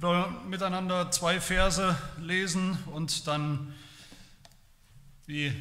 Wir 0.00 0.32
miteinander 0.46 1.10
zwei 1.10 1.40
Verse 1.40 1.96
lesen 2.18 2.78
und 2.94 3.26
dann 3.26 3.74
wie 5.26 5.52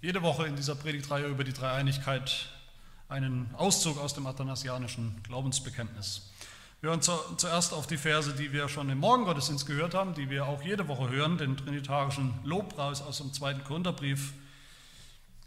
jede 0.00 0.22
Woche 0.22 0.46
in 0.46 0.56
dieser 0.56 0.74
Predigtreihe 0.74 1.26
über 1.26 1.44
die 1.44 1.52
Dreieinigkeit 1.52 2.48
einen 3.10 3.54
Auszug 3.54 3.98
aus 3.98 4.14
dem 4.14 4.26
athanasianischen 4.26 5.22
Glaubensbekenntnis. 5.24 6.30
Wir 6.80 6.88
hören 6.88 7.02
zuerst 7.02 7.74
auf 7.74 7.86
die 7.86 7.98
Verse, 7.98 8.32
die 8.32 8.54
wir 8.54 8.70
schon 8.70 8.88
im 8.88 8.96
Morgengottesdienst 8.96 9.66
gehört 9.66 9.92
haben, 9.92 10.14
die 10.14 10.30
wir 10.30 10.46
auch 10.46 10.62
jede 10.62 10.88
Woche 10.88 11.10
hören, 11.10 11.36
den 11.36 11.58
trinitarischen 11.58 12.32
Lobpreis 12.44 13.02
aus 13.02 13.18
dem 13.18 13.34
zweiten 13.34 13.62
Korintherbrief, 13.62 14.32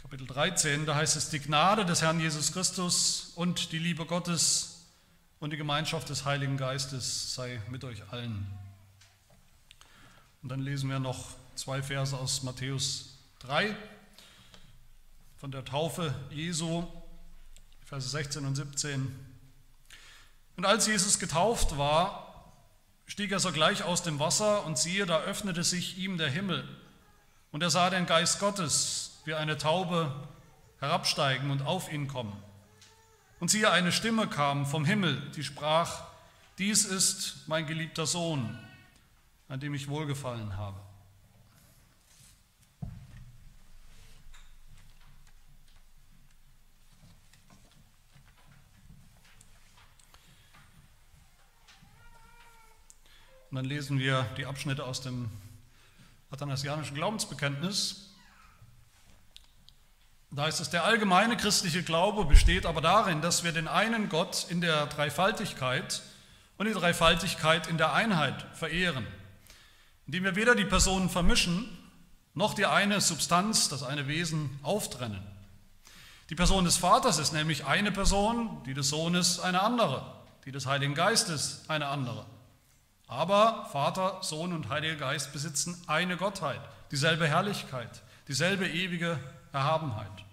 Kapitel 0.03 0.27
13. 0.27 0.85
Da 0.85 0.93
heißt 0.93 1.15
es, 1.15 1.31
die 1.31 1.39
Gnade 1.39 1.83
des 1.83 2.03
Herrn 2.03 2.19
Jesus 2.19 2.51
Christus 2.51 3.31
und 3.33 3.71
die 3.71 3.79
Liebe 3.79 4.05
Gottes 4.05 4.74
und 5.45 5.51
die 5.51 5.57
Gemeinschaft 5.57 6.09
des 6.09 6.25
Heiligen 6.25 6.57
Geistes 6.57 7.35
sei 7.35 7.61
mit 7.69 7.83
euch 7.83 8.01
allen. 8.11 8.47
Und 10.41 10.49
dann 10.49 10.59
lesen 10.59 10.89
wir 10.89 10.97
noch 10.97 11.35
zwei 11.53 11.83
Verse 11.83 12.17
aus 12.17 12.41
Matthäus 12.41 13.19
3 13.41 13.75
von 15.37 15.51
der 15.51 15.63
Taufe 15.63 16.15
Jesu, 16.31 16.87
Verse 17.85 18.09
16 18.09 18.43
und 18.43 18.55
17. 18.55 19.15
Und 20.55 20.65
als 20.65 20.87
Jesus 20.87 21.19
getauft 21.19 21.77
war, 21.77 22.51
stieg 23.05 23.31
er 23.31 23.39
sogleich 23.39 23.83
aus 23.83 24.01
dem 24.01 24.17
Wasser 24.17 24.65
und 24.65 24.79
siehe, 24.79 25.05
da 25.05 25.19
öffnete 25.19 25.63
sich 25.63 25.99
ihm 25.99 26.17
der 26.17 26.31
Himmel. 26.31 26.67
Und 27.51 27.61
er 27.61 27.69
sah 27.69 27.91
den 27.91 28.07
Geist 28.07 28.39
Gottes 28.39 29.21
wie 29.25 29.35
eine 29.35 29.59
Taube 29.59 30.11
herabsteigen 30.79 31.51
und 31.51 31.61
auf 31.61 31.93
ihn 31.93 32.07
kommen. 32.07 32.35
Und 33.45 33.49
siehe, 33.49 33.69
eine 33.69 33.91
Stimme 33.91 34.27
kam 34.27 34.65
vom 34.65 34.85
Himmel, 34.85 35.21
die 35.35 35.43
sprach, 35.43 36.05
dies 36.57 36.83
ist 36.83 37.43
mein 37.45 37.67
geliebter 37.67 38.07
Sohn, 38.07 38.57
an 39.49 39.59
dem 39.59 39.75
ich 39.75 39.87
wohlgefallen 39.87 40.57
habe. 40.57 40.79
Und 42.81 42.89
dann 53.57 53.65
lesen 53.65 53.99
wir 53.99 54.23
die 54.37 54.47
Abschnitte 54.47 54.83
aus 54.83 55.01
dem 55.01 55.29
athanasianischen 56.31 56.95
Glaubensbekenntnis. 56.95 58.04
Da 60.35 60.43
heißt 60.43 60.59
es, 60.59 60.69
der 60.69 60.83
allgemeine 60.83 61.37
christliche 61.37 61.81
Glaube 61.81 62.25
besteht 62.25 62.65
aber 62.65 62.81
darin, 62.81 63.21
dass 63.21 63.45
wir 63.45 63.53
den 63.53 63.69
einen 63.69 64.09
Gott 64.09 64.47
in 64.49 64.59
der 64.59 64.87
Dreifaltigkeit 64.87 66.01
und 66.57 66.65
die 66.65 66.73
Dreifaltigkeit 66.73 67.67
in 67.67 67.77
der 67.77 67.93
Einheit 67.93 68.45
verehren, 68.53 69.07
indem 70.07 70.25
wir 70.25 70.35
weder 70.35 70.53
die 70.53 70.65
Personen 70.65 71.09
vermischen, 71.09 71.69
noch 72.33 72.53
die 72.53 72.65
eine 72.65 72.99
Substanz, 72.99 73.69
das 73.69 73.81
eine 73.83 74.09
Wesen 74.09 74.59
auftrennen. 74.61 75.21
Die 76.29 76.35
Person 76.35 76.65
des 76.65 76.75
Vaters 76.75 77.17
ist 77.17 77.31
nämlich 77.31 77.65
eine 77.65 77.93
Person, 77.93 78.61
die 78.65 78.73
des 78.73 78.89
Sohnes 78.89 79.39
eine 79.39 79.61
andere, 79.61 80.03
die 80.43 80.51
des 80.51 80.65
Heiligen 80.65 80.95
Geistes 80.95 81.63
eine 81.69 81.87
andere. 81.87 82.25
Aber 83.07 83.69
Vater, 83.71 84.17
Sohn 84.21 84.51
und 84.51 84.67
Heiliger 84.67 84.97
Geist 84.97 85.31
besitzen 85.31 85.81
eine 85.87 86.17
Gottheit, 86.17 86.59
dieselbe 86.91 87.25
Herrlichkeit, 87.25 88.03
dieselbe 88.27 88.67
ewige 88.67 89.17
Erhabenheit. 89.53 90.24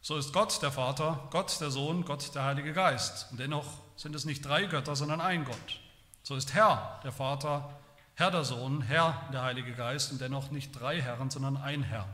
So 0.00 0.16
ist 0.16 0.32
Gott 0.32 0.62
der 0.62 0.72
Vater, 0.72 1.28
Gott 1.30 1.60
der 1.60 1.70
Sohn, 1.70 2.04
Gott 2.04 2.34
der 2.34 2.44
Heilige 2.44 2.72
Geist. 2.72 3.30
Und 3.30 3.40
dennoch 3.40 3.66
sind 3.96 4.14
es 4.14 4.24
nicht 4.24 4.44
drei 4.44 4.64
Götter, 4.64 4.96
sondern 4.96 5.20
ein 5.20 5.44
Gott. 5.44 5.80
So 6.22 6.36
ist 6.36 6.54
Herr 6.54 7.00
der 7.04 7.12
Vater, 7.12 7.78
Herr 8.14 8.30
der 8.30 8.44
Sohn, 8.44 8.82
Herr 8.82 9.28
der 9.32 9.42
Heilige 9.42 9.72
Geist 9.72 10.12
und 10.12 10.20
dennoch 10.20 10.50
nicht 10.50 10.72
drei 10.72 11.00
Herren, 11.00 11.30
sondern 11.30 11.56
ein 11.56 11.82
Herr. 11.82 12.08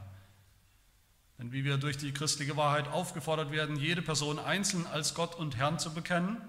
Denn 1.39 1.53
wie 1.53 1.65
wir 1.65 1.79
durch 1.79 1.97
die 1.97 2.13
christliche 2.13 2.57
Wahrheit 2.57 2.89
aufgefordert 2.89 3.51
werden, 3.51 3.77
jede 3.77 4.03
Person 4.03 4.39
einzeln 4.39 4.87
als 4.87 5.15
Gott 5.15 5.35
und 5.35 5.57
Herrn 5.57 5.79
zu 5.79 5.93
bekennen, 5.93 6.41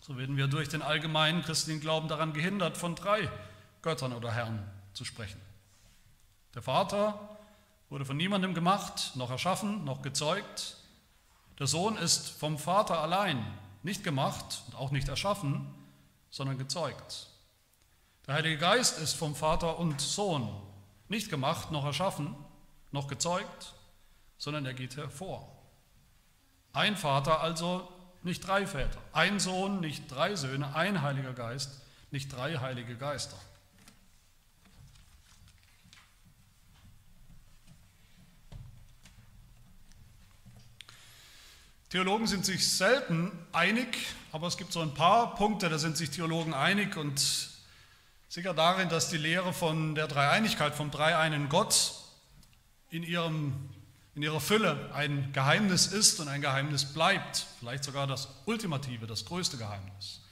so 0.00 0.16
werden 0.16 0.36
wir 0.36 0.48
durch 0.48 0.68
den 0.68 0.82
allgemeinen 0.82 1.42
christlichen 1.42 1.80
Glauben 1.80 2.08
daran 2.08 2.32
gehindert, 2.32 2.76
von 2.76 2.94
drei 2.94 3.28
Göttern 3.82 4.12
oder 4.12 4.32
Herren 4.32 4.62
zu 4.92 5.04
sprechen. 5.04 5.40
Der 6.54 6.62
Vater, 6.62 7.35
wurde 7.88 8.04
von 8.04 8.16
niemandem 8.16 8.54
gemacht, 8.54 9.12
noch 9.14 9.30
erschaffen, 9.30 9.84
noch 9.84 10.02
gezeugt. 10.02 10.76
Der 11.58 11.66
Sohn 11.66 11.96
ist 11.96 12.28
vom 12.30 12.58
Vater 12.58 13.00
allein 13.00 13.44
nicht 13.82 14.02
gemacht 14.02 14.62
und 14.66 14.74
auch 14.74 14.90
nicht 14.90 15.08
erschaffen, 15.08 15.72
sondern 16.30 16.58
gezeugt. 16.58 17.28
Der 18.26 18.34
Heilige 18.34 18.58
Geist 18.58 18.98
ist 18.98 19.14
vom 19.14 19.36
Vater 19.36 19.78
und 19.78 20.00
Sohn 20.00 20.48
nicht 21.08 21.30
gemacht, 21.30 21.70
noch 21.70 21.84
erschaffen, 21.84 22.34
noch 22.90 23.06
gezeugt, 23.06 23.74
sondern 24.38 24.66
er 24.66 24.74
geht 24.74 24.96
hervor. 24.96 25.48
Ein 26.72 26.96
Vater 26.96 27.40
also, 27.40 27.88
nicht 28.22 28.46
drei 28.46 28.66
Väter. 28.66 28.98
Ein 29.12 29.38
Sohn, 29.38 29.80
nicht 29.80 30.10
drei 30.10 30.34
Söhne. 30.34 30.74
Ein 30.74 31.00
Heiliger 31.00 31.32
Geist, 31.32 31.80
nicht 32.10 32.32
drei 32.32 32.58
Heilige 32.58 32.96
Geister. 32.96 33.36
Theologen 41.88 42.26
sind 42.26 42.44
sich 42.44 42.68
selten 42.68 43.30
einig, 43.52 43.96
aber 44.32 44.48
es 44.48 44.56
gibt 44.56 44.72
so 44.72 44.80
ein 44.80 44.92
paar 44.92 45.36
Punkte, 45.36 45.68
da 45.68 45.78
sind 45.78 45.96
sich 45.96 46.10
Theologen 46.10 46.52
einig 46.52 46.96
und 46.96 47.24
sicher 48.28 48.54
darin, 48.54 48.88
dass 48.88 49.08
die 49.08 49.18
Lehre 49.18 49.52
von 49.52 49.94
der 49.94 50.08
Dreieinigkeit, 50.08 50.74
vom 50.74 50.90
dreieinen 50.90 51.48
Gott 51.48 51.94
in, 52.90 53.04
ihrem, 53.04 53.70
in 54.16 54.22
ihrer 54.22 54.40
Fülle 54.40 54.90
ein 54.94 55.32
Geheimnis 55.32 55.86
ist 55.86 56.18
und 56.18 56.26
ein 56.26 56.40
Geheimnis 56.40 56.92
bleibt, 56.92 57.46
vielleicht 57.60 57.84
sogar 57.84 58.08
das 58.08 58.28
ultimative, 58.46 59.06
das 59.06 59.24
größte 59.24 59.56
Geheimnis. 59.56 60.22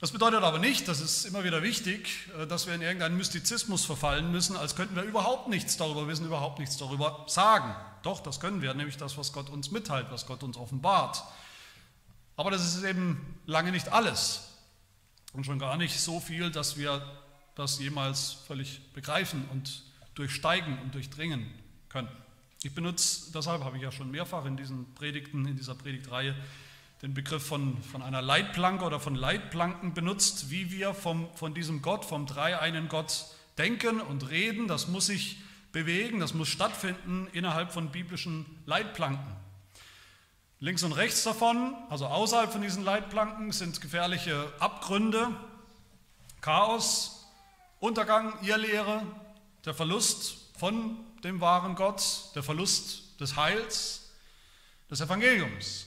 Das 0.00 0.12
bedeutet 0.12 0.44
aber 0.44 0.60
nicht, 0.60 0.86
das 0.86 1.00
ist 1.00 1.24
immer 1.24 1.42
wieder 1.42 1.62
wichtig, 1.62 2.28
äh, 2.40 2.46
dass 2.46 2.68
wir 2.68 2.74
in 2.74 2.82
irgendeinen 2.82 3.16
Mystizismus 3.16 3.84
verfallen 3.84 4.30
müssen, 4.30 4.56
als 4.56 4.76
könnten 4.76 4.94
wir 4.94 5.02
überhaupt 5.02 5.48
nichts 5.48 5.76
darüber 5.76 6.06
wissen, 6.06 6.24
überhaupt 6.24 6.60
nichts 6.60 6.76
darüber 6.76 7.24
sagen. 7.26 7.74
Doch, 8.02 8.20
das 8.20 8.40
können 8.40 8.62
wir, 8.62 8.74
nämlich 8.74 8.96
das, 8.96 9.16
was 9.16 9.32
Gott 9.32 9.50
uns 9.50 9.70
mitteilt, 9.70 10.06
was 10.10 10.26
Gott 10.26 10.42
uns 10.42 10.56
offenbart. 10.56 11.22
Aber 12.36 12.50
das 12.50 12.74
ist 12.74 12.82
eben 12.84 13.38
lange 13.46 13.72
nicht 13.72 13.88
alles 13.92 14.48
und 15.32 15.44
schon 15.44 15.58
gar 15.58 15.76
nicht 15.76 15.98
so 15.98 16.20
viel, 16.20 16.50
dass 16.50 16.76
wir 16.76 17.02
das 17.54 17.78
jemals 17.78 18.32
völlig 18.46 18.80
begreifen 18.92 19.46
und 19.50 19.82
durchsteigen 20.14 20.78
und 20.80 20.94
durchdringen 20.94 21.46
können. 21.88 22.08
Ich 22.62 22.74
benutze, 22.74 23.32
deshalb 23.32 23.64
habe 23.64 23.76
ich 23.76 23.82
ja 23.82 23.90
schon 23.90 24.10
mehrfach 24.10 24.44
in 24.44 24.56
diesen 24.56 24.94
Predigten, 24.94 25.46
in 25.46 25.56
dieser 25.56 25.74
Predigtreihe 25.74 26.34
den 27.02 27.14
Begriff 27.14 27.44
von, 27.44 27.82
von 27.82 28.02
einer 28.02 28.22
Leitplanke 28.22 28.84
oder 28.84 29.00
von 29.00 29.16
Leitplanken 29.16 29.92
benutzt, 29.92 30.50
wie 30.50 30.70
wir 30.70 30.94
vom, 30.94 31.28
von 31.34 31.52
diesem 31.52 31.82
Gott, 31.82 32.04
vom 32.04 32.26
dreieinen 32.26 32.88
Gott 32.88 33.26
denken 33.58 34.00
und 34.00 34.30
reden. 34.30 34.68
Das 34.68 34.86
muss 34.86 35.06
sich 35.06 35.38
bewegen, 35.72 36.20
das 36.20 36.34
muss 36.34 36.48
stattfinden 36.48 37.28
innerhalb 37.32 37.72
von 37.72 37.90
biblischen 37.90 38.46
Leitplanken. 38.66 39.36
Links 40.60 40.84
und 40.84 40.92
rechts 40.92 41.24
davon, 41.24 41.74
also 41.90 42.06
außerhalb 42.06 42.52
von 42.52 42.62
diesen 42.62 42.84
Leitplanken, 42.84 43.50
sind 43.50 43.80
gefährliche 43.80 44.52
Abgründe, 44.60 45.28
Chaos, 46.40 47.26
Untergang, 47.80 48.34
Irrlehre, 48.42 49.02
der 49.64 49.74
Verlust 49.74 50.36
von 50.56 50.98
dem 51.24 51.40
wahren 51.40 51.74
Gott, 51.74 52.30
der 52.36 52.42
Verlust 52.42 53.20
des 53.20 53.36
Heils, 53.36 54.12
des 54.90 55.00
Evangeliums. 55.00 55.86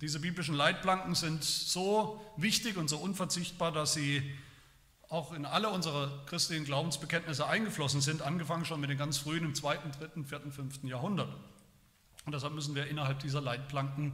Diese 0.00 0.20
biblischen 0.20 0.54
Leitplanken 0.54 1.14
sind 1.14 1.42
so 1.42 2.20
wichtig 2.36 2.76
und 2.76 2.88
so 2.88 2.98
unverzichtbar, 2.98 3.72
dass 3.72 3.94
sie 3.94 4.22
auch 5.12 5.32
in 5.34 5.44
alle 5.44 5.68
unsere 5.68 6.10
christlichen 6.24 6.64
Glaubensbekenntnisse 6.64 7.46
eingeflossen 7.46 8.00
sind, 8.00 8.22
angefangen 8.22 8.64
schon 8.64 8.80
mit 8.80 8.88
den 8.88 8.96
ganz 8.96 9.18
frühen 9.18 9.44
im 9.44 9.54
zweiten, 9.54 9.92
dritten, 9.92 10.24
vierten, 10.24 10.50
fünften 10.50 10.86
Jahrhundert. 10.86 11.28
Und 12.24 12.34
deshalb 12.34 12.54
müssen 12.54 12.74
wir 12.74 12.86
innerhalb 12.86 13.20
dieser 13.20 13.42
Leitplanken 13.42 14.12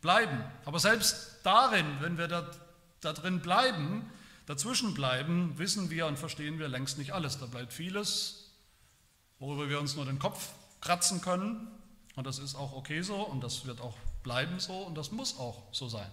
bleiben. 0.00 0.42
Aber 0.64 0.80
selbst 0.80 1.36
darin, 1.44 1.86
wenn 2.00 2.18
wir 2.18 2.26
da, 2.26 2.50
da 3.00 3.12
drin 3.12 3.40
bleiben, 3.40 4.10
dazwischen 4.46 4.92
bleiben, 4.92 5.56
wissen 5.56 5.88
wir 5.88 6.08
und 6.08 6.18
verstehen 6.18 6.58
wir 6.58 6.66
längst 6.66 6.98
nicht 6.98 7.12
alles. 7.12 7.38
Da 7.38 7.46
bleibt 7.46 7.72
vieles, 7.72 8.50
worüber 9.38 9.68
wir 9.68 9.78
uns 9.78 9.94
nur 9.94 10.04
den 10.04 10.18
Kopf 10.18 10.48
kratzen 10.80 11.20
können. 11.20 11.68
Und 12.16 12.26
das 12.26 12.40
ist 12.40 12.56
auch 12.56 12.72
okay 12.72 13.02
so 13.02 13.22
und 13.22 13.44
das 13.44 13.66
wird 13.66 13.80
auch 13.80 13.96
bleiben 14.24 14.58
so 14.58 14.78
und 14.78 14.96
das 14.96 15.12
muss 15.12 15.38
auch 15.38 15.62
so 15.70 15.88
sein. 15.88 16.10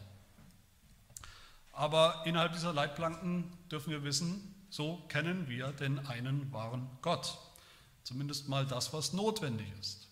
Aber 1.77 2.23
innerhalb 2.25 2.53
dieser 2.53 2.73
Leitplanken 2.73 3.51
dürfen 3.71 3.91
wir 3.91 4.03
wissen, 4.03 4.55
so 4.71 4.97
kennen 5.09 5.47
wir 5.47 5.67
den 5.73 5.99
einen 6.07 6.51
wahren 6.51 6.89
Gott. 7.03 7.37
Zumindest 8.03 8.49
mal 8.49 8.65
das, 8.65 8.93
was 8.93 9.13
notwendig 9.13 9.67
ist. 9.79 10.07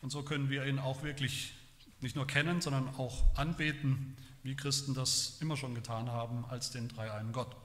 Und 0.00 0.10
so 0.10 0.22
können 0.22 0.48
wir 0.48 0.64
ihn 0.64 0.78
auch 0.78 1.02
wirklich 1.02 1.54
nicht 2.00 2.14
nur 2.14 2.28
kennen, 2.28 2.60
sondern 2.60 2.88
auch 2.96 3.24
anbeten, 3.36 4.16
wie 4.44 4.54
Christen 4.54 4.94
das 4.94 5.38
immer 5.40 5.56
schon 5.56 5.74
getan 5.74 6.12
haben, 6.12 6.44
als 6.48 6.70
den 6.70 6.86
dreieinen 6.86 7.32
Gott. 7.32 7.56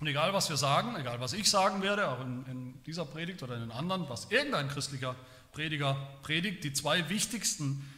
Und 0.00 0.08
egal 0.08 0.32
was 0.32 0.50
wir 0.50 0.56
sagen, 0.56 0.96
egal 0.96 1.20
was 1.20 1.34
ich 1.34 1.48
sagen 1.48 1.80
werde, 1.80 2.10
auch 2.10 2.20
in, 2.20 2.44
in 2.46 2.82
dieser 2.82 3.04
Predigt 3.04 3.44
oder 3.44 3.54
in 3.54 3.60
den 3.60 3.70
anderen, 3.70 4.08
was 4.08 4.32
irgendein 4.32 4.66
christlicher 4.66 5.14
Prediger 5.52 5.94
predigt, 6.22 6.64
die 6.64 6.72
zwei 6.72 7.08
wichtigsten 7.08 7.88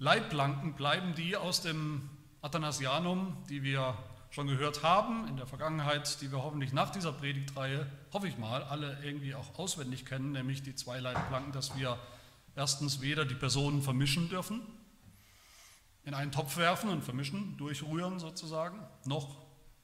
Leitplanken 0.00 0.74
bleiben 0.74 1.14
die 1.14 1.36
aus 1.36 1.62
dem 1.62 2.10
Athanasianum, 2.44 3.34
die 3.48 3.62
wir 3.62 3.96
schon 4.28 4.46
gehört 4.48 4.82
haben 4.82 5.26
in 5.28 5.38
der 5.38 5.46
Vergangenheit, 5.46 6.20
die 6.20 6.30
wir 6.30 6.42
hoffentlich 6.42 6.74
nach 6.74 6.90
dieser 6.90 7.10
Predigtreihe, 7.10 7.90
hoffe 8.12 8.28
ich 8.28 8.36
mal, 8.36 8.62
alle 8.64 8.98
irgendwie 9.02 9.34
auch 9.34 9.58
auswendig 9.58 10.04
kennen, 10.04 10.32
nämlich 10.32 10.62
die 10.62 10.74
zwei 10.74 11.00
Leitplanken, 11.00 11.52
dass 11.52 11.74
wir 11.78 11.98
erstens 12.54 13.00
weder 13.00 13.24
die 13.24 13.34
Personen 13.34 13.80
vermischen 13.80 14.28
dürfen, 14.28 14.60
in 16.04 16.12
einen 16.12 16.32
Topf 16.32 16.58
werfen 16.58 16.90
und 16.90 17.02
vermischen, 17.02 17.56
durchrühren 17.56 18.18
sozusagen, 18.18 18.78
noch 19.06 19.36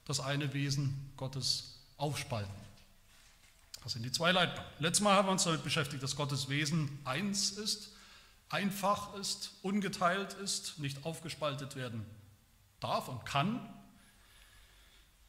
das 0.05 0.19
eine 0.19 0.53
Wesen 0.53 1.11
Gottes 1.17 1.79
aufspalten. 1.97 2.53
Das 3.81 3.93
sind 3.93 4.03
die 4.03 4.11
zwei 4.11 4.31
Leitplanken. 4.31 4.71
Letztes 4.77 5.03
Mal 5.03 5.15
haben 5.15 5.27
wir 5.27 5.31
uns 5.31 5.45
damit 5.45 5.63
beschäftigt, 5.63 6.03
dass 6.03 6.15
Gottes 6.15 6.47
Wesen 6.47 6.99
eins 7.05 7.49
ist, 7.53 7.95
einfach 8.49 9.15
ist, 9.15 9.51
ungeteilt 9.63 10.33
ist, 10.33 10.77
nicht 10.77 11.05
aufgespaltet 11.05 11.75
werden 11.75 12.05
darf 12.81 13.07
und 13.07 13.25
kann. 13.25 13.73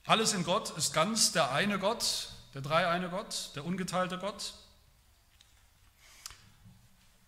Alles 0.05 0.33
in 0.33 0.43
Gott 0.43 0.77
ist 0.77 0.93
ganz 0.93 1.33
der 1.33 1.53
eine 1.53 1.79
Gott, 1.79 2.31
der 2.55 2.63
dreieine 2.63 3.09
Gott, 3.09 3.51
der 3.55 3.65
ungeteilte 3.65 4.19
Gott. 4.19 4.55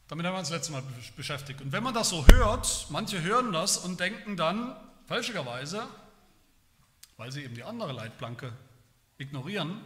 Damit 0.09 0.27
haben 0.27 0.35
wir 0.35 0.41
uns 0.41 0.51
letztes 0.51 0.71
Mal 0.71 0.83
beschäftigt. 1.17 1.61
Und 1.61 1.73
wenn 1.73 1.83
man 1.83 1.95
das 1.95 2.11
so 2.11 2.27
hört, 2.27 2.87
manche 2.91 3.23
hören 3.23 3.53
das 3.53 3.79
und 3.79 4.01
denken 4.01 4.37
dann 4.37 4.77
fälschlicherweise, 5.07 5.87
weil 7.17 7.33
sie 7.33 7.45
eben 7.45 7.55
die 7.55 7.65
andere 7.65 7.93
Leitplanke 7.93 8.53
ignorieren, 9.19 9.81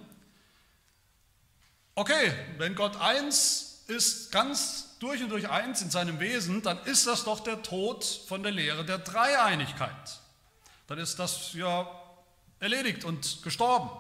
okay, 1.94 2.32
wenn 2.56 2.74
Gott 2.74 2.96
eins 2.96 3.84
ist, 3.86 4.32
ganz 4.32 4.98
durch 4.98 5.22
und 5.22 5.30
durch 5.30 5.48
eins 5.48 5.82
in 5.82 5.90
seinem 5.90 6.20
Wesen, 6.20 6.62
dann 6.62 6.78
ist 6.84 7.06
das 7.06 7.24
doch 7.24 7.40
der 7.40 7.62
Tod 7.62 8.04
von 8.04 8.42
der 8.42 8.52
Lehre 8.52 8.84
der 8.84 8.98
Dreieinigkeit. 8.98 10.20
Dann 10.88 10.98
ist 10.98 11.18
das 11.18 11.52
ja 11.52 11.88
erledigt 12.58 13.04
und 13.04 13.42
gestorben. 13.42 13.90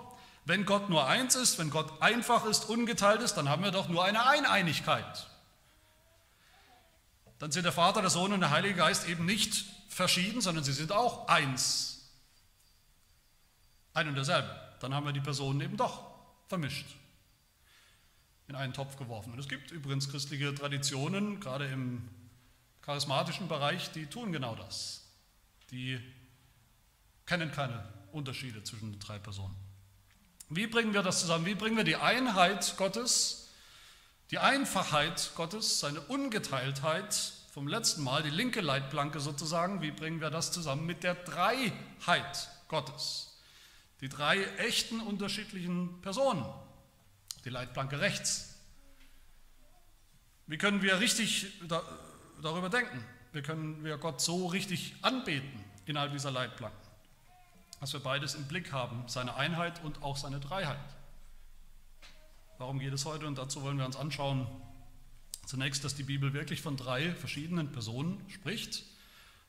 Wenn 0.44 0.64
Gott 0.64 0.88
nur 0.88 1.06
eins 1.06 1.36
ist, 1.36 1.58
wenn 1.58 1.70
Gott 1.70 2.02
einfach 2.02 2.46
ist, 2.46 2.68
ungeteilt 2.68 3.20
ist, 3.20 3.34
dann 3.34 3.48
haben 3.48 3.62
wir 3.62 3.70
doch 3.70 3.88
nur 3.88 4.04
eine 4.04 4.26
Eineinigkeit. 4.26 5.28
Dann 7.38 7.52
sind 7.52 7.64
der 7.64 7.72
Vater, 7.72 8.00
der 8.00 8.10
Sohn 8.10 8.32
und 8.32 8.40
der 8.40 8.50
Heilige 8.50 8.74
Geist 8.74 9.06
eben 9.06 9.26
nicht 9.26 9.66
verschieden, 9.90 10.40
sondern 10.40 10.64
sie 10.64 10.72
sind 10.72 10.90
auch 10.90 11.28
eins. 11.28 12.10
Ein 13.92 14.08
und 14.08 14.14
derselbe. 14.14 14.48
Dann 14.80 14.94
haben 14.94 15.04
wir 15.04 15.12
die 15.12 15.20
Personen 15.20 15.60
eben 15.60 15.76
doch 15.76 16.10
vermischt, 16.48 16.86
in 18.48 18.54
einen 18.54 18.72
Topf 18.72 18.96
geworfen. 18.96 19.34
Und 19.34 19.38
es 19.38 19.48
gibt 19.48 19.70
übrigens 19.72 20.10
christliche 20.10 20.54
Traditionen, 20.54 21.38
gerade 21.38 21.66
im 21.66 22.08
charismatischen 22.80 23.46
Bereich, 23.46 23.92
die 23.92 24.06
tun 24.06 24.32
genau 24.32 24.54
das. 24.54 25.04
Die 25.70 26.00
kennen 27.28 27.52
keine 27.52 27.84
Unterschiede 28.10 28.64
zwischen 28.64 28.90
den 28.90 29.00
drei 29.00 29.18
Personen. 29.18 29.54
Wie 30.48 30.66
bringen 30.66 30.94
wir 30.94 31.02
das 31.02 31.20
zusammen? 31.20 31.44
Wie 31.44 31.54
bringen 31.54 31.76
wir 31.76 31.84
die 31.84 31.96
Einheit 31.96 32.74
Gottes, 32.78 33.50
die 34.30 34.38
Einfachheit 34.38 35.32
Gottes, 35.34 35.78
seine 35.78 36.00
Ungeteiltheit 36.00 37.14
vom 37.52 37.68
letzten 37.68 38.02
Mal, 38.02 38.22
die 38.22 38.30
linke 38.30 38.62
Leitplanke 38.62 39.20
sozusagen, 39.20 39.82
wie 39.82 39.90
bringen 39.90 40.22
wir 40.22 40.30
das 40.30 40.52
zusammen 40.52 40.86
mit 40.86 41.04
der 41.04 41.16
Dreiheit 41.16 42.48
Gottes? 42.66 43.38
Die 44.00 44.08
drei 44.08 44.42
echten 44.56 45.00
unterschiedlichen 45.00 46.00
Personen, 46.00 46.46
die 47.44 47.50
Leitplanke 47.50 48.00
rechts. 48.00 48.54
Wie 50.46 50.56
können 50.56 50.80
wir 50.80 50.98
richtig 50.98 51.60
darüber 52.40 52.70
denken? 52.70 53.04
Wie 53.32 53.42
können 53.42 53.84
wir 53.84 53.98
Gott 53.98 54.22
so 54.22 54.46
richtig 54.46 54.94
anbeten 55.02 55.62
innerhalb 55.84 56.12
dieser 56.12 56.30
Leitplanken? 56.30 56.87
Dass 57.80 57.92
wir 57.92 58.00
beides 58.00 58.34
im 58.34 58.44
Blick 58.44 58.72
haben, 58.72 59.04
seine 59.06 59.34
Einheit 59.36 59.82
und 59.84 60.02
auch 60.02 60.16
seine 60.16 60.40
Dreiheit. 60.40 60.78
Warum 62.58 62.80
geht 62.80 62.92
es 62.92 63.04
heute? 63.04 63.26
Und 63.26 63.38
dazu 63.38 63.62
wollen 63.62 63.78
wir 63.78 63.86
uns 63.86 63.96
anschauen, 63.96 64.46
zunächst, 65.46 65.84
dass 65.84 65.94
die 65.94 66.02
Bibel 66.02 66.32
wirklich 66.32 66.60
von 66.60 66.76
drei 66.76 67.14
verschiedenen 67.14 67.70
Personen 67.72 68.22
spricht, 68.28 68.84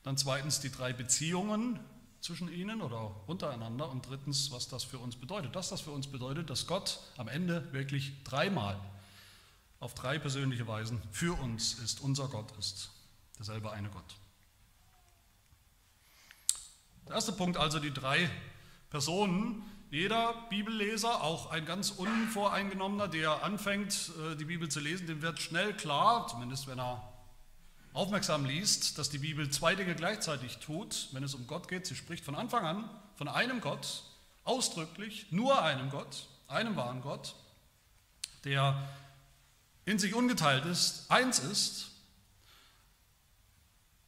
dann 0.02 0.16
zweitens 0.16 0.60
die 0.60 0.70
drei 0.70 0.92
Beziehungen 0.92 1.80
zwischen 2.20 2.52
ihnen 2.52 2.82
oder 2.82 3.28
untereinander 3.28 3.90
und 3.90 4.08
drittens, 4.08 4.50
was 4.50 4.68
das 4.68 4.84
für 4.84 4.98
uns 4.98 5.16
bedeutet. 5.16 5.56
Dass 5.56 5.70
das 5.70 5.80
für 5.80 5.90
uns 5.90 6.06
bedeutet, 6.06 6.50
dass 6.50 6.66
Gott 6.66 7.00
am 7.16 7.28
Ende 7.28 7.72
wirklich 7.72 8.22
dreimal 8.24 8.78
auf 9.80 9.94
drei 9.94 10.18
persönliche 10.18 10.66
Weisen 10.66 11.02
für 11.10 11.38
uns 11.40 11.74
ist, 11.74 12.00
unser 12.00 12.28
Gott 12.28 12.52
ist, 12.58 12.90
derselbe 13.38 13.72
eine 13.72 13.88
Gott. 13.88 14.19
Der 17.10 17.16
erste 17.16 17.32
Punkt 17.32 17.56
also 17.56 17.80
die 17.80 17.92
drei 17.92 18.30
Personen. 18.88 19.64
Jeder 19.90 20.32
Bibelleser, 20.48 21.24
auch 21.24 21.50
ein 21.50 21.66
ganz 21.66 21.90
unvoreingenommener, 21.90 23.08
der 23.08 23.42
anfängt, 23.42 24.12
äh, 24.30 24.36
die 24.36 24.44
Bibel 24.44 24.68
zu 24.68 24.78
lesen, 24.78 25.08
dem 25.08 25.20
wird 25.20 25.40
schnell 25.40 25.74
klar, 25.74 26.28
zumindest 26.28 26.68
wenn 26.68 26.78
er 26.78 27.02
aufmerksam 27.94 28.44
liest, 28.44 28.96
dass 28.96 29.10
die 29.10 29.18
Bibel 29.18 29.50
zwei 29.50 29.74
Dinge 29.74 29.96
gleichzeitig 29.96 30.58
tut, 30.58 31.08
wenn 31.10 31.24
es 31.24 31.34
um 31.34 31.48
Gott 31.48 31.66
geht. 31.66 31.84
Sie 31.84 31.96
spricht 31.96 32.24
von 32.24 32.36
Anfang 32.36 32.64
an 32.64 32.88
von 33.16 33.26
einem 33.26 33.60
Gott, 33.60 34.04
ausdrücklich 34.44 35.32
nur 35.32 35.60
einem 35.60 35.90
Gott, 35.90 36.28
einem 36.46 36.76
wahren 36.76 37.02
Gott, 37.02 37.34
der 38.44 38.88
in 39.84 39.98
sich 39.98 40.14
ungeteilt 40.14 40.64
ist, 40.64 41.10
eins 41.10 41.40
ist. 41.40 41.90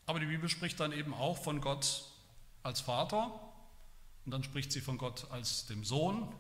Aber 0.06 0.20
die 0.20 0.26
Bibel 0.26 0.48
spricht 0.48 0.78
dann 0.78 0.92
eben 0.92 1.12
auch 1.12 1.42
von 1.42 1.60
Gott 1.60 2.11
als 2.62 2.80
Vater 2.80 3.30
und 4.24 4.32
dann 4.32 4.44
spricht 4.44 4.72
sie 4.72 4.80
von 4.80 4.98
Gott 4.98 5.26
als 5.30 5.66
dem 5.66 5.84
Sohn 5.84 6.32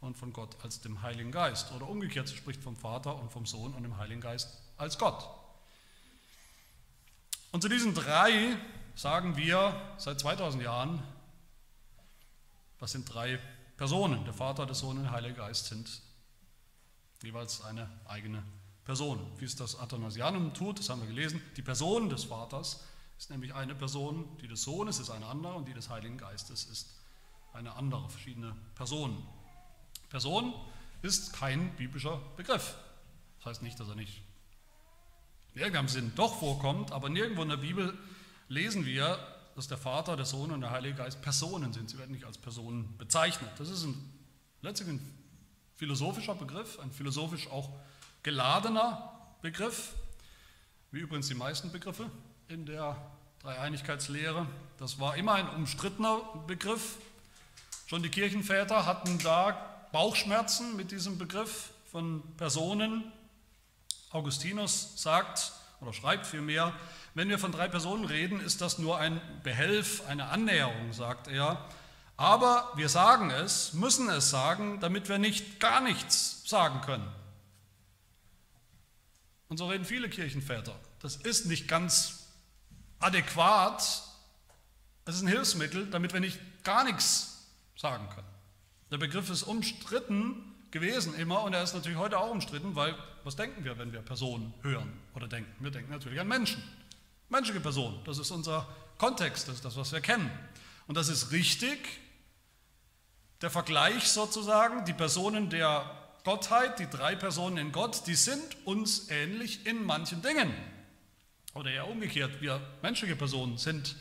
und 0.00 0.16
von 0.16 0.32
Gott 0.32 0.56
als 0.62 0.80
dem 0.80 1.02
Heiligen 1.02 1.32
Geist. 1.32 1.72
Oder 1.72 1.88
umgekehrt, 1.88 2.28
sie 2.28 2.36
spricht 2.36 2.62
vom 2.62 2.76
Vater 2.76 3.16
und 3.16 3.30
vom 3.32 3.46
Sohn 3.46 3.74
und 3.74 3.82
dem 3.82 3.96
Heiligen 3.96 4.20
Geist 4.20 4.48
als 4.76 4.98
Gott. 4.98 5.28
Und 7.52 7.62
zu 7.62 7.68
diesen 7.68 7.94
drei 7.94 8.56
sagen 8.94 9.36
wir 9.36 9.94
seit 9.98 10.20
2000 10.20 10.62
Jahren, 10.62 11.02
das 12.78 12.92
sind 12.92 13.12
drei 13.12 13.38
Personen. 13.76 14.24
Der 14.24 14.34
Vater, 14.34 14.66
der 14.66 14.74
Sohn 14.74 14.98
und 14.98 15.04
der 15.04 15.12
Heilige 15.12 15.34
Geist 15.34 15.66
sind 15.66 16.02
jeweils 17.22 17.62
eine 17.62 17.88
eigene 18.06 18.42
Person. 18.84 19.20
Wie 19.38 19.44
es 19.44 19.56
das 19.56 19.78
Athanasianum 19.78 20.54
tut, 20.54 20.78
das 20.78 20.88
haben 20.88 21.00
wir 21.00 21.08
gelesen, 21.08 21.42
die 21.56 21.62
Person 21.62 22.08
des 22.08 22.24
Vaters 22.24 22.84
ist 23.18 23.30
nämlich 23.30 23.54
eine 23.54 23.74
Person, 23.74 24.28
die 24.40 24.48
des 24.48 24.62
Sohnes 24.62 24.98
ist 24.98 25.10
eine 25.10 25.26
andere 25.26 25.54
und 25.54 25.66
die 25.66 25.74
des 25.74 25.88
Heiligen 25.88 26.18
Geistes 26.18 26.64
ist 26.64 26.94
eine 27.52 27.74
andere, 27.74 28.08
verschiedene 28.10 28.54
Personen. 28.74 29.26
Person 30.10 30.54
ist 31.02 31.32
kein 31.32 31.74
biblischer 31.76 32.20
Begriff. 32.36 32.76
Das 33.38 33.46
heißt 33.46 33.62
nicht, 33.62 33.80
dass 33.80 33.88
er 33.88 33.94
nicht 33.94 34.22
in 35.54 35.60
irgendeinem 35.60 35.88
Sinn 35.88 36.12
doch 36.16 36.38
vorkommt, 36.38 36.92
aber 36.92 37.08
nirgendwo 37.08 37.42
in 37.42 37.48
der 37.48 37.56
Bibel 37.56 37.96
lesen 38.48 38.84
wir, 38.84 39.18
dass 39.54 39.68
der 39.68 39.78
Vater, 39.78 40.16
der 40.16 40.26
Sohn 40.26 40.50
und 40.50 40.60
der 40.60 40.70
Heilige 40.70 40.96
Geist 40.96 41.22
Personen 41.22 41.72
sind. 41.72 41.88
Sie 41.88 41.98
werden 41.98 42.12
nicht 42.12 42.24
als 42.24 42.36
Personen 42.36 42.96
bezeichnet. 42.98 43.50
Das 43.56 43.70
ist 43.70 43.84
ein, 43.84 44.12
letztlich 44.60 44.90
ein 44.90 45.00
philosophischer 45.76 46.34
Begriff, 46.34 46.78
ein 46.80 46.92
philosophisch 46.92 47.48
auch 47.48 47.70
geladener 48.22 49.12
Begriff, 49.40 49.94
wie 50.90 50.98
übrigens 50.98 51.28
die 51.28 51.34
meisten 51.34 51.72
Begriffe 51.72 52.10
in 52.48 52.66
der 52.66 52.96
Dreieinigkeitslehre. 53.42 54.46
Das 54.78 55.00
war 55.00 55.16
immer 55.16 55.34
ein 55.34 55.48
umstrittener 55.48 56.20
Begriff. 56.46 56.96
Schon 57.86 58.02
die 58.02 58.08
Kirchenväter 58.08 58.86
hatten 58.86 59.18
da 59.18 59.88
Bauchschmerzen 59.92 60.76
mit 60.76 60.90
diesem 60.90 61.18
Begriff 61.18 61.70
von 61.90 62.22
Personen. 62.36 63.10
Augustinus 64.10 64.92
sagt 64.96 65.52
oder 65.80 65.92
schreibt 65.92 66.26
vielmehr, 66.26 66.72
wenn 67.14 67.28
wir 67.28 67.38
von 67.38 67.52
drei 67.52 67.68
Personen 67.68 68.04
reden, 68.04 68.40
ist 68.40 68.60
das 68.60 68.78
nur 68.78 68.98
ein 68.98 69.20
Behelf, 69.42 70.06
eine 70.06 70.26
Annäherung, 70.28 70.92
sagt 70.92 71.28
er. 71.28 71.64
Aber 72.16 72.72
wir 72.76 72.88
sagen 72.88 73.30
es, 73.30 73.72
müssen 73.72 74.08
es 74.08 74.30
sagen, 74.30 74.80
damit 74.80 75.08
wir 75.08 75.18
nicht 75.18 75.60
gar 75.60 75.80
nichts 75.80 76.42
sagen 76.46 76.80
können. 76.82 77.08
Und 79.48 79.58
so 79.58 79.68
reden 79.68 79.84
viele 79.84 80.08
Kirchenväter. 80.08 80.74
Das 81.00 81.16
ist 81.16 81.46
nicht 81.46 81.68
ganz 81.68 82.15
adäquat, 83.00 84.02
es 85.04 85.14
ist 85.14 85.22
ein 85.22 85.28
Hilfsmittel, 85.28 85.88
damit 85.90 86.12
wir 86.12 86.20
nicht 86.20 86.38
gar 86.64 86.84
nichts 86.84 87.46
sagen 87.76 88.08
können. 88.08 88.26
Der 88.90 88.98
Begriff 88.98 89.30
ist 89.30 89.42
umstritten 89.44 90.54
gewesen 90.70 91.14
immer 91.14 91.42
und 91.42 91.52
er 91.52 91.62
ist 91.62 91.74
natürlich 91.74 91.98
heute 91.98 92.18
auch 92.18 92.30
umstritten, 92.30 92.74
weil 92.74 92.94
was 93.24 93.36
denken 93.36 93.64
wir, 93.64 93.78
wenn 93.78 93.92
wir 93.92 94.00
Personen 94.00 94.52
hören 94.62 94.92
oder 95.14 95.28
denken? 95.28 95.52
Wir 95.60 95.70
denken 95.70 95.90
natürlich 95.90 96.20
an 96.20 96.28
Menschen, 96.28 96.62
menschliche 97.28 97.60
Personen. 97.60 97.98
Das 98.04 98.18
ist 98.18 98.30
unser 98.30 98.66
Kontext, 98.98 99.48
das 99.48 99.56
ist 99.56 99.64
das, 99.64 99.76
was 99.76 99.92
wir 99.92 100.00
kennen. 100.00 100.30
Und 100.86 100.96
das 100.96 101.08
ist 101.08 101.32
richtig. 101.32 101.78
Der 103.42 103.50
Vergleich 103.50 104.08
sozusagen, 104.08 104.84
die 104.86 104.94
Personen 104.94 105.50
der 105.50 105.90
Gottheit, 106.24 106.78
die 106.78 106.88
drei 106.88 107.14
Personen 107.14 107.58
in 107.58 107.72
Gott, 107.72 108.06
die 108.06 108.14
sind 108.14 108.56
uns 108.64 109.10
ähnlich 109.10 109.66
in 109.66 109.84
manchen 109.84 110.22
Dingen. 110.22 110.52
Oder 111.56 111.70
eher 111.70 111.88
umgekehrt, 111.88 112.42
wir 112.42 112.60
menschliche 112.82 113.16
Personen 113.16 113.56
sind 113.56 113.96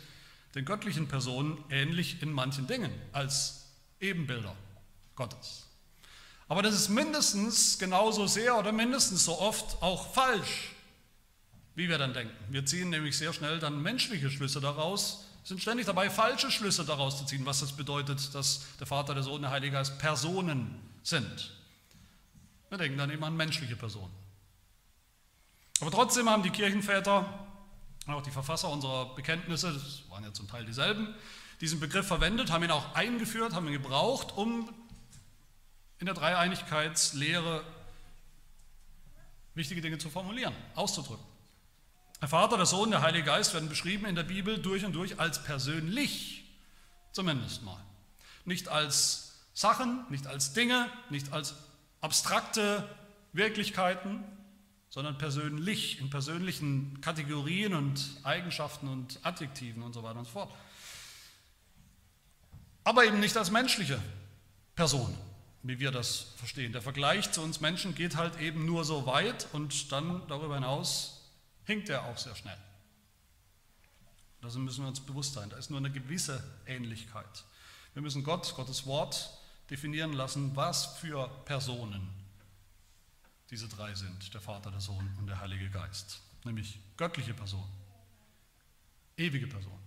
den 0.56 0.66
göttlichen 0.66 1.08
Personen 1.08 1.58
ähnlich 1.70 2.22
in 2.22 2.32
manchen 2.32 2.68
Dingen 2.68 2.92
als 3.14 3.68
Ebenbilder 4.02 4.54
Gottes. 5.16 5.66
Aber 6.50 6.62
das 6.62 6.76
ist 6.76 6.90
mindestens 6.90 7.80
genauso 7.80 8.28
sehr 8.28 8.58
oder 8.60 8.74
mindestens 8.74 9.24
so 9.24 9.40
oft 9.40 9.82
auch 9.82 10.14
falsch, 10.14 10.72
wie 11.76 11.88
wir 11.88 11.98
dann 11.98 12.14
denken. 12.14 12.36
Wir 12.50 12.66
ziehen 12.66 12.90
nämlich 12.90 13.18
sehr 13.18 13.32
schnell 13.32 13.60
dann 13.60 13.82
menschliche 13.82 14.30
Schlüsse 14.30 14.60
daraus, 14.60 15.26
sind 15.46 15.62
ständig 15.62 15.86
dabei, 15.86 16.10
falsche 16.10 16.52
Schlüsse 16.52 16.84
daraus 16.84 17.18
zu 17.20 17.26
ziehen, 17.26 17.46
was 17.46 17.62
das 17.62 17.72
bedeutet, 17.72 18.36
dass 18.36 18.66
der 18.80 18.88
Vater, 18.88 19.14
der 19.14 19.24
Sohn, 19.24 19.42
der 19.42 19.52
Heilige 19.52 19.78
Geist 19.78 19.98
Personen 19.98 20.78
sind. 21.04 21.56
Wir 22.70 22.78
denken 22.78 22.98
dann 22.98 23.12
immer 23.12 23.28
an 23.28 23.38
menschliche 23.38 23.78
Personen. 23.78 24.12
Aber 25.82 25.92
trotzdem 25.92 26.30
haben 26.30 26.44
die 26.44 26.50
Kirchenväter, 26.50 27.48
auch 28.08 28.22
die 28.22 28.32
Verfasser 28.32 28.70
unserer 28.70 29.14
Bekenntnisse, 29.16 29.74
das 29.74 30.10
waren 30.10 30.24
ja 30.24 30.34
zum 30.34 30.48
Teil 30.48 30.66
dieselben, 30.66 31.14
diesen 31.62 31.80
Begriff 31.80 32.08
verwendet, 32.08 32.52
haben 32.52 32.64
ihn 32.64 32.72
auch 32.72 32.96
eingeführt, 32.96 33.54
haben 33.54 33.68
ihn 33.68 33.74
gebraucht, 33.74 34.36
um 34.36 34.70
in 36.00 36.06
der 36.06 36.16
Dreieinigkeitslehre 36.16 37.64
wichtige 39.54 39.82
Dinge 39.82 39.98
zu 39.98 40.10
formulieren, 40.10 40.54
auszudrücken. 40.76 41.26
Der 42.22 42.28
Vater, 42.28 42.58
der 42.58 42.66
Sohn, 42.66 42.92
der 42.92 43.02
Heilige 43.02 43.26
Geist 43.26 43.54
werden 43.54 43.70
beschrieben 43.70 44.06
in 44.06 44.16
der 44.16 44.24
Bibel 44.24 44.58
durch 44.58 44.86
und 44.86 44.94
durch 44.94 45.20
als 45.20 45.44
persönlich, 45.44 46.46
zumindest 47.12 47.64
mal. 47.64 47.82
Nicht 48.46 48.68
als 48.68 49.42
Sachen, 49.54 50.06
nicht 50.10 50.28
als 50.28 50.54
Dinge, 50.54 50.90
nicht 51.10 51.32
als 51.34 51.56
abstrakte 52.02 52.88
Wirklichkeiten, 53.34 54.24
sondern 54.96 55.18
persönlich, 55.18 56.00
in 56.00 56.10
persönlichen 56.10 57.02
Kategorien 57.02 57.74
und 57.74 58.02
Eigenschaften 58.24 58.88
und 58.88 59.20
Adjektiven 59.24 59.84
und 59.84 59.92
so 59.92 60.04
weiter 60.04 60.20
und 60.20 60.24
so 60.24 60.32
fort. 60.32 60.54
Aber 62.86 63.04
eben 63.04 63.20
nicht 63.20 63.36
als 63.36 63.52
menschliche 63.52 64.02
Person, 64.74 65.14
wie 65.64 65.80
wir 65.80 65.92
das 65.92 66.28
verstehen. 66.38 66.72
Der 66.72 66.82
Vergleich 66.82 67.30
zu 67.34 67.42
uns 67.42 67.60
Menschen 67.60 67.94
geht 67.94 68.16
halt 68.16 68.40
eben 68.40 68.66
nur 68.66 68.86
so 68.86 69.06
weit 69.06 69.50
und 69.52 69.92
dann 69.92 70.26
darüber 70.30 70.56
hinaus 70.56 71.30
hinkt 71.66 71.90
er 71.90 72.06
auch 72.06 72.18
sehr 72.18 72.36
schnell. 72.36 72.58
Das 74.42 74.56
müssen 74.56 74.86
wir 74.86 74.88
uns 74.88 75.02
bewusst 75.02 75.34
sein. 75.34 75.50
Da 75.50 75.58
ist 75.58 75.70
nur 75.70 75.80
eine 75.80 75.92
gewisse 75.92 76.42
Ähnlichkeit. 76.68 77.44
Wir 77.96 78.02
müssen 78.02 78.24
Gott, 78.24 78.56
Gottes 78.56 78.86
Wort 78.86 79.30
definieren 79.70 80.14
lassen, 80.14 80.56
was 80.56 80.86
für 81.00 81.28
Personen 81.44 82.25
diese 83.50 83.68
drei 83.68 83.94
sind, 83.94 84.34
der 84.34 84.42
Vater, 84.42 84.72
der 84.72 84.82
Sohn 84.82 85.10
und 85.20 85.28
der 85.28 85.40
Heilige 85.40 85.70
Geist. 85.70 86.22
Nämlich 86.44 86.80
göttliche 86.98 87.34
Personen, 87.34 87.72
ewige 89.18 89.48
Personen. 89.48 89.86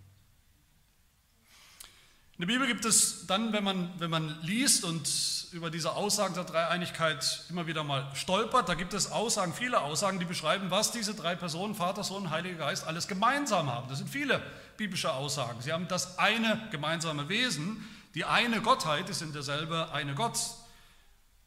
In 2.39 2.47
der 2.47 2.55
Bibel 2.55 2.69
gibt 2.69 2.85
es 2.85 3.27
dann, 3.27 3.53
wenn 3.53 3.65
man, 3.65 3.91
wenn 3.99 4.11
man 4.11 4.41
liest 4.43 4.85
und 4.85 5.11
über 5.51 5.71
diese 5.71 5.93
Aussagen 5.95 6.35
der 6.35 6.45
Dreieinigkeit 6.45 7.45
immer 7.51 7.67
wieder 7.67 7.83
mal 7.83 8.15
stolpert, 8.15 8.69
da 8.69 8.75
gibt 8.75 8.95
es 8.95 9.11
Aussagen, 9.11 9.53
viele 9.53 9.81
Aussagen, 9.81 10.21
die 10.21 10.25
beschreiben, 10.25 10.71
was 10.71 10.93
diese 10.93 11.15
drei 11.15 11.35
Personen, 11.35 11.75
Vater, 11.75 12.05
Sohn 12.05 12.25
und 12.25 12.31
Heiliger 12.31 12.59
Geist, 12.59 12.87
alles 12.87 13.09
gemeinsam 13.09 13.69
haben. 13.69 13.89
Das 13.89 13.99
sind 13.99 14.09
viele 14.09 14.41
biblische 14.77 15.13
Aussagen. 15.13 15.61
Sie 15.63 15.73
haben 15.73 15.89
das 15.89 16.19
eine 16.19 16.69
gemeinsame 16.71 17.29
Wesen, 17.29 17.85
die 18.15 18.25
eine 18.25 18.61
Gottheit 18.61 19.11
ist 19.11 19.21
in 19.21 19.33
derselbe 19.33 19.91
eine 19.93 20.15
Gott. 20.15 20.39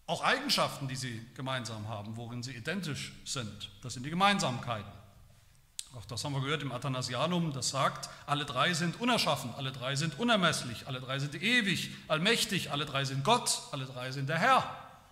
Auch 0.07 0.23
Eigenschaften, 0.23 0.87
die 0.87 0.95
sie 0.95 1.25
gemeinsam 1.35 1.87
haben, 1.87 2.17
worin 2.17 2.43
sie 2.43 2.51
identisch 2.51 3.13
sind, 3.25 3.69
das 3.81 3.93
sind 3.93 4.05
die 4.05 4.09
Gemeinsamkeiten. 4.09 4.91
Auch 5.97 6.05
das 6.05 6.23
haben 6.23 6.33
wir 6.33 6.41
gehört 6.41 6.61
im 6.61 6.71
Athanasianum, 6.71 7.51
das 7.51 7.69
sagt, 7.69 8.09
alle 8.25 8.45
drei 8.45 8.73
sind 8.73 9.01
unerschaffen, 9.01 9.53
alle 9.55 9.71
drei 9.73 9.95
sind 9.95 10.17
unermesslich, 10.19 10.87
alle 10.87 11.01
drei 11.01 11.19
sind 11.19 11.35
ewig, 11.35 11.91
allmächtig, 12.07 12.71
alle 12.71 12.85
drei 12.85 13.03
sind 13.03 13.25
Gott, 13.25 13.61
alle 13.71 13.85
drei 13.85 14.11
sind 14.11 14.29
der 14.29 14.37
Herr. 14.37 14.63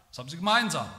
Das 0.09 0.19
haben 0.19 0.29
sie 0.29 0.37
gemeinsam. 0.37 0.89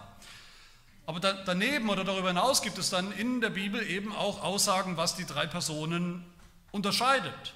Aber 1.07 1.19
da, 1.19 1.33
daneben 1.33 1.89
oder 1.89 2.05
darüber 2.05 2.29
hinaus 2.29 2.63
gibt 2.63 2.79
es 2.79 2.91
dann 2.91 3.11
in 3.13 3.41
der 3.41 3.51
Bibel 3.51 3.83
eben 3.83 4.15
auch 4.15 4.43
Aussagen, 4.43 4.97
was 4.97 5.17
die 5.17 5.25
drei 5.25 5.47
Personen 5.47 6.25
unterscheidet, 6.73 7.55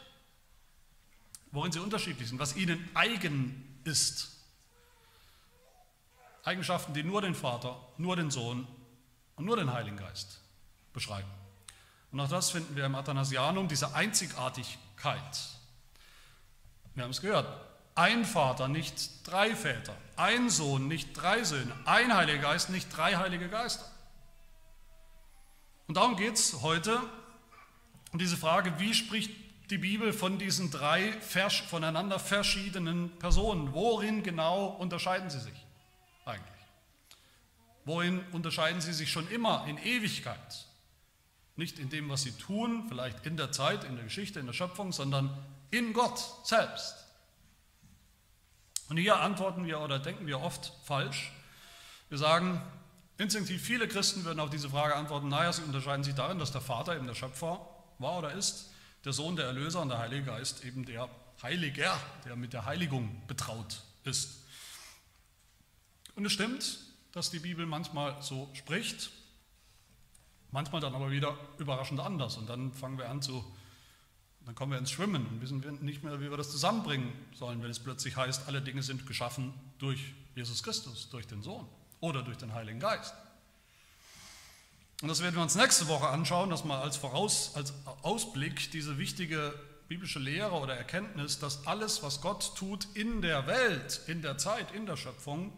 worin 1.52 1.72
sie 1.72 1.78
unterschiedlich 1.78 2.28
sind, 2.28 2.38
was 2.38 2.56
ihnen 2.56 2.88
eigen 2.94 3.78
ist. 3.84 4.33
Eigenschaften, 6.44 6.92
die 6.92 7.02
nur 7.02 7.22
den 7.22 7.34
Vater, 7.34 7.80
nur 7.96 8.16
den 8.16 8.30
Sohn 8.30 8.66
und 9.36 9.44
nur 9.44 9.56
den 9.56 9.72
Heiligen 9.72 9.96
Geist 9.96 10.40
beschreiben. 10.92 11.28
Und 12.12 12.20
auch 12.20 12.28
das 12.28 12.50
finden 12.50 12.76
wir 12.76 12.84
im 12.84 12.94
Athanasianum, 12.94 13.66
diese 13.66 13.94
Einzigartigkeit. 13.94 15.40
Wir 16.94 17.02
haben 17.02 17.10
es 17.10 17.20
gehört. 17.20 17.48
Ein 17.96 18.24
Vater, 18.24 18.68
nicht 18.68 19.26
drei 19.26 19.54
Väter. 19.54 19.96
Ein 20.16 20.50
Sohn, 20.50 20.86
nicht 20.88 21.14
drei 21.14 21.44
Söhne. 21.44 21.74
Ein 21.84 22.14
Heiliger 22.14 22.42
Geist, 22.42 22.70
nicht 22.70 22.94
drei 22.96 23.16
Heilige 23.16 23.48
Geister. 23.48 23.84
Und 25.86 25.96
darum 25.96 26.16
geht 26.16 26.34
es 26.34 26.62
heute 26.62 27.00
um 28.12 28.18
diese 28.18 28.36
Frage, 28.36 28.78
wie 28.78 28.94
spricht 28.94 29.30
die 29.70 29.78
Bibel 29.78 30.12
von 30.12 30.38
diesen 30.38 30.70
drei 30.70 31.12
voneinander 31.68 32.18
verschiedenen 32.18 33.10
Personen? 33.18 33.72
Worin 33.72 34.22
genau 34.22 34.66
unterscheiden 34.66 35.30
sie 35.30 35.40
sich? 35.40 35.63
Worin 37.84 38.20
unterscheiden 38.32 38.80
sie 38.80 38.92
sich 38.92 39.10
schon 39.10 39.28
immer 39.28 39.66
in 39.66 39.78
Ewigkeit? 39.78 40.66
Nicht 41.56 41.78
in 41.78 41.90
dem, 41.90 42.08
was 42.08 42.22
sie 42.22 42.32
tun, 42.32 42.86
vielleicht 42.88 43.26
in 43.26 43.36
der 43.36 43.52
Zeit, 43.52 43.84
in 43.84 43.96
der 43.96 44.04
Geschichte, 44.04 44.40
in 44.40 44.46
der 44.46 44.52
Schöpfung, 44.52 44.92
sondern 44.92 45.30
in 45.70 45.92
Gott 45.92 46.20
selbst. 46.44 47.04
Und 48.88 48.96
hier 48.96 49.20
antworten 49.20 49.66
wir 49.66 49.80
oder 49.80 49.98
denken 49.98 50.26
wir 50.26 50.40
oft 50.40 50.72
falsch. 50.84 51.32
Wir 52.08 52.18
sagen 52.18 52.60
instinktiv, 53.18 53.62
viele 53.62 53.88
Christen 53.88 54.24
würden 54.24 54.40
auf 54.40 54.50
diese 54.50 54.68
Frage 54.68 54.94
antworten, 54.94 55.28
naja, 55.28 55.52
sie 55.52 55.62
unterscheiden 55.62 56.04
sich 56.04 56.14
darin, 56.14 56.38
dass 56.38 56.52
der 56.52 56.60
Vater 56.60 56.96
eben 56.96 57.06
der 57.06 57.14
Schöpfer 57.14 57.66
war 57.98 58.18
oder 58.18 58.32
ist, 58.32 58.70
der 59.04 59.12
Sohn 59.12 59.36
der 59.36 59.46
Erlöser 59.46 59.80
und 59.80 59.88
der 59.90 59.98
Heilige 59.98 60.24
Geist 60.24 60.64
eben 60.64 60.84
der 60.84 61.08
Heiliger, 61.42 61.98
der 62.24 62.36
mit 62.36 62.52
der 62.52 62.64
Heiligung 62.64 63.22
betraut 63.26 63.82
ist. 64.04 64.44
Und 66.14 66.24
es 66.24 66.32
stimmt, 66.32 66.78
dass 67.14 67.30
die 67.30 67.38
Bibel 67.38 67.64
manchmal 67.64 68.20
so 68.22 68.50
spricht, 68.52 69.10
Manchmal 70.54 70.80
dann 70.80 70.94
aber 70.94 71.10
wieder 71.10 71.36
überraschend 71.58 71.98
anders 71.98 72.36
und 72.36 72.48
dann 72.48 72.72
fangen 72.72 72.96
wir 72.96 73.10
an 73.10 73.20
zu, 73.20 73.44
dann 74.46 74.54
kommen 74.54 74.70
wir 74.70 74.78
ins 74.78 74.92
Schwimmen 74.92 75.26
und 75.26 75.40
wissen 75.40 75.64
nicht 75.80 76.04
mehr, 76.04 76.20
wie 76.20 76.30
wir 76.30 76.36
das 76.36 76.52
zusammenbringen 76.52 77.12
sollen, 77.34 77.60
wenn 77.60 77.72
es 77.72 77.80
plötzlich 77.80 78.16
heißt, 78.16 78.46
alle 78.46 78.62
Dinge 78.62 78.84
sind 78.84 79.04
geschaffen 79.04 79.52
durch 79.78 80.14
Jesus 80.36 80.62
Christus, 80.62 81.10
durch 81.10 81.26
den 81.26 81.42
Sohn 81.42 81.66
oder 81.98 82.22
durch 82.22 82.36
den 82.36 82.54
Heiligen 82.54 82.78
Geist. 82.78 83.14
Und 85.02 85.08
das 85.08 85.24
werden 85.24 85.34
wir 85.34 85.42
uns 85.42 85.56
nächste 85.56 85.88
Woche 85.88 86.06
anschauen, 86.06 86.50
dass 86.50 86.62
mal 86.62 86.80
als 86.80 86.98
Voraus, 86.98 87.56
als 87.56 87.74
Ausblick 88.02 88.70
diese 88.70 88.96
wichtige 88.96 89.58
biblische 89.88 90.20
Lehre 90.20 90.52
oder 90.52 90.76
Erkenntnis, 90.76 91.40
dass 91.40 91.66
alles, 91.66 92.04
was 92.04 92.20
Gott 92.20 92.54
tut 92.54 92.86
in 92.94 93.22
der 93.22 93.48
Welt, 93.48 94.02
in 94.06 94.22
der 94.22 94.38
Zeit, 94.38 94.70
in 94.70 94.86
der 94.86 94.96
Schöpfung, 94.96 95.52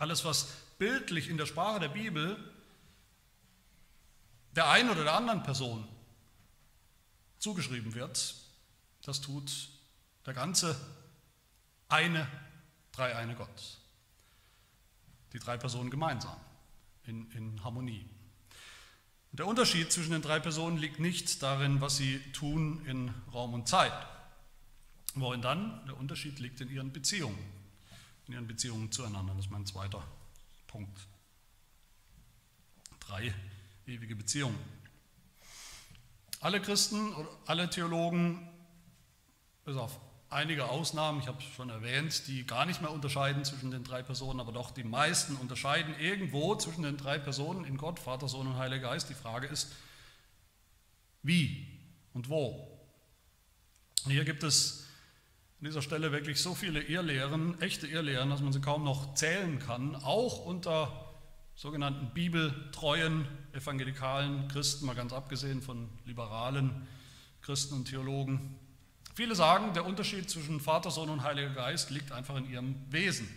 alles, 0.00 0.24
was 0.24 0.48
bildlich 0.78 1.28
in 1.28 1.36
der 1.36 1.46
Sprache 1.46 1.78
der 1.78 1.88
Bibel 1.88 2.36
der 4.56 4.68
einen 4.68 4.90
oder 4.90 5.04
der 5.04 5.14
anderen 5.14 5.42
Person 5.42 5.86
zugeschrieben 7.38 7.94
wird, 7.94 8.34
das 9.02 9.20
tut 9.20 9.68
der 10.26 10.34
ganze 10.34 10.76
eine, 11.88 12.26
dreieine 12.92 13.34
Gott. 13.34 13.78
Die 15.32 15.38
drei 15.38 15.56
Personen 15.56 15.90
gemeinsam, 15.90 16.36
in, 17.04 17.30
in 17.32 17.62
Harmonie. 17.62 18.08
Und 19.30 19.38
der 19.38 19.46
Unterschied 19.46 19.92
zwischen 19.92 20.10
den 20.10 20.22
drei 20.22 20.40
Personen 20.40 20.78
liegt 20.78 20.98
nicht 20.98 21.42
darin, 21.42 21.80
was 21.80 21.96
sie 21.96 22.18
tun 22.32 22.84
in 22.86 23.14
Raum 23.32 23.54
und 23.54 23.68
Zeit. 23.68 23.92
Worin 25.14 25.42
dann? 25.42 25.84
Der 25.86 25.96
Unterschied 25.96 26.40
liegt 26.40 26.60
in 26.60 26.70
ihren 26.70 26.92
Beziehungen, 26.92 27.38
in 28.30 28.34
ihren 28.34 28.46
Beziehungen 28.46 28.92
zueinander. 28.92 29.34
Das 29.34 29.46
ist 29.46 29.50
mein 29.50 29.66
zweiter 29.66 30.00
Punkt. 30.68 31.00
Drei 33.00 33.34
ewige 33.86 34.14
Beziehung. 34.14 34.54
Alle 36.40 36.62
Christen 36.62 37.12
oder 37.14 37.28
alle 37.46 37.68
Theologen, 37.68 38.48
bis 39.64 39.76
auf 39.76 39.98
einige 40.28 40.68
Ausnahmen, 40.68 41.18
ich 41.18 41.26
habe 41.26 41.38
es 41.38 41.44
schon 41.44 41.70
erwähnt, 41.70 42.28
die 42.28 42.46
gar 42.46 42.66
nicht 42.66 42.80
mehr 42.80 42.92
unterscheiden 42.92 43.44
zwischen 43.44 43.72
den 43.72 43.82
drei 43.82 44.00
Personen, 44.00 44.38
aber 44.38 44.52
doch 44.52 44.70
die 44.70 44.84
meisten 44.84 45.34
unterscheiden 45.34 45.98
irgendwo 45.98 46.54
zwischen 46.54 46.84
den 46.84 46.96
drei 46.96 47.18
Personen 47.18 47.64
in 47.64 47.76
Gott, 47.76 47.98
Vater, 47.98 48.28
Sohn 48.28 48.46
und 48.46 48.56
Heiliger 48.58 48.90
Geist. 48.90 49.10
Die 49.10 49.14
Frage 49.14 49.48
ist, 49.48 49.72
wie 51.24 51.66
und 52.14 52.28
wo. 52.28 52.78
Hier 54.06 54.24
gibt 54.24 54.44
es 54.44 54.86
an 55.60 55.66
dieser 55.66 55.82
Stelle 55.82 56.10
wirklich 56.10 56.40
so 56.40 56.54
viele 56.54 56.80
Irrlehren, 56.80 57.60
echte 57.60 57.86
Irrlehren, 57.86 58.30
dass 58.30 58.40
man 58.40 58.50
sie 58.50 58.62
kaum 58.62 58.82
noch 58.82 59.14
zählen 59.14 59.58
kann, 59.58 59.94
auch 59.94 60.46
unter 60.46 61.12
sogenannten 61.54 62.14
bibeltreuen 62.14 63.28
evangelikalen 63.52 64.48
Christen, 64.48 64.86
mal 64.86 64.94
ganz 64.94 65.12
abgesehen 65.12 65.60
von 65.60 65.90
liberalen 66.06 66.88
Christen 67.42 67.74
und 67.74 67.84
Theologen. 67.84 68.58
Viele 69.14 69.34
sagen, 69.34 69.74
der 69.74 69.84
Unterschied 69.84 70.30
zwischen 70.30 70.60
Vater, 70.60 70.90
Sohn 70.90 71.10
und 71.10 71.24
Heiliger 71.24 71.50
Geist 71.50 71.90
liegt 71.90 72.10
einfach 72.10 72.36
in 72.36 72.48
ihrem 72.48 72.76
Wesen, 72.90 73.28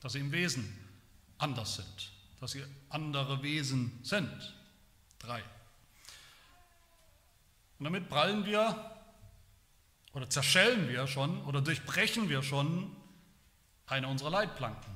dass 0.00 0.12
sie 0.12 0.20
im 0.20 0.30
Wesen 0.30 0.72
anders 1.38 1.74
sind, 1.74 2.12
dass 2.38 2.52
sie 2.52 2.62
andere 2.90 3.42
Wesen 3.42 3.98
sind. 4.04 4.54
Drei. 5.18 5.42
Und 7.80 7.86
damit 7.86 8.08
prallen 8.08 8.46
wir 8.46 8.97
oder 10.18 10.28
zerschellen 10.28 10.88
wir 10.88 11.06
schon 11.06 11.44
oder 11.44 11.62
durchbrechen 11.62 12.28
wir 12.28 12.42
schon 12.42 12.90
eine 13.86 14.08
unserer 14.08 14.30
Leitplanken. 14.30 14.92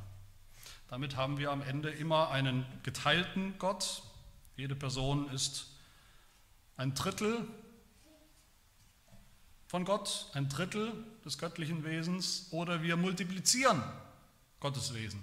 Damit 0.89 1.17
haben 1.17 1.39
wir 1.39 1.53
am 1.53 1.63
Ende 1.63 1.91
immer 1.91 2.31
einen 2.31 2.67
geteilten 2.83 3.57
Gott. 3.59 4.03
Jede 4.57 4.75
Person 4.75 5.31
ist 5.31 5.69
ein 6.77 6.93
Drittel 6.95 7.47
von 9.69 9.85
Gott, 9.85 10.29
ein 10.35 10.49
Drittel 10.49 10.93
des 11.25 11.39
göttlichen 11.39 11.85
Wesens, 11.85 12.49
oder 12.51 12.83
wir 12.83 12.97
multiplizieren 12.97 13.81
Gottes 14.59 14.93
Wesen 14.93 15.23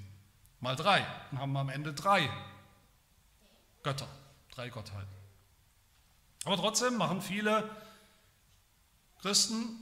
mal 0.61 0.77
drei 0.77 1.05
und 1.31 1.39
haben 1.39 1.55
am 1.57 1.67
Ende 1.67 1.93
drei 1.93 2.29
Götter, 3.83 4.07
drei 4.51 4.69
Gottheiten. 4.69 5.11
Aber 6.45 6.55
trotzdem 6.55 6.95
machen 6.95 7.21
viele 7.21 7.69
Christen, 9.21 9.81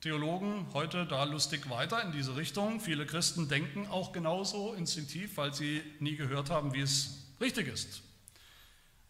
Theologen 0.00 0.66
heute 0.72 1.04
da 1.04 1.24
lustig 1.24 1.68
weiter 1.68 2.02
in 2.02 2.12
diese 2.12 2.34
Richtung. 2.34 2.80
Viele 2.80 3.04
Christen 3.04 3.48
denken 3.48 3.86
auch 3.88 4.12
genauso 4.12 4.72
instinktiv, 4.72 5.36
weil 5.36 5.52
sie 5.52 5.82
nie 5.98 6.16
gehört 6.16 6.48
haben, 6.48 6.72
wie 6.72 6.80
es 6.80 7.26
richtig 7.38 7.68
ist. 7.68 8.02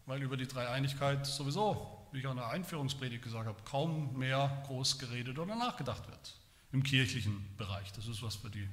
Weil 0.05 0.21
über 0.21 0.35
die 0.35 0.47
Dreieinigkeit 0.47 1.25
sowieso, 1.25 2.05
wie 2.11 2.19
ich 2.19 2.25
in 2.25 2.35
der 2.35 2.49
Einführungspredigt 2.49 3.23
gesagt 3.23 3.47
habe, 3.47 3.61
kaum 3.63 4.17
mehr 4.17 4.63
groß 4.67 4.99
geredet 4.99 5.39
oder 5.39 5.55
nachgedacht 5.55 6.09
wird. 6.09 6.35
Im 6.73 6.83
kirchlichen 6.83 7.55
Bereich. 7.55 7.93
Das 7.93 8.07
ist 8.07 8.21
was 8.21 8.35
für 8.35 8.49
die 8.49 8.67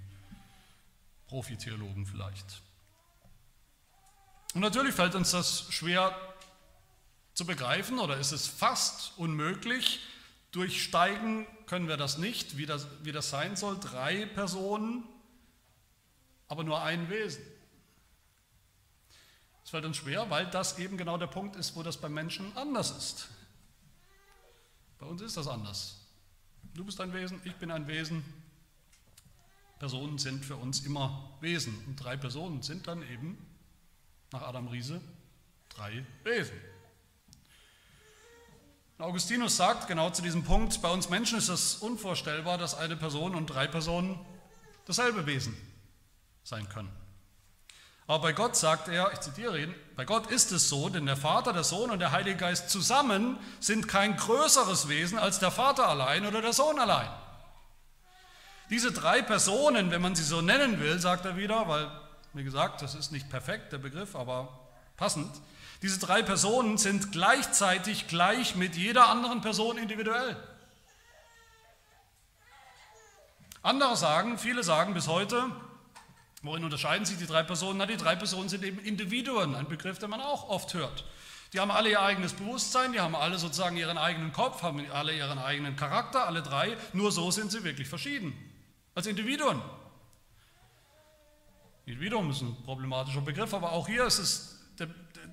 Profitheologen 1.29 2.05
vielleicht. 2.05 2.63
Und 4.55 4.63
natürlich 4.63 4.95
fällt 4.95 5.15
uns 5.15 5.31
das 5.31 5.73
schwer 5.73 6.17
zu 7.35 7.47
begreifen 7.47 8.01
oder 8.01 8.17
ist 8.17 8.33
es 8.33 8.49
fast 8.49 9.17
unmöglich, 9.19 10.01
Durchsteigen 10.51 11.47
können 11.67 11.89
wir 11.89 11.97
das 11.97 12.19
nicht, 12.19 12.57
wie 12.57 12.67
das, 12.67 12.87
wie 13.03 13.13
das 13.13 13.31
sein 13.31 13.57
soll. 13.57 13.79
Drei 13.79 14.27
Personen, 14.27 15.05
aber 16.49 16.65
nur 16.65 16.83
ein 16.83 17.11
Wesen. 17.11 17.43
Es 19.63 19.71
fällt 19.71 19.85
uns 19.85 19.99
schwer, 19.99 20.31
weil 20.31 20.47
das 20.47 20.79
eben 20.79 20.97
genau 20.97 21.19
der 21.19 21.27
Punkt 21.27 21.57
ist, 21.57 21.77
wo 21.77 21.83
das 21.83 21.99
beim 21.99 22.15
Menschen 22.15 22.57
anders 22.57 22.91
ist. 22.91 23.29
Bei 24.99 25.07
uns 25.07 25.21
ist 25.21 25.37
das 25.37 25.47
anders. 25.47 26.01
Du 26.75 26.85
bist 26.85 27.01
ein 27.01 27.13
Wesen, 27.13 27.41
ich 27.45 27.55
bin 27.57 27.71
ein 27.71 27.87
Wesen. 27.87 28.25
Personen 29.79 30.19
sind 30.19 30.45
für 30.45 30.57
uns 30.57 30.81
immer 30.81 31.37
Wesen. 31.41 31.77
Und 31.87 31.97
drei 31.97 32.17
Personen 32.17 32.63
sind 32.63 32.87
dann 32.87 33.03
eben, 33.03 33.39
nach 34.33 34.43
Adam 34.43 34.69
Riese, 34.69 35.01
drei 35.69 36.05
Wesen. 36.25 36.57
Augustinus 38.99 39.57
sagt 39.57 39.87
genau 39.87 40.11
zu 40.11 40.23
diesem 40.23 40.43
Punkt, 40.43 40.83
bei 40.83 40.91
uns 40.91 41.09
Menschen 41.09 41.39
ist 41.39 41.49
es 41.49 41.77
unvorstellbar, 41.77 42.59
dass 42.59 42.77
eine 42.77 42.97
Person 42.97 43.37
und 43.37 43.47
drei 43.47 43.69
Personen 43.69 44.19
dasselbe 44.87 45.25
Wesen 45.25 45.57
sein 46.43 46.69
können. 46.69 46.91
Aber 48.09 48.23
bei 48.23 48.33
Gott 48.33 48.57
sagt 48.57 48.89
er, 48.89 49.13
ich 49.13 49.21
zitiere 49.21 49.61
ihn, 49.61 49.75
bei 49.95 50.05
Gott 50.05 50.33
ist 50.33 50.51
es 50.51 50.69
so, 50.69 50.89
denn 50.89 51.07
der 51.07 51.17
Vater, 51.17 51.53
der 51.53 51.63
Sohn 51.63 51.91
und 51.91 52.01
der 52.01 52.11
Heilige 52.11 52.39
Geist 52.39 52.71
zusammen 52.71 53.39
sind 53.61 53.87
kein 53.87 54.17
größeres 54.17 54.89
Wesen 54.89 55.17
als 55.17 55.39
der 55.39 55.53
Vater 55.53 55.87
allein 55.87 56.27
oder 56.27 56.43
der 56.43 56.53
Sohn 56.53 56.81
allein. 56.81 57.09
Diese 58.69 58.91
drei 58.91 59.23
Personen, 59.23 59.93
wenn 59.93 60.03
man 60.03 60.17
sie 60.17 60.25
so 60.25 60.41
nennen 60.41 60.81
will, 60.81 60.99
sagt 60.99 61.25
er 61.25 61.37
wieder, 61.37 61.69
weil, 61.69 61.89
wie 62.33 62.43
gesagt, 62.43 62.83
das 62.83 62.97
ist 62.97 63.13
nicht 63.13 63.31
perfekt, 63.31 63.73
der 63.73 63.79
Begriff, 63.79 64.17
aber 64.17 64.59
passend, 64.97 65.31
diese 65.83 66.01
drei 66.01 66.23
Personen 66.23 66.77
sind 66.77 67.13
gleichzeitig 67.13 68.09
gleich 68.09 68.57
mit 68.57 68.75
jeder 68.75 69.09
anderen 69.09 69.41
Person 69.41 69.79
individuell. 69.79 70.37
Andere 73.63 73.97
sagen, 73.97 74.39
viele 74.39 74.63
sagen 74.63 74.95
bis 74.95 75.09
heute, 75.09 75.51
worin 76.43 76.65
unterscheiden 76.65 77.05
sich 77.05 77.19
die 77.19 77.27
drei 77.27 77.43
Personen? 77.43 77.79
Na, 77.79 77.87
die 77.87 77.97
drei 77.97 78.17
Personen 78.17 78.49
sind 78.49 78.65
eben 78.65 78.79
Individuen, 78.79 79.55
ein 79.55 79.69
Begriff, 79.69 79.99
den 79.99 80.11
man 80.11 80.21
auch 80.21 80.49
oft 80.49 80.75
hört. 80.75 81.05
Die 81.53 81.61
haben 81.61 81.71
alle 81.71 81.91
ihr 81.91 82.03
eigenes 82.03 82.35
Bewusstsein, 82.35 82.93
die 82.93 83.01
haben 83.01 83.15
alle 83.15 83.39
sozusagen 83.39 83.77
ihren 83.77 83.99
eigenen 83.99 84.33
Kopf, 84.33 84.63
haben 84.63 84.85
alle 84.91 85.17
ihren 85.17 85.39
eigenen 85.39 85.77
Charakter, 85.77 86.27
alle 86.27 86.43
drei. 86.43 86.77
Nur 86.93 87.11
so 87.11 87.31
sind 87.31 87.51
sie 87.51 87.65
wirklich 87.65 87.89
verschieden. 87.89 88.37
Als 88.95 89.07
Individuen. 89.07 89.63
Individuum 91.87 92.31
ist 92.31 92.43
ein 92.43 92.55
problematischer 92.65 93.23
Begriff, 93.23 93.55
aber 93.55 93.73
auch 93.73 93.87
hier 93.89 94.05
ist 94.05 94.19
es 94.19 94.58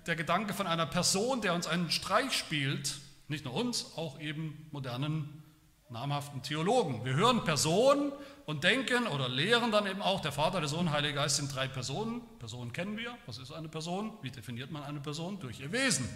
der, 0.05 0.15
Gedanke 0.15 0.53
von 0.53 0.67
einer 0.67 0.85
Person, 0.85 1.41
der 1.41 1.53
uns 1.53 1.67
einen 1.67 1.91
Streich 1.91 2.33
spielt, 2.33 2.99
nicht 3.27 3.45
nur 3.45 3.53
uns, 3.53 3.93
auch 3.95 4.19
eben 4.19 4.67
modernen, 4.71 5.43
namhaften 5.89 6.41
Theologen. 6.41 7.05
Wir 7.05 7.13
hören 7.13 7.43
Personen 7.43 8.11
und 8.45 8.63
denken 8.63 9.07
oder 9.07 9.29
lehren 9.29 9.71
dann 9.71 9.87
eben 9.87 10.01
auch, 10.01 10.21
der 10.21 10.31
Vater, 10.31 10.59
der 10.59 10.69
Sohn, 10.69 10.91
Heiliger 10.91 11.21
Geist 11.21 11.37
sind 11.37 11.53
drei 11.53 11.67
Personen. 11.67 12.21
Personen 12.39 12.73
kennen 12.73 12.97
wir. 12.97 13.17
Was 13.25 13.37
ist 13.37 13.51
eine 13.51 13.69
Person? 13.69 14.13
Wie 14.21 14.31
definiert 14.31 14.71
man 14.71 14.83
eine 14.83 14.99
Person? 14.99 15.39
Durch 15.39 15.59
ihr 15.59 15.71
Wesen. 15.71 16.07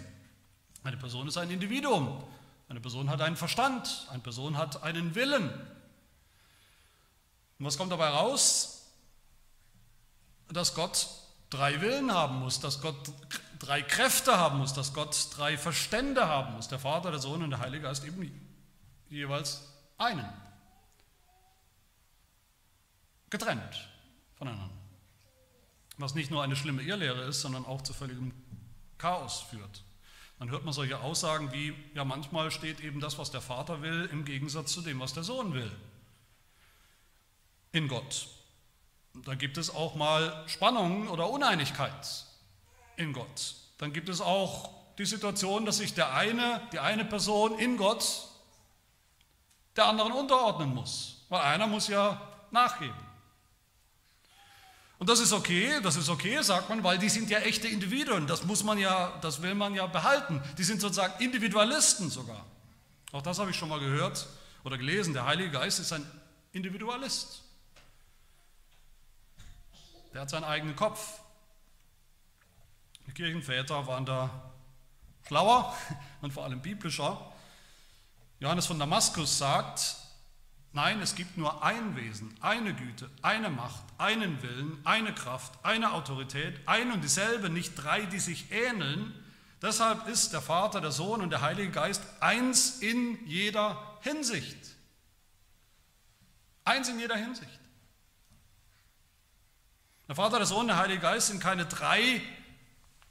Eine 0.82 0.96
Person 0.96 1.28
ist 1.28 1.36
ein 1.36 1.50
Individuum. 1.50 2.22
Eine 2.68 2.80
Person 2.80 3.10
hat 3.10 3.20
einen 3.20 3.36
Verstand. 3.36 4.06
Eine 4.10 4.20
Person 4.20 4.56
hat 4.56 4.82
einen 4.82 5.14
Willen. 5.14 5.50
Und 7.58 7.66
was 7.66 7.76
kommt 7.76 7.92
dabei 7.92 8.08
raus? 8.08 8.86
Dass 10.48 10.74
Gott 10.74 11.08
drei 11.50 11.80
Willen 11.80 12.12
haben 12.12 12.38
muss, 12.38 12.60
dass 12.60 12.80
Gott 12.80 13.12
drei 13.58 13.82
Kräfte 13.82 14.38
haben 14.38 14.58
muss, 14.58 14.72
dass 14.72 14.94
Gott 14.94 15.28
drei 15.36 15.58
Verstände 15.58 16.26
haben 16.26 16.54
muss. 16.54 16.68
Der 16.68 16.78
Vater, 16.78 17.10
der 17.10 17.20
Sohn 17.20 17.42
und 17.42 17.50
der 17.50 17.60
Heilige 17.60 17.82
Geist 17.82 18.04
eben 18.04 18.30
jeweils 19.08 19.68
einen. 19.98 20.28
Getrennt 23.28 23.88
voneinander. 24.36 24.70
Was 25.98 26.14
nicht 26.14 26.30
nur 26.30 26.42
eine 26.42 26.56
schlimme 26.56 26.82
Irrlehre 26.82 27.22
ist, 27.24 27.42
sondern 27.42 27.66
auch 27.66 27.82
zu 27.82 27.92
völligem 27.92 28.32
Chaos 28.96 29.40
führt. 29.42 29.84
Dann 30.38 30.50
hört 30.50 30.64
man 30.64 30.72
solche 30.72 30.98
Aussagen 31.00 31.52
wie, 31.52 31.74
ja 31.94 32.04
manchmal 32.04 32.50
steht 32.50 32.80
eben 32.80 33.00
das, 33.00 33.18
was 33.18 33.30
der 33.30 33.42
Vater 33.42 33.82
will, 33.82 34.08
im 34.10 34.24
Gegensatz 34.24 34.72
zu 34.72 34.80
dem, 34.80 34.98
was 34.98 35.12
der 35.12 35.22
Sohn 35.22 35.52
will. 35.52 35.70
In 37.72 37.88
Gott. 37.88 38.26
Da 39.14 39.34
gibt 39.34 39.58
es 39.58 39.74
auch 39.74 39.94
mal 39.94 40.44
Spannungen 40.46 41.08
oder 41.08 41.30
Uneinigkeit 41.30 42.24
in 42.96 43.12
Gott. 43.12 43.54
Dann 43.78 43.92
gibt 43.92 44.08
es 44.08 44.20
auch 44.20 44.70
die 44.98 45.04
Situation, 45.04 45.66
dass 45.66 45.78
sich 45.78 45.94
der 45.94 46.14
eine, 46.14 46.60
die 46.72 46.78
eine 46.78 47.04
Person 47.04 47.58
in 47.58 47.76
Gott 47.76 48.28
der 49.76 49.86
anderen 49.86 50.12
unterordnen 50.12 50.74
muss, 50.74 51.24
weil 51.28 51.40
einer 51.40 51.66
muss 51.66 51.88
ja 51.88 52.20
nachgeben. 52.50 52.94
Und 54.98 55.08
das 55.08 55.18
ist 55.20 55.32
okay, 55.32 55.80
das 55.82 55.96
ist 55.96 56.10
okay, 56.10 56.42
sagt 56.42 56.68
man, 56.68 56.84
weil 56.84 56.98
die 56.98 57.08
sind 57.08 57.30
ja 57.30 57.38
echte 57.38 57.66
Individuen. 57.66 58.26
Das 58.26 58.44
muss 58.44 58.62
man 58.62 58.76
ja, 58.76 59.18
das 59.22 59.40
will 59.40 59.54
man 59.54 59.74
ja 59.74 59.86
behalten. 59.86 60.42
Die 60.58 60.64
sind 60.64 60.82
sozusagen 60.82 61.22
Individualisten 61.24 62.10
sogar. 62.10 62.44
Auch 63.12 63.22
das 63.22 63.38
habe 63.38 63.50
ich 63.50 63.56
schon 63.56 63.70
mal 63.70 63.80
gehört 63.80 64.26
oder 64.62 64.76
gelesen. 64.76 65.14
Der 65.14 65.24
Heilige 65.24 65.52
Geist 65.52 65.80
ist 65.80 65.94
ein 65.94 66.04
Individualist. 66.52 67.42
Der 70.12 70.22
hat 70.22 70.30
seinen 70.30 70.44
eigenen 70.44 70.74
Kopf. 70.74 71.20
Die 73.06 73.12
Kirchenväter 73.12 73.86
waren 73.86 74.04
da 74.04 74.52
schlauer 75.26 75.76
und 76.20 76.32
vor 76.32 76.44
allem 76.44 76.60
biblischer. 76.60 77.32
Johannes 78.40 78.66
von 78.66 78.78
Damaskus 78.78 79.38
sagt, 79.38 79.96
nein, 80.72 81.00
es 81.00 81.14
gibt 81.14 81.36
nur 81.36 81.62
ein 81.62 81.94
Wesen, 81.96 82.34
eine 82.40 82.74
Güte, 82.74 83.10
eine 83.22 83.50
Macht, 83.50 83.84
einen 83.98 84.42
Willen, 84.42 84.80
eine 84.84 85.14
Kraft, 85.14 85.52
eine 85.62 85.92
Autorität, 85.92 86.60
ein 86.66 86.90
und 86.90 87.02
dieselbe, 87.02 87.50
nicht 87.50 87.74
drei, 87.74 88.06
die 88.06 88.18
sich 88.18 88.50
ähneln. 88.50 89.14
Deshalb 89.60 90.08
ist 90.08 90.32
der 90.32 90.40
Vater, 90.40 90.80
der 90.80 90.90
Sohn 90.90 91.20
und 91.20 91.30
der 91.30 91.42
Heilige 91.42 91.70
Geist 91.70 92.02
eins 92.20 92.78
in 92.78 93.26
jeder 93.26 93.98
Hinsicht. 94.00 94.56
Eins 96.64 96.88
in 96.88 96.98
jeder 96.98 97.16
Hinsicht. 97.16 97.60
Der 100.10 100.16
Vater, 100.16 100.38
der 100.38 100.46
Sohn, 100.46 100.66
der 100.66 100.76
Heilige 100.76 101.02
Geist 101.02 101.28
sind 101.28 101.38
keine 101.40 101.66
drei 101.66 102.20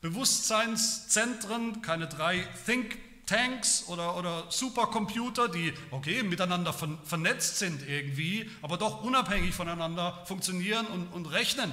Bewusstseinszentren, 0.01 1.81
keine 1.81 2.09
drei 2.09 2.45
Think 2.65 2.97
Tanks 3.25 3.85
oder, 3.87 4.17
oder 4.17 4.51
Supercomputer, 4.51 5.47
die, 5.47 5.73
okay, 5.91 6.23
miteinander 6.23 6.73
vernetzt 6.73 7.57
sind 7.57 7.87
irgendwie, 7.87 8.51
aber 8.61 8.75
doch 8.75 9.01
unabhängig 9.01 9.55
voneinander 9.55 10.25
funktionieren 10.25 10.87
und, 10.87 11.07
und 11.13 11.27
rechnen. 11.27 11.71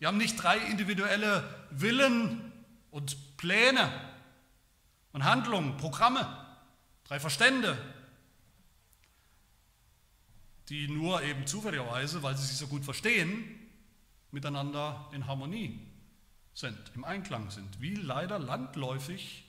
Die 0.00 0.06
haben 0.08 0.18
nicht 0.18 0.34
drei 0.34 0.58
individuelle 0.58 1.48
Willen 1.70 2.52
und 2.90 3.36
Pläne 3.36 3.92
und 5.12 5.22
Handlungen, 5.22 5.76
Programme, 5.76 6.26
drei 7.04 7.20
Verstände, 7.20 7.78
die 10.68 10.88
nur 10.88 11.22
eben 11.22 11.46
zufälligerweise, 11.46 12.22
weil 12.22 12.36
sie 12.36 12.46
sich 12.46 12.56
so 12.56 12.66
gut 12.66 12.84
verstehen, 12.84 13.44
miteinander 14.30 15.08
in 15.12 15.26
Harmonie 15.26 15.80
sind, 16.54 16.78
im 16.94 17.04
Einklang 17.04 17.50
sind, 17.50 17.80
wie 17.80 17.94
leider 17.94 18.38
landläufig 18.38 19.44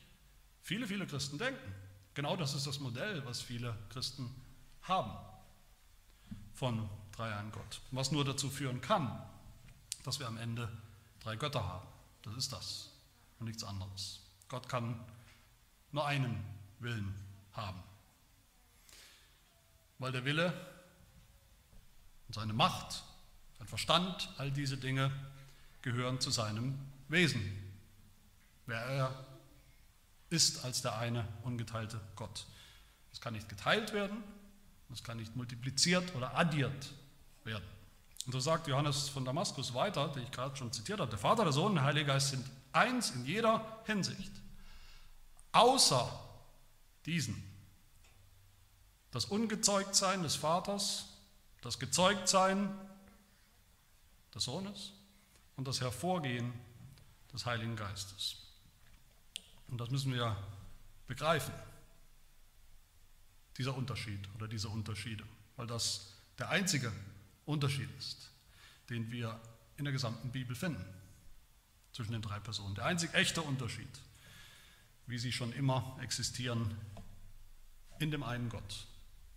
viele, 0.61 0.87
viele 0.87 1.07
Christen 1.07 1.37
denken. 1.37 1.73
Genau 2.13 2.35
das 2.35 2.53
ist 2.53 2.67
das 2.67 2.79
Modell, 2.79 3.25
was 3.25 3.41
viele 3.41 3.77
Christen 3.89 4.29
haben 4.81 5.11
von 6.53 6.89
Dreiein 7.11 7.51
Gott. 7.51 7.81
Was 7.91 8.11
nur 8.11 8.25
dazu 8.25 8.49
führen 8.49 8.81
kann, 8.81 9.21
dass 10.03 10.19
wir 10.19 10.27
am 10.27 10.37
Ende 10.37 10.69
drei 11.19 11.35
Götter 11.35 11.63
haben. 11.63 11.87
Das 12.23 12.35
ist 12.35 12.53
das 12.53 12.91
und 13.39 13.47
nichts 13.47 13.63
anderes. 13.63 14.21
Gott 14.49 14.67
kann 14.69 14.99
nur 15.91 16.05
einen 16.05 16.43
Willen 16.79 17.13
haben. 17.53 17.81
Weil 19.99 20.11
der 20.11 20.25
Wille 20.25 20.53
und 22.27 22.33
seine 22.33 22.53
Macht, 22.53 23.03
sein 23.57 23.67
Verstand, 23.67 24.29
all 24.37 24.51
diese 24.51 24.77
Dinge 24.77 25.11
gehören 25.81 26.19
zu 26.19 26.29
seinem 26.29 26.77
Wesen. 27.07 27.41
Wer 28.65 28.81
er 28.81 29.25
ist 30.29 30.65
als 30.65 30.81
der 30.81 30.97
eine 30.97 31.27
ungeteilte 31.43 32.01
Gott. 32.15 32.45
Es 33.11 33.21
kann 33.21 33.33
nicht 33.33 33.49
geteilt 33.49 33.93
werden, 33.93 34.23
es 34.91 35.03
kann 35.03 35.17
nicht 35.17 35.35
multipliziert 35.35 36.15
oder 36.15 36.37
addiert 36.37 36.91
werden. 37.43 37.63
Und 38.25 38.33
so 38.33 38.39
sagt 38.39 38.67
Johannes 38.67 39.07
von 39.07 39.23
Damaskus 39.23 39.73
weiter, 39.73 40.09
den 40.09 40.23
ich 40.23 40.31
gerade 40.31 40.55
schon 40.57 40.71
zitiert 40.73 40.99
habe, 40.99 41.09
der 41.09 41.19
Vater, 41.19 41.43
der 41.43 41.53
Sohn 41.53 41.67
und 41.69 41.75
der 41.75 41.85
Heilige 41.85 42.07
Geist 42.07 42.31
sind 42.31 42.45
eins 42.73 43.11
in 43.11 43.25
jeder 43.25 43.81
Hinsicht. 43.85 44.31
Außer 45.53 46.11
diesen. 47.05 47.41
Das 49.11 49.25
Ungezeugtsein 49.25 50.23
des 50.23 50.35
Vaters, 50.35 51.05
das 51.61 51.79
Gezeugtsein 51.79 52.69
des 54.33 54.43
Sohnes 54.43 54.93
und 55.55 55.67
das 55.67 55.81
Hervorgehen 55.81 56.53
des 57.33 57.45
Heiligen 57.45 57.75
Geistes. 57.75 58.37
Und 59.67 59.79
das 59.79 59.89
müssen 59.89 60.13
wir 60.13 60.35
begreifen, 61.07 61.53
dieser 63.57 63.75
Unterschied 63.75 64.19
oder 64.35 64.47
diese 64.47 64.69
Unterschiede, 64.69 65.23
weil 65.55 65.67
das 65.67 66.13
der 66.37 66.49
einzige 66.49 66.91
Unterschied 67.45 67.89
ist, 67.97 68.29
den 68.89 69.11
wir 69.11 69.39
in 69.77 69.85
der 69.85 69.91
gesamten 69.91 70.31
Bibel 70.31 70.55
finden 70.55 70.85
zwischen 71.91 72.11
den 72.11 72.21
drei 72.21 72.39
Personen. 72.39 72.75
Der 72.75 72.85
einzig 72.85 73.13
echte 73.13 73.41
Unterschied, 73.41 73.89
wie 75.07 75.17
sie 75.17 75.31
schon 75.31 75.51
immer 75.53 75.97
existieren 76.01 76.77
in 77.99 78.11
dem 78.11 78.23
einen 78.23 78.49
Gott, 78.49 78.85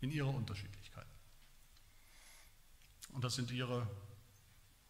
in 0.01 0.11
ihrer 0.11 0.29
Unterschiedlichkeit. 0.29 0.80
Und 3.13 3.25
das 3.25 3.35
sind 3.35 3.51
ihre 3.51 3.87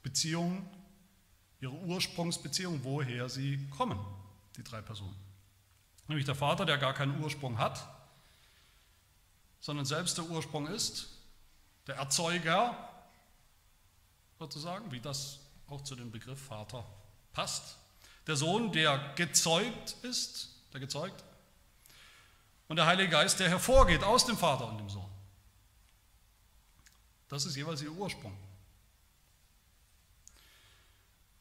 Beziehungen, 0.03 0.69
ihre 1.61 1.73
Ursprungsbeziehungen, 1.73 2.85
woher 2.85 3.29
sie 3.29 3.69
kommen, 3.71 3.99
die 4.57 4.65
drei 4.65 4.81
Personen. 4.81 5.17
Nämlich 6.09 6.27
der 6.27 6.35
Vater, 6.35 6.65
der 6.65 6.79
gar 6.79 6.95
keinen 6.95 7.23
Ursprung 7.23 7.59
hat, 7.59 7.87
sondern 9.61 9.85
selbst 9.85 10.19
der 10.19 10.25
Ursprung 10.25 10.67
ist, 10.67 11.09
der 11.87 11.97
Erzeuger 11.97 12.77
sozusagen, 14.39 14.91
wie 14.91 15.01
das 15.01 15.41
auch 15.69 15.83
zu 15.83 15.95
dem 15.95 16.11
Begriff 16.11 16.41
Vater 16.41 16.85
passt. 17.33 17.77
Der 18.27 18.37
Sohn, 18.37 18.73
der 18.73 19.13
gezeugt 19.15 19.97
ist, 20.03 20.51
der 20.73 20.81
gezeugt, 20.81 21.25
und 22.69 22.77
der 22.77 22.87
Heilige 22.87 23.11
Geist, 23.11 23.41
der 23.41 23.49
hervorgeht 23.49 24.05
aus 24.05 24.27
dem 24.27 24.39
Vater 24.39 24.69
und 24.69 24.79
dem 24.79 24.89
Sohn. 24.89 25.10
Das 27.31 27.47
ist 27.47 27.57
jeweils 27.57 27.81
ihr 27.81 27.93
Ursprung. 27.93 28.37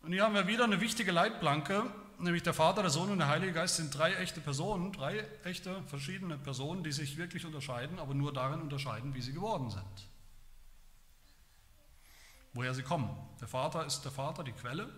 Und 0.01 0.13
hier 0.13 0.23
haben 0.23 0.35
wir 0.35 0.47
wieder 0.47 0.63
eine 0.63 0.79
wichtige 0.79 1.11
Leitplanke, 1.11 1.83
nämlich 2.19 2.43
der 2.43 2.53
Vater, 2.53 2.81
der 2.81 2.91
Sohn 2.91 3.11
und 3.11 3.17
der 3.17 3.27
Heilige 3.27 3.51
Geist 3.51 3.75
sind 3.75 3.93
drei 3.93 4.13
echte 4.13 4.39
Personen, 4.39 4.93
drei 4.93 5.27
echte 5.43 5.83
verschiedene 5.83 6.37
Personen, 6.37 6.85
die 6.85 6.93
sich 6.93 7.17
wirklich 7.17 7.45
unterscheiden, 7.45 7.99
aber 7.99 8.13
nur 8.13 8.31
darin 8.31 8.61
unterscheiden, 8.61 9.13
wie 9.13 9.21
sie 9.21 9.33
geworden 9.33 9.69
sind 9.69 10.09
woher 12.53 12.73
sie 12.73 12.83
kommen. 12.83 13.09
Der 13.39 13.47
Vater 13.47 13.85
ist 13.85 14.01
der 14.01 14.11
Vater, 14.11 14.43
die 14.43 14.51
Quelle. 14.51 14.89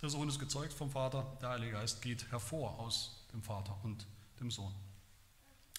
Der 0.00 0.08
Sohn 0.08 0.28
ist 0.28 0.38
gezeugt 0.38 0.72
vom 0.72 0.90
Vater. 0.90 1.38
Der 1.40 1.50
Heilige 1.50 1.72
Geist 1.72 2.02
geht 2.02 2.30
hervor 2.30 2.78
aus 2.78 3.26
dem 3.32 3.42
Vater 3.42 3.76
und 3.82 4.06
dem 4.40 4.50
Sohn. 4.50 4.74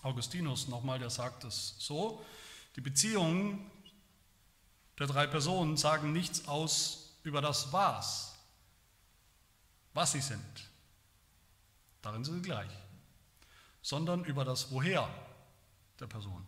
Augustinus 0.02 0.68
nochmal, 0.68 1.00
der 1.00 1.10
sagt 1.10 1.44
es 1.44 1.76
so, 1.80 2.24
die 2.76 2.82
Beziehungen 2.82 3.70
der 5.00 5.08
drei 5.08 5.28
Personen 5.28 5.78
sagen 5.78 6.12
nichts 6.12 6.48
aus 6.48 7.18
über 7.24 7.42
das 7.42 7.72
Was, 7.72 8.38
was 9.94 10.12
sie 10.12 10.22
sind. 10.22 10.70
Darin 12.02 12.24
sind 12.24 12.36
sie 12.36 12.42
gleich. 12.42 12.70
Sondern 13.82 14.26
über 14.26 14.44
das 14.44 14.72
Woher 14.72 15.10
der 16.00 16.08
Person. 16.08 16.46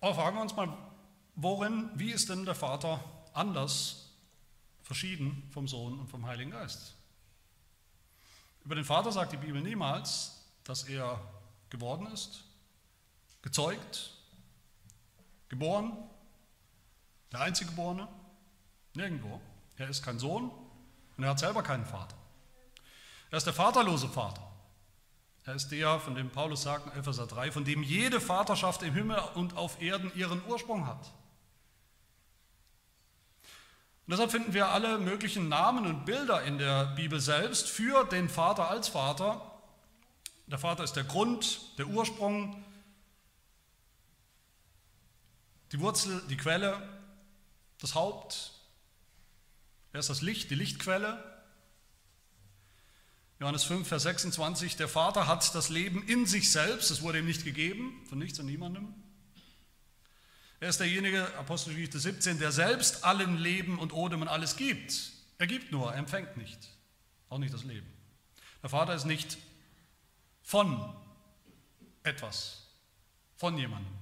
Aber 0.00 0.14
fragen 0.14 0.36
wir 0.36 0.42
uns 0.42 0.54
mal, 0.54 0.76
worin, 1.34 1.90
wie 1.94 2.12
ist 2.12 2.28
denn 2.28 2.44
der 2.44 2.54
Vater 2.54 3.02
anders, 3.32 4.10
verschieden 4.82 5.48
vom 5.50 5.66
Sohn 5.66 5.98
und 5.98 6.08
vom 6.08 6.24
Heiligen 6.26 6.52
Geist? 6.52 6.94
Über 8.64 8.76
den 8.76 8.84
Vater 8.84 9.10
sagt 9.10 9.32
die 9.32 9.36
Bibel 9.36 9.60
niemals, 9.60 10.44
dass 10.62 10.84
er 10.84 11.20
geworden 11.70 12.06
ist, 12.06 12.45
gezeugt, 13.46 14.10
geboren, 15.48 15.96
der 17.30 17.42
einzige 17.42 17.70
Geborene, 17.70 18.08
nirgendwo. 18.94 19.40
Er 19.76 19.88
ist 19.88 20.02
kein 20.02 20.18
Sohn 20.18 20.50
und 21.16 21.22
er 21.22 21.30
hat 21.30 21.38
selber 21.38 21.62
keinen 21.62 21.86
Vater. 21.86 22.16
Er 23.30 23.36
ist 23.38 23.46
der 23.46 23.54
vaterlose 23.54 24.08
Vater. 24.08 24.42
Er 25.44 25.54
ist 25.54 25.68
der, 25.68 26.00
von 26.00 26.16
dem 26.16 26.28
Paulus 26.28 26.62
sagt 26.62 26.92
in 26.92 26.98
Epheser 26.98 27.28
3, 27.28 27.52
von 27.52 27.64
dem 27.64 27.84
jede 27.84 28.20
Vaterschaft 28.20 28.82
im 28.82 28.94
Himmel 28.94 29.20
und 29.36 29.56
auf 29.56 29.80
Erden 29.80 30.10
ihren 30.16 30.44
Ursprung 30.48 30.84
hat. 30.88 31.12
Und 34.06 34.10
deshalb 34.10 34.32
finden 34.32 34.54
wir 34.54 34.70
alle 34.70 34.98
möglichen 34.98 35.48
Namen 35.48 35.86
und 35.86 36.04
Bilder 36.04 36.42
in 36.42 36.58
der 36.58 36.86
Bibel 36.96 37.20
selbst 37.20 37.68
für 37.68 38.02
den 38.06 38.28
Vater 38.28 38.68
als 38.68 38.88
Vater. 38.88 39.40
Der 40.48 40.58
Vater 40.58 40.82
ist 40.82 40.94
der 40.94 41.04
Grund, 41.04 41.78
der 41.78 41.86
Ursprung, 41.86 42.65
die 45.72 45.80
Wurzel, 45.80 46.22
die 46.28 46.36
Quelle, 46.36 46.80
das 47.80 47.94
Haupt. 47.94 48.52
Er 49.92 50.00
ist 50.00 50.10
das 50.10 50.22
Licht, 50.22 50.50
die 50.50 50.54
Lichtquelle. 50.54 51.22
Johannes 53.38 53.64
5, 53.64 53.86
Vers 53.86 54.04
26, 54.04 54.76
der 54.76 54.88
Vater 54.88 55.26
hat 55.26 55.54
das 55.54 55.68
Leben 55.68 56.06
in 56.06 56.24
sich 56.26 56.50
selbst, 56.50 56.90
es 56.90 57.02
wurde 57.02 57.18
ihm 57.18 57.26
nicht 57.26 57.44
gegeben, 57.44 58.02
von 58.08 58.18
nichts 58.18 58.38
und 58.38 58.46
niemandem. 58.46 58.94
Er 60.58 60.70
ist 60.70 60.80
derjenige, 60.80 61.34
Apostelgeschichte 61.36 61.98
17, 61.98 62.38
der 62.38 62.50
selbst 62.50 63.04
allen 63.04 63.36
Leben 63.36 63.78
und 63.78 63.92
Odem 63.92 64.22
und 64.22 64.28
alles 64.28 64.56
gibt. 64.56 65.12
Er 65.36 65.46
gibt 65.46 65.70
nur, 65.70 65.92
er 65.92 65.98
empfängt 65.98 66.38
nicht, 66.38 66.58
auch 67.28 67.38
nicht 67.38 67.52
das 67.52 67.64
Leben. 67.64 67.86
Der 68.62 68.70
Vater 68.70 68.94
ist 68.94 69.04
nicht 69.04 69.36
von 70.42 70.96
etwas, 72.02 72.68
von 73.36 73.58
jemandem, 73.58 73.92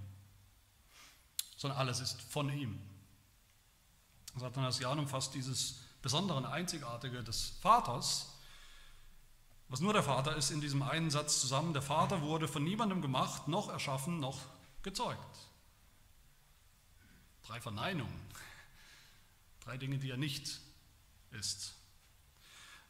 sondern 1.65 1.79
alles 1.79 2.01
ist 2.01 2.21
von 2.21 2.53
ihm. 2.53 2.79
Sathanasianum 4.37 5.09
fasst 5.09 5.35
dieses 5.35 5.81
Besondere 6.03 6.47
Einzigartige 6.51 7.25
des 7.25 7.55
Vaters 7.63 8.35
was 9.69 9.81
nur 9.81 9.93
der 9.93 10.03
Vater 10.03 10.37
ist 10.37 10.51
in 10.51 10.61
diesem 10.61 10.83
einen 10.83 11.11
Satz 11.11 11.41
zusammen. 11.41 11.73
Der 11.73 11.83
Vater 11.83 12.23
wurde 12.23 12.47
von 12.47 12.63
niemandem 12.63 13.03
gemacht, 13.03 13.49
noch 13.49 13.69
erschaffen, 13.69 14.21
noch 14.21 14.39
gezeugt. 14.83 15.19
Drei 17.47 17.61
Verneinungen. 17.61 18.21
Drei 19.65 19.77
Dinge, 19.77 19.99
die 19.99 20.11
er 20.11 20.17
nicht 20.17 20.61
ist. 21.33 21.75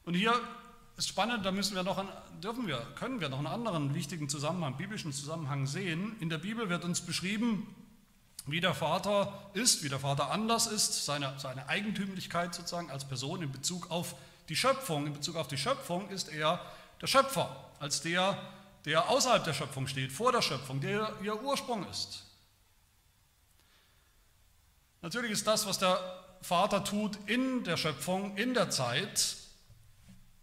Und 0.05 0.15
hier 0.15 0.39
ist 0.97 1.09
spannend, 1.09 1.47
da 1.47 1.53
müssen 1.53 1.75
wir 1.75 1.83
noch, 1.83 2.05
dürfen 2.43 2.67
wir, 2.67 2.81
können 2.97 3.21
wir 3.21 3.29
noch 3.29 3.39
einen 3.39 3.47
anderen 3.47 3.95
wichtigen 3.95 4.29
Zusammenhang, 4.29 4.77
biblischen 4.77 5.13
Zusammenhang 5.13 5.67
sehen. 5.67 6.17
In 6.21 6.29
der 6.29 6.39
Bibel 6.39 6.69
wird 6.69 6.85
uns 6.85 7.01
beschrieben, 7.01 7.67
wie 8.47 8.61
der 8.61 8.75
Vater 8.75 9.51
ist, 9.55 9.83
wie 9.83 9.89
der 9.89 10.01
Vater 10.01 10.31
anders 10.31 10.67
ist, 10.67 11.05
seine, 11.05 11.35
seine 11.39 11.69
Eigentümlichkeit 11.69 12.55
sozusagen 12.55 12.91
als 12.91 13.07
Person 13.07 13.43
in 13.43 13.51
Bezug 13.51 13.91
auf 13.91 14.15
die 14.49 14.57
Schöpfung. 14.57 15.07
In 15.07 15.15
Bezug 15.15 15.37
auf 15.37 15.49
die 15.49 15.57
Schöpfung 15.57 16.09
ist 16.11 16.29
er 16.29 16.61
der 17.01 17.07
Schöpfer, 17.07 17.71
als 17.81 18.03
der, 18.03 18.39
der 18.85 19.09
außerhalb 19.09 19.45
der 19.45 19.55
Schöpfung 19.55 19.87
steht, 19.87 20.13
vor 20.13 20.33
der 20.33 20.43
Schöpfung, 20.43 20.81
der 20.81 21.15
ihr 21.23 21.43
Ursprung 21.43 21.89
ist. 21.89 22.25
Natürlich 25.01 25.33
ist 25.33 25.47
das, 25.47 25.67
was 25.67 25.79
der 25.79 25.99
Vater 26.43 26.85
tut 26.85 27.19
in 27.27 27.65
der 27.65 27.77
Schöpfung, 27.79 28.37
in 28.37 28.53
der 28.53 28.71
Zeit, 28.71 29.37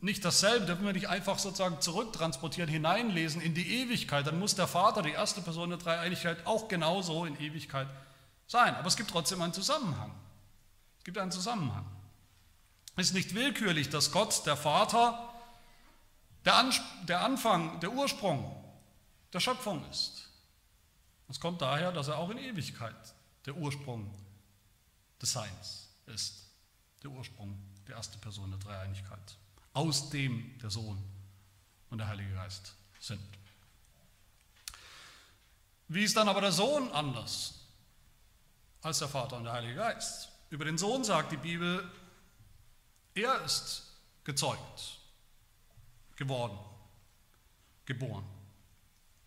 nicht 0.01 0.25
dasselbe, 0.25 0.65
dürfen 0.65 0.85
wir 0.85 0.93
nicht 0.93 1.09
einfach 1.09 1.37
sozusagen 1.37 1.79
zurücktransportieren, 1.79 2.69
hineinlesen 2.69 3.39
in 3.39 3.53
die 3.53 3.81
Ewigkeit, 3.81 4.25
dann 4.25 4.39
muss 4.39 4.55
der 4.55 4.67
Vater, 4.67 5.03
die 5.03 5.11
erste 5.11 5.41
Person 5.41 5.69
der 5.69 5.77
Dreieinigkeit, 5.77 6.45
auch 6.45 6.67
genauso 6.67 7.25
in 7.25 7.39
Ewigkeit 7.39 7.87
sein. 8.47 8.75
Aber 8.75 8.87
es 8.87 8.97
gibt 8.97 9.11
trotzdem 9.11 9.41
einen 9.41 9.53
Zusammenhang. 9.53 10.11
Es 10.97 11.03
gibt 11.03 11.19
einen 11.19 11.31
Zusammenhang. 11.31 11.85
Es 12.95 13.07
ist 13.07 13.13
nicht 13.13 13.35
willkürlich, 13.35 13.89
dass 13.89 14.11
Gott, 14.11 14.45
der 14.45 14.57
Vater, 14.57 15.33
der, 16.45 16.71
der 17.07 17.21
Anfang, 17.21 17.79
der 17.79 17.91
Ursprung 17.91 18.57
der 19.31 19.39
Schöpfung 19.39 19.87
ist. 19.89 20.27
Es 21.29 21.39
kommt 21.39 21.61
daher, 21.61 21.91
dass 21.91 22.07
er 22.07 22.17
auch 22.17 22.29
in 22.31 22.37
Ewigkeit 22.37 22.95
der 23.45 23.55
Ursprung 23.55 24.11
des 25.21 25.31
Seins 25.31 25.89
ist. 26.07 26.49
Der 27.03 27.11
Ursprung, 27.11 27.57
der 27.87 27.95
erste 27.95 28.17
Person 28.17 28.49
der 28.49 28.59
Dreieinigkeit 28.59 29.37
aus 29.73 30.09
dem 30.09 30.57
der 30.59 30.69
Sohn 30.69 31.01
und 31.89 31.97
der 31.97 32.07
Heilige 32.07 32.33
Geist 32.33 32.73
sind. 32.99 33.21
Wie 35.87 36.03
ist 36.03 36.15
dann 36.15 36.29
aber 36.29 36.41
der 36.41 36.51
Sohn 36.51 36.91
anders 36.91 37.65
als 38.81 38.99
der 38.99 39.07
Vater 39.07 39.37
und 39.37 39.43
der 39.43 39.53
Heilige 39.53 39.75
Geist? 39.75 40.29
Über 40.49 40.65
den 40.65 40.77
Sohn 40.77 41.03
sagt 41.03 41.31
die 41.31 41.37
Bibel, 41.37 41.89
er 43.13 43.41
ist 43.43 43.83
gezeugt, 44.23 44.99
geworden, 46.15 46.57
geboren. 47.85 48.25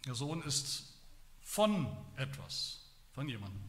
Der 0.07 0.15
Sohn 0.15 0.43
ist 0.43 0.85
von 1.41 1.87
etwas, 2.17 2.81
von 3.13 3.29
jemandem, 3.29 3.63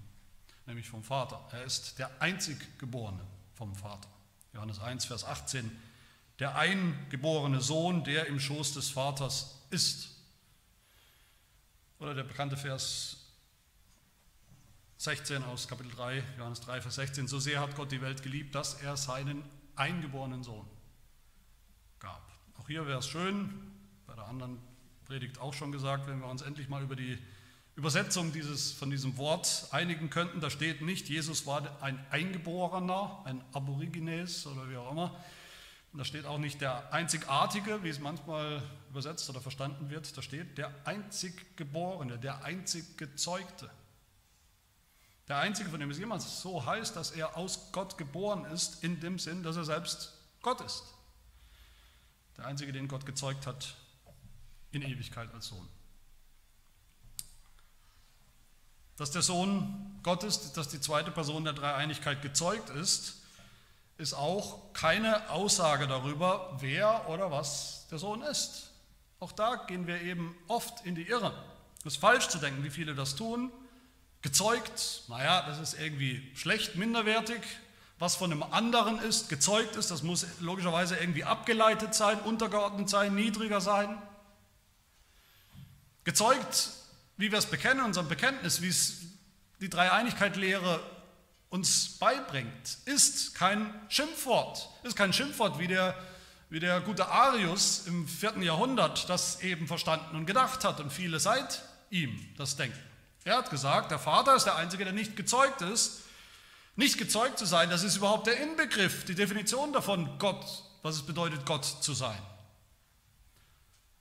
nämlich 0.65 0.89
vom 0.89 1.03
Vater. 1.03 1.47
Er 1.51 1.63
ist 1.63 1.99
der 1.99 2.21
einzig 2.21 2.77
Geborene 2.77 3.25
vom 3.53 3.75
Vater. 3.75 4.09
Johannes 4.53 4.79
1, 4.79 5.05
Vers 5.05 5.23
18 5.23 5.69
der 6.39 6.55
eingeborene 6.55 7.61
Sohn, 7.61 8.03
der 8.03 8.27
im 8.27 8.39
Schoß 8.39 8.73
des 8.73 8.89
Vaters 8.89 9.61
ist. 9.69 10.09
Oder 11.99 12.13
der 12.13 12.23
bekannte 12.23 12.57
Vers 12.57 13.17
16 14.97 15.43
aus 15.43 15.67
Kapitel 15.67 15.91
3, 15.91 16.23
Johannes 16.37 16.61
3, 16.61 16.81
Vers 16.81 16.95
16. 16.95 17.27
So 17.27 17.39
sehr 17.39 17.61
hat 17.61 17.75
Gott 17.75 17.91
die 17.91 18.01
Welt 18.01 18.23
geliebt, 18.23 18.55
dass 18.55 18.81
er 18.81 18.97
seinen 18.97 19.43
eingeborenen 19.75 20.43
Sohn 20.43 20.65
gab. 21.99 22.21
Auch 22.57 22.67
hier 22.67 22.85
wäre 22.87 22.99
es 22.99 23.07
schön, 23.07 23.71
bei 24.07 24.15
der 24.15 24.27
anderen 24.27 24.59
Predigt 25.05 25.39
auch 25.39 25.53
schon 25.53 25.71
gesagt, 25.71 26.07
wenn 26.07 26.19
wir 26.19 26.27
uns 26.27 26.41
endlich 26.41 26.69
mal 26.69 26.81
über 26.81 26.95
die 26.95 27.17
Übersetzung 27.75 28.31
dieses, 28.31 28.71
von 28.71 28.89
diesem 28.89 29.17
Wort 29.17 29.67
einigen 29.71 30.09
könnten. 30.09 30.39
Da 30.39 30.49
steht 30.49 30.81
nicht, 30.81 31.09
Jesus 31.09 31.45
war 31.45 31.81
ein 31.81 31.99
Eingeborener, 32.09 33.21
ein 33.25 33.43
Aborigines 33.53 34.47
oder 34.47 34.69
wie 34.69 34.77
auch 34.77 34.91
immer, 34.91 35.15
und 35.95 35.99
da 35.99 36.03
steht 36.03 36.25
auch 36.25 36.39
nicht 36.39 36.59
der 36.59 36.91
Einzigartige, 36.91 37.81
wie 37.81 37.87
es 37.87 38.01
manchmal 38.01 38.61
übersetzt 38.89 39.29
oder 39.29 39.39
verstanden 39.39 39.89
wird. 39.89 40.17
Da 40.17 40.21
steht 40.21 40.57
der 40.57 40.69
einzig 40.83 41.55
Geborene, 41.55 42.19
der 42.19 42.43
einzig 42.43 42.97
Gezeugte. 42.97 43.69
Der 45.29 45.37
Einzige, 45.37 45.69
von 45.69 45.79
dem 45.79 45.89
es 45.89 45.97
jemals 45.97 46.41
so 46.41 46.65
heißt, 46.65 46.97
dass 46.97 47.11
er 47.11 47.37
aus 47.37 47.71
Gott 47.71 47.97
geboren 47.97 48.43
ist, 48.43 48.83
in 48.83 48.99
dem 48.99 49.19
Sinn, 49.19 49.41
dass 49.41 49.55
er 49.55 49.63
selbst 49.63 50.11
Gott 50.41 50.59
ist. 50.59 50.83
Der 52.35 52.45
Einzige, 52.45 52.73
den 52.73 52.89
Gott 52.89 53.05
gezeugt 53.05 53.47
hat 53.47 53.77
in 54.73 54.81
Ewigkeit 54.81 55.33
als 55.33 55.47
Sohn. 55.47 55.69
Dass 58.97 59.11
der 59.11 59.21
Sohn 59.21 59.97
Gott 60.03 60.25
ist, 60.25 60.57
dass 60.57 60.67
die 60.67 60.81
zweite 60.81 61.11
Person 61.11 61.45
der 61.45 61.53
Dreieinigkeit 61.53 62.21
gezeugt 62.21 62.69
ist, 62.71 63.21
ist 63.97 64.13
auch 64.13 64.73
keine 64.73 65.29
Aussage 65.29 65.87
darüber, 65.87 66.57
wer 66.59 67.07
oder 67.09 67.31
was 67.31 67.87
der 67.89 67.97
Sohn 67.97 68.21
ist. 68.21 68.71
Auch 69.19 69.31
da 69.31 69.55
gehen 69.55 69.87
wir 69.87 70.01
eben 70.01 70.35
oft 70.47 70.85
in 70.85 70.95
die 70.95 71.07
Irre. 71.07 71.33
Es 71.79 71.93
ist 71.93 71.97
falsch 71.97 72.27
zu 72.27 72.37
denken, 72.37 72.63
wie 72.63 72.69
viele 72.69 72.95
das 72.95 73.15
tun. 73.15 73.51
Gezeugt, 74.21 75.03
naja, 75.07 75.43
das 75.47 75.59
ist 75.59 75.79
irgendwie 75.79 76.31
schlecht, 76.35 76.75
minderwertig. 76.75 77.41
Was 77.97 78.15
von 78.15 78.31
einem 78.31 78.43
anderen 78.43 78.99
ist, 78.99 79.29
gezeugt 79.29 79.77
ist, 79.77 79.89
das 79.89 80.03
muss 80.03 80.25
logischerweise 80.41 80.97
irgendwie 80.97 81.23
abgeleitet 81.23 81.95
sein, 81.95 82.19
untergeordnet 82.19 82.89
sein, 82.89 83.15
niedriger 83.15 83.61
sein. 83.61 84.01
Gezeugt, 86.03 86.71
wie 87.15 87.31
wir 87.31 87.39
es 87.39 87.45
bekennen, 87.45 87.85
unserem 87.85 88.09
Bekenntnis, 88.09 88.61
wie 88.61 88.67
es 88.67 88.97
die 89.61 89.69
Dreieinigkeit-Lehre 89.69 90.81
uns 91.49 91.97
beibringt, 91.99 92.77
ist 92.85 93.35
kein 93.35 93.73
Schimpfwort. 93.89 94.69
Ist 94.83 94.95
kein 94.95 95.13
Schimpfwort, 95.13 95.59
wie 95.59 95.67
der, 95.67 95.95
wie 96.49 96.59
der 96.59 96.81
gute 96.81 97.07
Arius 97.07 97.87
im 97.87 98.07
vierten 98.07 98.41
Jahrhundert 98.41 99.09
das 99.09 99.41
eben 99.41 99.67
verstanden 99.67 100.15
und 100.15 100.25
gedacht 100.25 100.63
hat 100.63 100.79
und 100.79 100.91
viele 100.91 101.19
seit 101.19 101.63
ihm 101.89 102.19
das 102.37 102.55
denken. 102.55 102.79
Er 103.23 103.37
hat 103.37 103.49
gesagt, 103.49 103.91
der 103.91 103.99
Vater 103.99 104.35
ist 104.35 104.45
der 104.45 104.55
Einzige, 104.55 104.83
der 104.83 104.93
nicht 104.93 105.15
gezeugt 105.15 105.61
ist. 105.61 106.01
Nicht 106.75 106.97
gezeugt 106.97 107.39
zu 107.39 107.45
sein, 107.45 107.69
das 107.69 107.83
ist 107.83 107.95
überhaupt 107.95 108.27
der 108.27 108.39
Inbegriff, 108.41 109.05
die 109.05 109.15
Definition 109.15 109.71
davon, 109.71 110.19
Gott, 110.19 110.45
was 110.81 110.95
es 110.95 111.05
bedeutet, 111.05 111.45
Gott 111.45 111.63
zu 111.63 111.93
sein. 111.93 112.17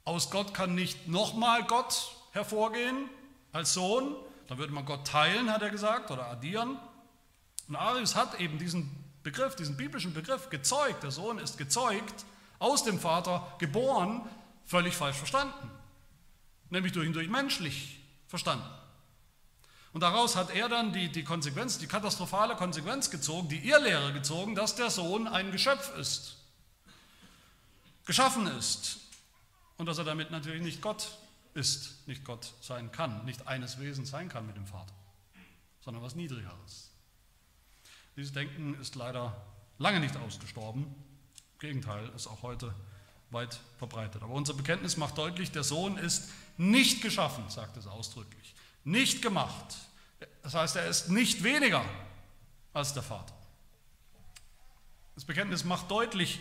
Aus 0.05 0.31
Gott 0.31 0.53
kann 0.53 0.75
nicht 0.75 1.07
nochmal 1.07 1.65
Gott 1.65 2.17
hervorgehen 2.33 3.09
als 3.53 3.75
Sohn, 3.75 4.17
dann 4.49 4.59
würde 4.59 4.73
man 4.73 4.85
Gott 4.85 5.07
teilen, 5.07 5.51
hat 5.51 5.63
er 5.63 5.71
gesagt, 5.71 6.11
oder 6.11 6.27
addieren. 6.27 6.77
Und 7.69 7.77
Arius 7.77 8.15
hat 8.15 8.41
eben 8.41 8.59
diesen 8.59 8.91
Begriff, 9.23 9.57
diesen 9.57 9.77
biblischen 9.77 10.13
Begriff 10.13 10.51
gezeugt, 10.51 11.03
der 11.03 11.11
Sohn 11.11 11.39
ist 11.39 11.57
gezeugt, 11.57 12.25
aus 12.59 12.85
dem 12.85 13.01
Vater 13.01 13.55
geboren, 13.59 14.23
völlig 14.65 14.95
falsch 14.95 15.17
verstanden. 15.17 15.71
Nämlich 16.71 16.93
durch 16.93 17.07
und 17.07 17.15
durch 17.15 17.29
menschlich 17.29 18.01
verstanden. 18.27 18.69
Und 19.95 20.01
daraus 20.01 20.35
hat 20.35 20.51
er 20.51 20.69
dann 20.69 20.93
die, 20.93 21.09
die 21.09 21.23
Konsequenz, 21.23 21.79
die 21.79 21.87
katastrophale 21.87 22.57
Konsequenz 22.57 23.11
gezogen, 23.11 23.49
die 23.49 23.69
Irrlehre 23.69 24.13
gezogen, 24.13 24.57
dass 24.57 24.75
der 24.75 24.91
Sohn 24.91 25.29
ein 25.29 25.53
Geschöpf 25.53 25.97
ist, 25.97 26.37
geschaffen 28.05 28.49
ist 28.49 28.99
und 29.77 29.87
dass 29.87 29.99
er 29.99 30.05
damit 30.05 30.33
natürlich 30.33 30.63
nicht 30.63 30.83
Gott 30.83 31.17
ist, 31.55 32.09
nicht 32.09 32.25
Gott 32.25 32.53
sein 32.61 32.91
kann, 32.91 33.25
nicht 33.25 33.47
eines 33.47 33.79
Wesens 33.79 34.11
sein 34.11 34.29
kann 34.29 34.47
mit 34.47 34.57
dem 34.57 34.67
Vater, 34.67 34.93
sondern 35.81 36.03
was 36.03 36.17
Niedrigeres. 36.17 36.84
Dieses 38.17 38.33
Denken 38.33 38.81
ist 38.81 38.95
leider 38.95 39.37
lange 39.79 40.01
nicht 40.01 40.17
ausgestorben. 40.17 40.85
Im 41.55 41.59
Gegenteil, 41.59 42.11
ist 42.15 42.27
auch 42.27 42.43
heute 42.43 42.75
weit 43.31 43.59
verbreitet. 43.79 44.23
Aber 44.23 44.35
unser 44.35 44.55
Bekenntnis 44.55 44.97
macht 44.97 45.19
deutlich, 45.19 45.51
der 45.51 45.65
Sohn 45.65 45.99
ist 45.99 46.31
nicht 46.57 47.03
geschaffen, 47.03 47.45
sagt 47.49 47.77
es 47.77 47.87
ausdrücklich. 47.87 48.55
Nicht 48.85 49.23
gemacht. 49.23 49.77
Das 50.43 50.55
heißt, 50.55 50.77
er 50.77 50.87
ist 50.87 51.09
nicht 51.09 51.43
weniger 51.43 51.85
als 52.73 52.95
der 52.95 53.03
Vater. 53.03 53.35
Das 55.15 55.25
Bekenntnis 55.25 55.65
macht 55.65 55.91
deutlich, 55.91 56.41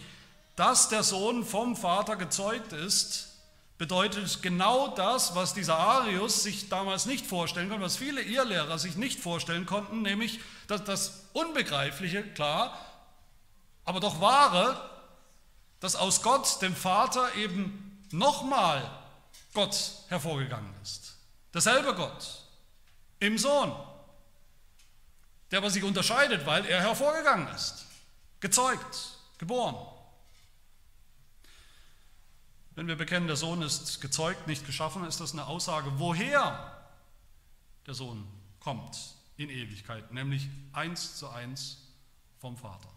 dass 0.55 0.89
der 0.89 1.03
Sohn 1.03 1.43
vom 1.43 1.75
Vater 1.75 2.15
gezeugt 2.15 2.73
ist 2.73 3.32
bedeutet 3.77 4.41
genau 4.41 4.89
das, 4.89 5.35
was 5.35 5.53
dieser 5.53 5.77
Arius 5.77 6.43
sich 6.43 6.69
damals 6.69 7.05
nicht 7.05 7.25
vorstellen 7.25 7.69
konnte, 7.69 7.83
was 7.83 7.97
viele 7.97 8.21
Irrlehrer 8.21 8.77
sich 8.79 8.95
nicht 8.95 9.19
vorstellen 9.19 9.65
konnten, 9.65 10.01
nämlich 10.01 10.39
das, 10.67 10.83
das 10.83 11.25
Unbegreifliche, 11.33 12.23
klar, 12.23 12.77
aber 13.85 13.99
doch 13.99 14.21
wahre, 14.21 14.89
dass 15.79 15.95
aus 15.95 16.21
Gott, 16.21 16.61
dem 16.61 16.75
Vater, 16.75 17.35
eben 17.35 18.05
nochmal 18.11 18.89
Gott 19.53 19.75
hervorgegangen 20.07 20.73
ist. 20.81 21.15
Derselbe 21.53 21.93
Gott 21.93 22.41
im 23.19 23.37
Sohn, 23.37 23.75
der 25.51 25.59
aber 25.59 25.69
sich 25.69 25.83
unterscheidet, 25.83 26.45
weil 26.45 26.65
er 26.65 26.81
hervorgegangen 26.81 27.47
ist, 27.53 27.85
gezeugt, 28.39 29.17
geboren. 29.37 29.75
Wenn 32.75 32.87
wir 32.87 32.95
bekennen, 32.95 33.27
der 33.27 33.35
Sohn 33.35 33.61
ist 33.61 34.01
gezeugt, 34.01 34.47
nicht 34.47 34.65
geschaffen, 34.65 35.05
ist 35.05 35.19
das 35.19 35.33
eine 35.33 35.45
Aussage, 35.45 35.91
woher 35.97 36.71
der 37.85 37.93
Sohn 37.93 38.27
kommt 38.59 38.97
in 39.37 39.49
Ewigkeit, 39.49 40.11
nämlich 40.11 40.49
eins 40.71 41.17
zu 41.17 41.29
eins 41.29 41.77
vom 42.39 42.57
Vater. 42.57 42.89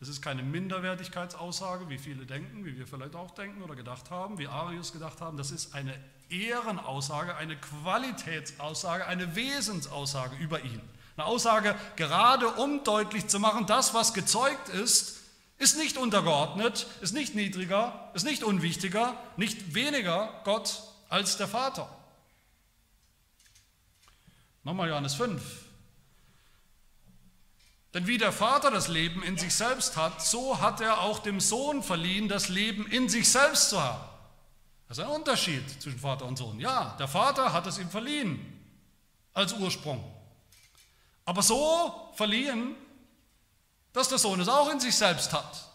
Es 0.00 0.08
ist 0.08 0.22
keine 0.22 0.42
Minderwertigkeitsaussage, 0.44 1.88
wie 1.88 1.98
viele 1.98 2.24
denken, 2.24 2.64
wie 2.64 2.78
wir 2.78 2.86
vielleicht 2.86 3.16
auch 3.16 3.32
denken 3.32 3.62
oder 3.62 3.74
gedacht 3.74 4.10
haben, 4.10 4.38
wie 4.38 4.46
Arius 4.46 4.92
gedacht 4.92 5.20
haben. 5.20 5.36
Das 5.36 5.50
ist 5.50 5.74
eine 5.74 5.92
Ehrenaussage, 6.30 7.34
eine 7.34 7.56
Qualitätsaussage, 7.56 9.06
eine 9.06 9.34
Wesensaussage 9.34 10.36
über 10.36 10.62
ihn. 10.62 10.80
Eine 11.16 11.26
Aussage 11.26 11.74
gerade 11.96 12.46
um 12.46 12.84
deutlich 12.84 13.26
zu 13.26 13.40
machen, 13.40 13.66
das, 13.66 13.92
was 13.92 14.14
gezeugt 14.14 14.68
ist, 14.68 15.17
ist 15.58 15.76
nicht 15.76 15.96
untergeordnet, 15.96 16.86
ist 17.00 17.14
nicht 17.14 17.34
niedriger, 17.34 18.10
ist 18.14 18.24
nicht 18.24 18.42
unwichtiger, 18.44 19.16
nicht 19.36 19.74
weniger 19.74 20.40
Gott 20.44 20.82
als 21.08 21.36
der 21.36 21.48
Vater. 21.48 21.88
Nochmal 24.62 24.88
Johannes 24.88 25.14
5. 25.14 25.42
Denn 27.94 28.06
wie 28.06 28.18
der 28.18 28.32
Vater 28.32 28.70
das 28.70 28.88
Leben 28.88 29.22
in 29.22 29.36
sich 29.38 29.54
selbst 29.54 29.96
hat, 29.96 30.22
so 30.22 30.60
hat 30.60 30.80
er 30.80 31.00
auch 31.00 31.20
dem 31.20 31.40
Sohn 31.40 31.82
verliehen, 31.82 32.28
das 32.28 32.48
Leben 32.48 32.86
in 32.86 33.08
sich 33.08 33.28
selbst 33.28 33.70
zu 33.70 33.82
haben. 33.82 34.04
Das 34.88 34.98
ist 34.98 35.04
ein 35.04 35.10
Unterschied 35.10 35.82
zwischen 35.82 35.98
Vater 35.98 36.24
und 36.24 36.36
Sohn. 36.36 36.60
Ja, 36.60 36.96
der 36.98 37.08
Vater 37.08 37.52
hat 37.52 37.66
es 37.66 37.78
ihm 37.78 37.90
verliehen 37.90 38.38
als 39.34 39.52
Ursprung. 39.54 40.04
Aber 41.24 41.42
so 41.42 42.12
verliehen, 42.14 42.74
dass 43.98 44.08
der 44.08 44.18
Sohn 44.18 44.38
es 44.38 44.48
auch 44.48 44.70
in 44.70 44.78
sich 44.78 44.94
selbst 44.94 45.32
hat. 45.32 45.68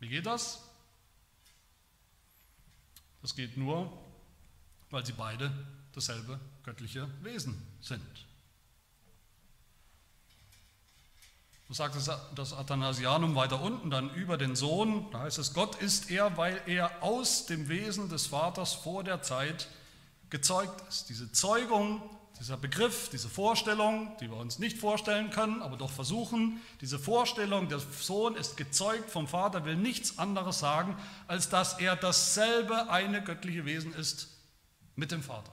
Wie 0.00 0.08
geht 0.08 0.24
das? 0.24 0.60
Das 3.20 3.36
geht 3.36 3.58
nur, 3.58 3.92
weil 4.88 5.04
sie 5.04 5.12
beide 5.12 5.52
dasselbe 5.94 6.40
göttliche 6.64 7.06
Wesen 7.22 7.62
sind. 7.82 8.26
So 11.68 11.74
sagt 11.74 11.94
es 11.94 12.10
das 12.34 12.54
Athanasianum 12.54 13.34
weiter 13.34 13.60
unten 13.60 13.90
dann 13.90 14.08
über 14.14 14.38
den 14.38 14.56
Sohn. 14.56 15.10
Da 15.10 15.20
heißt 15.20 15.36
es, 15.36 15.52
Gott 15.52 15.76
ist 15.82 16.10
er, 16.10 16.38
weil 16.38 16.62
er 16.64 17.02
aus 17.02 17.44
dem 17.44 17.68
Wesen 17.68 18.08
des 18.08 18.28
Vaters 18.28 18.72
vor 18.72 19.04
der 19.04 19.20
Zeit 19.20 19.68
gezeugt 20.30 20.82
ist. 20.88 21.10
Diese 21.10 21.30
Zeugung, 21.30 22.00
dieser 22.42 22.56
Begriff, 22.56 23.08
diese 23.08 23.28
Vorstellung, 23.28 24.16
die 24.20 24.28
wir 24.28 24.36
uns 24.36 24.58
nicht 24.58 24.76
vorstellen 24.76 25.30
können, 25.30 25.62
aber 25.62 25.76
doch 25.76 25.92
versuchen, 25.92 26.60
diese 26.80 26.98
Vorstellung, 26.98 27.68
der 27.68 27.78
Sohn 27.78 28.34
ist 28.34 28.56
gezeugt 28.56 29.10
vom 29.10 29.28
Vater, 29.28 29.64
will 29.64 29.76
nichts 29.76 30.18
anderes 30.18 30.58
sagen, 30.58 30.96
als 31.28 31.50
dass 31.50 31.78
er 31.78 31.94
dasselbe 31.94 32.90
eine 32.90 33.22
göttliche 33.22 33.64
Wesen 33.64 33.94
ist 33.94 34.26
mit 34.96 35.12
dem 35.12 35.22
Vater. 35.22 35.52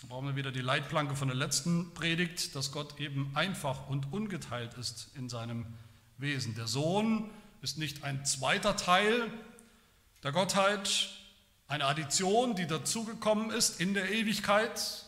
Da 0.00 0.06
brauchen 0.06 0.28
wir 0.28 0.36
wieder 0.36 0.50
die 0.50 0.62
Leitplanke 0.62 1.14
von 1.14 1.28
der 1.28 1.36
letzten 1.36 1.92
Predigt, 1.92 2.56
dass 2.56 2.72
Gott 2.72 2.98
eben 2.98 3.32
einfach 3.34 3.86
und 3.88 4.14
ungeteilt 4.14 4.72
ist 4.78 5.10
in 5.14 5.28
seinem 5.28 5.66
Wesen. 6.16 6.54
Der 6.54 6.68
Sohn 6.68 7.30
ist 7.60 7.76
nicht 7.76 8.02
ein 8.02 8.24
zweiter 8.24 8.78
Teil 8.78 9.30
der 10.22 10.32
Gottheit, 10.32 11.10
eine 11.72 11.86
Addition, 11.86 12.54
die 12.54 12.66
dazugekommen 12.66 13.50
ist 13.50 13.80
in 13.80 13.94
der 13.94 14.10
Ewigkeit. 14.10 15.06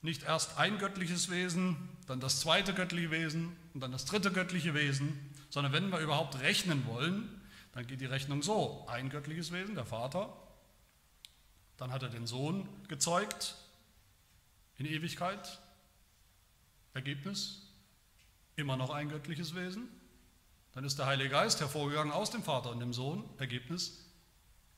Nicht 0.00 0.22
erst 0.22 0.56
ein 0.56 0.78
göttliches 0.78 1.30
Wesen, 1.30 1.76
dann 2.06 2.20
das 2.20 2.40
zweite 2.40 2.72
göttliche 2.72 3.10
Wesen 3.10 3.54
und 3.74 3.80
dann 3.82 3.92
das 3.92 4.06
dritte 4.06 4.32
göttliche 4.32 4.72
Wesen, 4.72 5.30
sondern 5.50 5.74
wenn 5.74 5.90
wir 5.90 5.98
überhaupt 5.98 6.40
rechnen 6.40 6.86
wollen, 6.86 7.42
dann 7.72 7.86
geht 7.86 8.00
die 8.00 8.06
Rechnung 8.06 8.42
so. 8.42 8.86
Ein 8.88 9.10
göttliches 9.10 9.52
Wesen, 9.52 9.74
der 9.74 9.84
Vater, 9.84 10.34
dann 11.76 11.92
hat 11.92 12.02
er 12.02 12.08
den 12.08 12.26
Sohn 12.26 12.66
gezeugt 12.88 13.56
in 14.78 14.86
Ewigkeit. 14.86 15.60
Ergebnis, 16.94 17.60
immer 18.56 18.78
noch 18.78 18.88
ein 18.88 19.10
göttliches 19.10 19.54
Wesen. 19.54 19.86
Dann 20.72 20.84
ist 20.84 20.98
der 20.98 21.04
Heilige 21.04 21.28
Geist 21.28 21.60
hervorgegangen 21.60 22.12
aus 22.12 22.30
dem 22.30 22.42
Vater 22.42 22.70
und 22.70 22.80
dem 22.80 22.94
Sohn. 22.94 23.28
Ergebnis, 23.36 24.03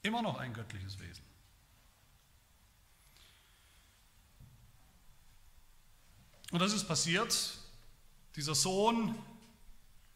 immer 0.02 0.22
noch 0.22 0.38
ein 0.38 0.52
göttliches 0.52 0.98
Wesen. 0.98 1.24
Und 6.52 6.60
das 6.60 6.72
ist 6.72 6.86
passiert. 6.86 7.58
Dieser 8.36 8.54
Sohn, 8.54 9.14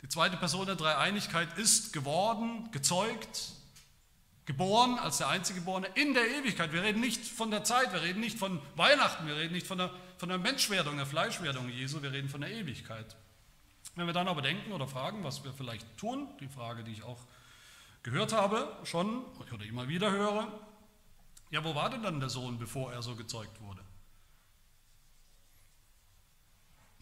die 0.02 0.08
zweite 0.08 0.36
Person 0.36 0.66
der 0.66 0.76
Dreieinigkeit, 0.76 1.58
ist 1.58 1.92
geworden, 1.92 2.70
gezeugt, 2.70 3.52
Geboren 4.50 4.98
als 4.98 5.18
der 5.18 5.28
einzige 5.28 5.60
Geborene 5.60 5.86
in 5.94 6.12
der 6.12 6.28
Ewigkeit. 6.28 6.72
Wir 6.72 6.82
reden 6.82 7.00
nicht 7.00 7.24
von 7.24 7.52
der 7.52 7.62
Zeit, 7.62 7.92
wir 7.92 8.02
reden 8.02 8.18
nicht 8.18 8.36
von 8.36 8.60
Weihnachten, 8.74 9.24
wir 9.28 9.36
reden 9.36 9.52
nicht 9.52 9.64
von 9.64 9.78
der, 9.78 9.92
von 10.18 10.28
der 10.28 10.38
Menschwerdung, 10.38 10.96
der 10.96 11.06
Fleischwerdung 11.06 11.68
Jesu, 11.68 12.02
wir 12.02 12.10
reden 12.10 12.28
von 12.28 12.40
der 12.40 12.50
Ewigkeit. 12.50 13.14
Wenn 13.94 14.06
wir 14.06 14.12
dann 14.12 14.26
aber 14.26 14.42
denken 14.42 14.72
oder 14.72 14.88
fragen, 14.88 15.22
was 15.22 15.44
wir 15.44 15.52
vielleicht 15.52 15.86
tun, 15.98 16.26
die 16.40 16.48
Frage, 16.48 16.82
die 16.82 16.90
ich 16.90 17.04
auch 17.04 17.20
gehört 18.02 18.32
habe, 18.32 18.76
schon 18.84 19.24
oder 19.52 19.64
immer 19.64 19.88
wieder 19.88 20.10
höre, 20.10 20.48
ja, 21.50 21.64
wo 21.64 21.74
war 21.74 21.90
denn 21.90 22.02
dann 22.02 22.20
der 22.20 22.30
Sohn, 22.30 22.58
bevor 22.58 22.92
er 22.92 23.02
so 23.02 23.16
gezeugt 23.16 23.60
wurde? 23.60 23.80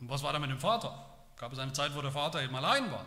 Und 0.01 0.09
was 0.09 0.23
war 0.23 0.33
da 0.33 0.39
mit 0.39 0.51
dem 0.51 0.59
Vater? 0.59 1.07
Gab 1.37 1.53
es 1.53 1.59
eine 1.59 1.73
Zeit, 1.73 1.95
wo 1.95 2.03
der 2.03 2.13
Vater 2.13 2.43
eben 2.43 2.55
allein 2.55 2.91
war? 2.91 3.05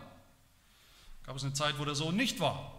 Gab 1.24 1.36
es 1.36 1.44
eine 1.44 1.52
Zeit, 1.52 1.78
wo 1.78 1.84
der 1.84 1.94
Sohn 1.94 2.16
nicht 2.16 2.40
war? 2.40 2.72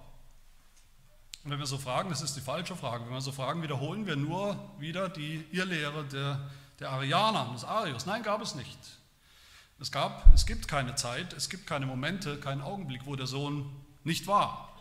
Und 1.43 1.51
wenn 1.51 1.59
wir 1.59 1.65
so 1.65 1.77
fragen, 1.77 2.09
das 2.09 2.21
ist 2.21 2.35
die 2.35 2.41
falsche 2.41 2.75
Frage, 2.75 3.05
wenn 3.05 3.13
wir 3.13 3.21
so 3.21 3.33
fragen, 3.33 3.61
wiederholen 3.63 4.05
wir 4.05 4.15
nur 4.15 4.57
wieder 4.79 5.09
die 5.09 5.45
Irrlehre 5.51 6.05
der, 6.05 6.49
der 6.79 6.89
Arianer, 6.91 7.51
des 7.53 7.65
Arius. 7.65 8.05
Nein, 8.05 8.23
gab 8.23 8.41
es 8.41 8.55
nicht. 8.55 8.79
Es, 9.79 9.91
gab, 9.91 10.33
es 10.33 10.45
gibt 10.45 10.69
keine 10.69 10.95
Zeit, 10.95 11.33
es 11.33 11.49
gibt 11.49 11.67
keine 11.67 11.85
Momente, 11.85 12.39
keinen 12.39 12.61
Augenblick, 12.61 13.05
wo 13.05 13.17
der 13.17 13.27
Sohn 13.27 13.69
nicht 14.05 14.27
war. 14.27 14.72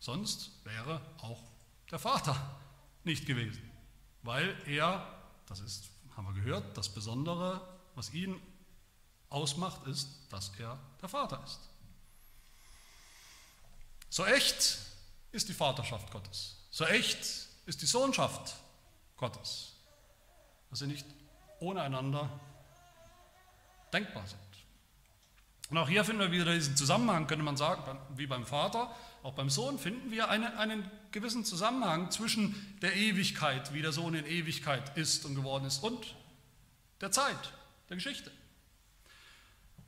Sonst 0.00 0.50
wäre 0.64 1.00
auch 1.20 1.42
der 1.90 1.98
Vater 1.98 2.36
nicht 3.04 3.26
gewesen, 3.26 3.62
weil 4.22 4.56
er, 4.66 5.06
das 5.46 5.60
ist, 5.60 5.88
haben 6.16 6.26
wir 6.26 6.42
gehört, 6.42 6.76
das 6.76 6.88
Besondere, 6.88 7.60
was 7.94 8.12
ihn 8.12 8.40
ausmacht, 9.30 9.86
ist, 9.86 10.08
dass 10.30 10.52
er 10.58 10.78
der 11.00 11.08
Vater 11.08 11.42
ist. 11.44 11.60
So 14.10 14.24
echt 14.24 14.78
ist 15.32 15.48
die 15.48 15.54
Vaterschaft 15.54 16.10
Gottes. 16.10 16.56
So 16.70 16.84
echt 16.84 17.48
ist 17.66 17.82
die 17.82 17.86
Sohnschaft 17.86 18.56
Gottes, 19.16 19.74
dass 20.70 20.78
sie 20.78 20.86
nicht 20.86 21.06
ohne 21.60 21.82
einander 21.82 22.28
denkbar 23.92 24.26
sind. 24.26 24.47
Und 25.70 25.76
auch 25.76 25.88
hier 25.88 26.04
finden 26.04 26.20
wir 26.20 26.32
wieder 26.32 26.52
diesen 26.52 26.76
Zusammenhang, 26.76 27.26
könnte 27.26 27.44
man 27.44 27.56
sagen, 27.56 27.98
wie 28.16 28.26
beim 28.26 28.46
Vater, 28.46 28.94
auch 29.22 29.34
beim 29.34 29.50
Sohn 29.50 29.78
finden 29.78 30.10
wir 30.10 30.30
eine, 30.30 30.56
einen 30.58 30.90
gewissen 31.12 31.44
Zusammenhang 31.44 32.10
zwischen 32.10 32.54
der 32.80 32.96
Ewigkeit, 32.96 33.74
wie 33.74 33.82
der 33.82 33.92
Sohn 33.92 34.14
in 34.14 34.24
Ewigkeit 34.24 34.96
ist 34.96 35.24
und 35.24 35.34
geworden 35.34 35.64
ist, 35.66 35.82
und 35.82 36.14
der 37.00 37.10
Zeit, 37.10 37.52
der 37.88 37.96
Geschichte. 37.96 38.30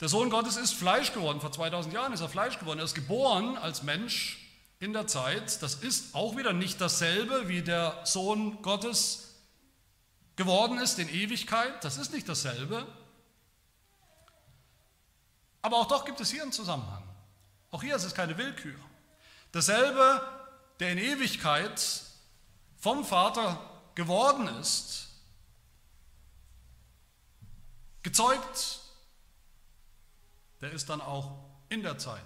Der 0.00 0.08
Sohn 0.08 0.30
Gottes 0.30 0.56
ist 0.56 0.72
Fleisch 0.72 1.12
geworden. 1.12 1.40
Vor 1.40 1.52
2000 1.52 1.92
Jahren 1.92 2.12
ist 2.12 2.20
er 2.20 2.28
Fleisch 2.28 2.58
geworden. 2.58 2.78
Er 2.78 2.86
ist 2.86 2.94
geboren 2.94 3.58
als 3.58 3.82
Mensch 3.82 4.38
in 4.78 4.94
der 4.94 5.06
Zeit. 5.06 5.62
Das 5.62 5.74
ist 5.74 6.14
auch 6.14 6.36
wieder 6.36 6.54
nicht 6.54 6.80
dasselbe, 6.80 7.48
wie 7.48 7.60
der 7.60 8.00
Sohn 8.04 8.62
Gottes 8.62 9.42
geworden 10.36 10.78
ist 10.78 10.98
in 10.98 11.08
Ewigkeit. 11.10 11.84
Das 11.84 11.98
ist 11.98 12.14
nicht 12.14 12.26
dasselbe. 12.28 12.86
Aber 15.62 15.76
auch 15.78 15.86
doch 15.86 16.04
gibt 16.04 16.20
es 16.20 16.30
hier 16.30 16.42
einen 16.42 16.52
Zusammenhang. 16.52 17.02
Auch 17.70 17.82
hier 17.82 17.96
ist 17.96 18.04
es 18.04 18.14
keine 18.14 18.36
Willkür. 18.36 18.78
Dasselbe, 19.52 20.22
der 20.78 20.92
in 20.92 20.98
Ewigkeit 20.98 22.02
vom 22.78 23.04
Vater 23.04 23.58
geworden 23.94 24.48
ist, 24.48 25.08
gezeugt 28.02 28.80
der 30.60 30.72
ist 30.72 30.88
dann 30.90 31.00
auch 31.00 31.38
in 31.68 31.82
der 31.82 31.98
Zeit 31.98 32.22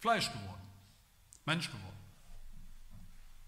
Fleisch 0.00 0.30
geworden, 0.32 0.62
Mensch 1.44 1.68
geworden. 1.68 1.84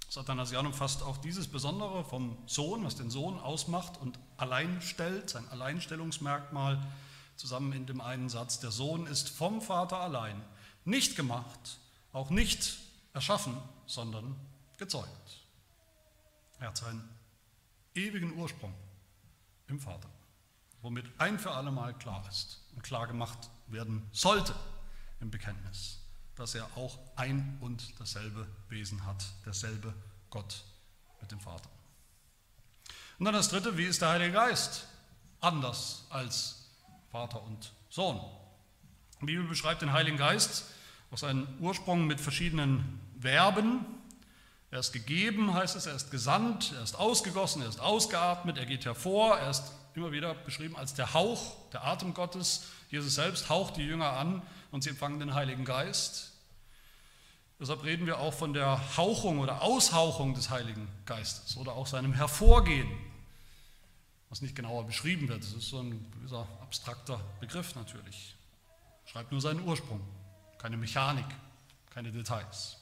Das 0.06 0.18
Athanasianum 0.18 0.72
fasst 0.74 1.02
auch 1.02 1.18
dieses 1.18 1.46
Besondere 1.46 2.04
vom 2.04 2.36
Sohn, 2.46 2.84
was 2.84 2.96
den 2.96 3.10
Sohn 3.10 3.38
ausmacht 3.38 3.98
und 4.00 4.18
allein 4.36 4.82
stellt, 4.82 5.30
sein 5.30 5.48
Alleinstellungsmerkmal, 5.50 6.84
zusammen 7.40 7.72
in 7.72 7.86
dem 7.86 8.02
einen 8.02 8.28
Satz. 8.28 8.60
Der 8.60 8.70
Sohn 8.70 9.06
ist 9.06 9.30
vom 9.30 9.62
Vater 9.62 9.98
allein 9.98 10.44
nicht 10.84 11.16
gemacht, 11.16 11.78
auch 12.12 12.28
nicht 12.28 12.78
erschaffen, 13.14 13.56
sondern 13.86 14.36
gezeugt. 14.76 15.40
Er 16.58 16.68
hat 16.68 16.76
seinen 16.76 17.08
ewigen 17.94 18.36
Ursprung 18.36 18.74
im 19.68 19.80
Vater, 19.80 20.08
womit 20.82 21.06
ein 21.18 21.38
für 21.38 21.52
alle 21.52 21.70
Mal 21.70 21.94
klar 21.94 22.22
ist 22.28 22.60
und 22.74 22.82
klar 22.82 23.06
gemacht 23.06 23.50
werden 23.68 24.06
sollte 24.12 24.54
im 25.20 25.30
Bekenntnis, 25.30 25.98
dass 26.34 26.54
er 26.54 26.66
auch 26.76 26.98
ein 27.16 27.56
und 27.62 27.98
dasselbe 27.98 28.46
Wesen 28.68 29.06
hat, 29.06 29.24
derselbe 29.46 29.94
Gott 30.28 30.62
mit 31.22 31.30
dem 31.30 31.40
Vater. 31.40 31.70
Und 33.18 33.24
dann 33.24 33.34
das 33.34 33.48
dritte, 33.48 33.78
wie 33.78 33.84
ist 33.84 34.02
der 34.02 34.10
Heilige 34.10 34.32
Geist 34.32 34.86
anders 35.40 36.04
als 36.10 36.59
Vater 37.10 37.42
und 37.42 37.72
Sohn? 37.88 38.20
Die 39.20 39.26
Bibel 39.26 39.44
beschreibt 39.44 39.82
den 39.82 39.92
Heiligen 39.92 40.16
Geist 40.16 40.66
aus 41.10 41.20
seinem 41.20 41.48
Ursprung 41.60 42.06
mit 42.06 42.20
verschiedenen 42.20 43.00
Verben. 43.20 43.84
Er 44.70 44.78
ist 44.78 44.92
gegeben, 44.92 45.52
heißt 45.52 45.74
es, 45.74 45.86
er 45.86 45.96
ist 45.96 46.12
gesandt, 46.12 46.72
er 46.76 46.82
ist 46.82 46.94
ausgegossen, 46.94 47.62
er 47.62 47.68
ist 47.68 47.80
ausgeatmet, 47.80 48.58
er 48.58 48.66
geht 48.66 48.84
hervor, 48.84 49.36
er 49.38 49.50
ist 49.50 49.72
immer 49.94 50.12
wieder 50.12 50.34
beschrieben 50.34 50.76
als 50.76 50.94
der 50.94 51.12
Hauch, 51.12 51.56
der 51.72 51.84
Atem 51.84 52.14
Gottes. 52.14 52.66
Jesus 52.90 53.16
selbst 53.16 53.48
haucht 53.48 53.76
die 53.76 53.82
Jünger 53.82 54.12
an 54.12 54.42
und 54.70 54.82
sie 54.82 54.90
empfangen 54.90 55.18
den 55.18 55.34
Heiligen 55.34 55.64
Geist. 55.64 56.32
Deshalb 57.58 57.82
reden 57.84 58.06
wir 58.06 58.20
auch 58.20 58.32
von 58.32 58.54
der 58.54 58.96
Hauchung 58.96 59.40
oder 59.40 59.62
Aushauchung 59.62 60.34
des 60.34 60.48
Heiligen 60.48 60.88
Geistes 61.04 61.56
oder 61.56 61.72
auch 61.72 61.88
seinem 61.88 62.12
Hervorgehen, 62.12 62.88
was 64.30 64.40
nicht 64.40 64.54
genauer 64.54 64.86
beschrieben 64.86 65.28
wird. 65.28 65.42
Das 65.42 65.52
ist 65.52 65.68
so 65.68 65.80
ein 65.80 66.10
gewisser 66.12 66.46
abstrakter 66.62 67.20
Begriff 67.40 67.74
natürlich. 67.74 68.36
Schreibt 69.04 69.32
nur 69.32 69.40
seinen 69.40 69.66
Ursprung, 69.66 70.00
keine 70.58 70.76
Mechanik, 70.76 71.26
keine 71.90 72.12
Details. 72.12 72.76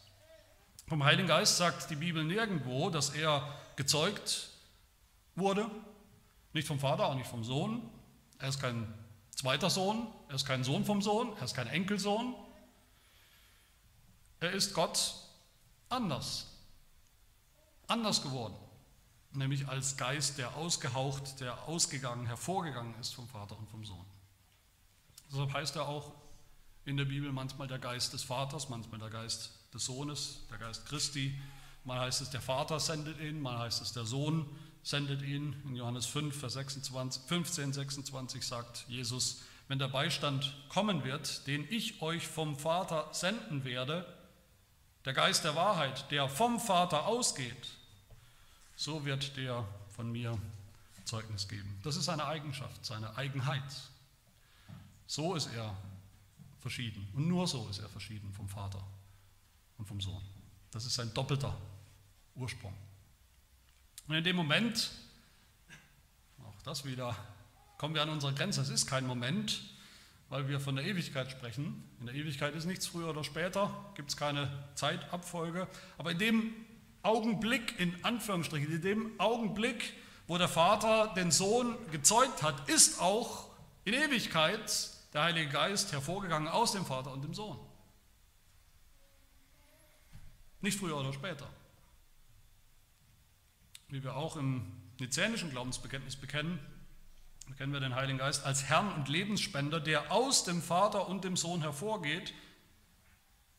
Vom 0.87 1.03
Heiligen 1.05 1.27
Geist 1.27 1.57
sagt 1.57 1.91
die 1.91 1.97
Bibel 1.97 2.23
nirgendwo, 2.23 2.91
dass 2.91 3.11
er 3.11 3.43
gezeugt 3.77 4.51
wurde, 5.35 5.71
nicht 6.53 6.69
vom 6.69 6.79
Vater, 6.79 7.07
auch 7.07 7.15
nicht 7.15 7.29
vom 7.29 7.45
Sohn. 7.45 7.91
Er 8.39 8.49
ist 8.49 8.61
kein 8.61 8.93
zweiter 9.31 9.71
Sohn, 9.71 10.07
er 10.29 10.35
ist 10.35 10.47
kein 10.47 10.65
Sohn 10.65 10.85
vom 10.85 11.01
Sohn, 11.03 11.35
er 11.37 11.45
ist 11.45 11.55
kein 11.55 11.67
Enkelsohn. 11.67 12.35
Er 14.41 14.53
ist 14.53 14.75
Gott 14.75 15.15
anders, 15.89 16.47
anders 17.87 18.23
geworden, 18.23 18.55
nämlich 19.33 19.69
als 19.69 19.97
Geist, 19.97 20.39
der 20.39 20.57
ausgehaucht, 20.57 21.41
der 21.41 21.69
ausgegangen, 21.69 22.27
hervorgegangen 22.27 22.95
ist 23.01 23.15
vom 23.15 23.29
Vater 23.29 23.59
und 23.59 23.69
vom 23.69 23.85
Sohn. 23.85 24.07
Deshalb 25.31 25.53
heißt 25.53 25.77
er 25.77 25.89
auch 25.89 26.13
in 26.85 26.97
der 26.97 27.05
Bibel 27.05 27.31
manchmal 27.33 27.69
der 27.69 27.79
Geist 27.79 28.13
des 28.15 28.23
Vaters, 28.23 28.69
manchmal 28.69 28.99
der 28.99 29.11
Geist 29.11 29.53
des 29.75 29.85
Sohnes, 29.85 30.47
der 30.51 30.59
Geist 30.59 30.87
Christi. 30.87 31.39
Mal 31.85 32.01
heißt 32.01 32.23
es, 32.23 32.31
der 32.31 32.41
Vater 32.41 32.81
sendet 32.81 33.21
ihn, 33.21 33.41
mal 33.41 33.59
heißt 33.59 33.83
es, 33.83 33.93
der 33.93 34.05
Sohn 34.05 34.47
sendet 34.83 35.23
ihn. 35.23 35.55
In 35.65 35.77
Johannes 35.77 36.07
5, 36.07 36.39
Vers 36.39 36.55
26, 36.55 37.23
15, 37.27 37.73
26 37.75 38.47
sagt 38.47 38.87
Jesus, 38.89 39.43
wenn 39.69 39.79
der 39.79 39.89
Beistand 39.89 40.57
kommen 40.71 41.05
wird, 41.05 41.47
den 41.47 41.67
ich 41.71 42.01
euch 42.01 42.27
vom 42.27 42.57
Vater 42.57 43.09
senden 43.13 43.65
werde, 43.65 44.07
der 45.05 45.13
Geist 45.13 45.45
der 45.45 45.55
Wahrheit, 45.55 46.11
der 46.11 46.29
vom 46.29 46.59
Vater 46.59 47.07
ausgeht, 47.07 47.78
so 48.79 49.05
wird 49.05 49.37
der 49.37 49.67
von 49.91 50.13
mir 50.13 50.39
Zeugnis 51.05 51.49
geben. 51.49 51.81
Das 51.83 51.97
ist 51.97 52.05
seine 52.05 52.25
Eigenschaft, 52.27 52.87
seine 52.87 53.17
Eigenheit. 53.17 53.65
So 55.09 55.35
ist 55.35 55.49
er 55.53 55.77
verschieden. 56.61 57.09
Und 57.13 57.27
nur 57.27 57.49
so 57.49 57.67
ist 57.69 57.81
er 57.81 57.89
verschieden 57.89 58.33
vom 58.33 58.49
Vater 58.49 58.81
und 59.79 59.87
vom 59.87 60.01
Sohn. 60.01 60.23
Das 60.71 60.85
ist 60.85 60.95
sein 60.95 61.13
doppelter 61.13 61.57
Ursprung. 62.37 62.73
Und 64.07 64.15
in 64.15 64.23
dem 64.23 64.37
Moment, 64.37 64.93
auch 66.45 66.63
das 66.63 66.85
wieder, 66.85 67.17
kommen 67.79 67.97
wir 67.97 68.03
an 68.03 68.11
unsere 68.11 68.33
Grenze. 68.33 68.61
Es 68.61 68.69
ist 68.69 68.87
kein 68.87 69.09
Moment, 69.09 69.61
weil 70.29 70.47
wir 70.47 70.61
von 70.61 70.77
der 70.77 70.85
Ewigkeit 70.85 71.33
sprechen. 71.33 71.83
In 71.99 72.07
der 72.07 72.15
Ewigkeit 72.15 72.55
ist 72.55 72.65
nichts 72.65 72.87
früher 72.87 73.09
oder 73.09 73.25
später, 73.25 73.93
gibt 73.97 74.11
es 74.11 74.17
keine 74.17 74.69
Zeitabfolge. 74.77 75.67
Aber 75.97 76.13
in 76.13 76.19
dem 76.19 76.55
Augenblick, 77.09 77.79
in 77.81 78.05
Anführungsstrichen, 78.05 78.71
in 78.71 78.83
dem 78.83 79.21
Augenblick, 79.21 79.95
wo 80.27 80.37
der 80.39 80.49
Vater 80.49 81.15
den 81.15 81.31
Sohn 81.31 81.75
gezeugt 81.91 82.43
hat, 82.43 82.69
ist 82.69 83.01
auch 83.01 83.47
in 83.85 83.95
Ewigkeit 83.95 84.91
der 85.15 85.23
Heilige 85.23 85.51
Geist 85.51 85.93
hervorgegangen 85.93 86.49
aus 86.49 86.73
dem 86.73 86.85
Vater 86.85 87.13
und 87.13 87.23
dem 87.23 87.35
Sohn. 87.35 87.59
Nicht 90.61 90.79
früher 90.79 90.97
oder 90.97 91.13
später 91.13 91.49
wie 93.89 94.03
wir 94.03 94.17
auch 94.17 94.37
im 94.37 94.71
nizänischen 95.01 95.51
Glaubensbekenntnis 95.51 96.17
bekennen, 96.17 96.59
bekennen 97.47 97.73
wir 97.73 97.81
den 97.81 97.95
Heiligen 97.95 98.19
Geist 98.19 98.45
als 98.45 98.65
Herrn 98.65 98.93
und 98.93 99.09
Lebensspender, 99.09 99.81
der 99.81 100.13
aus 100.13 100.45
dem 100.45 100.61
Vater 100.61 101.09
und 101.09 101.25
dem 101.25 101.37
Sohn 101.37 101.63
hervorgeht, 101.63 102.35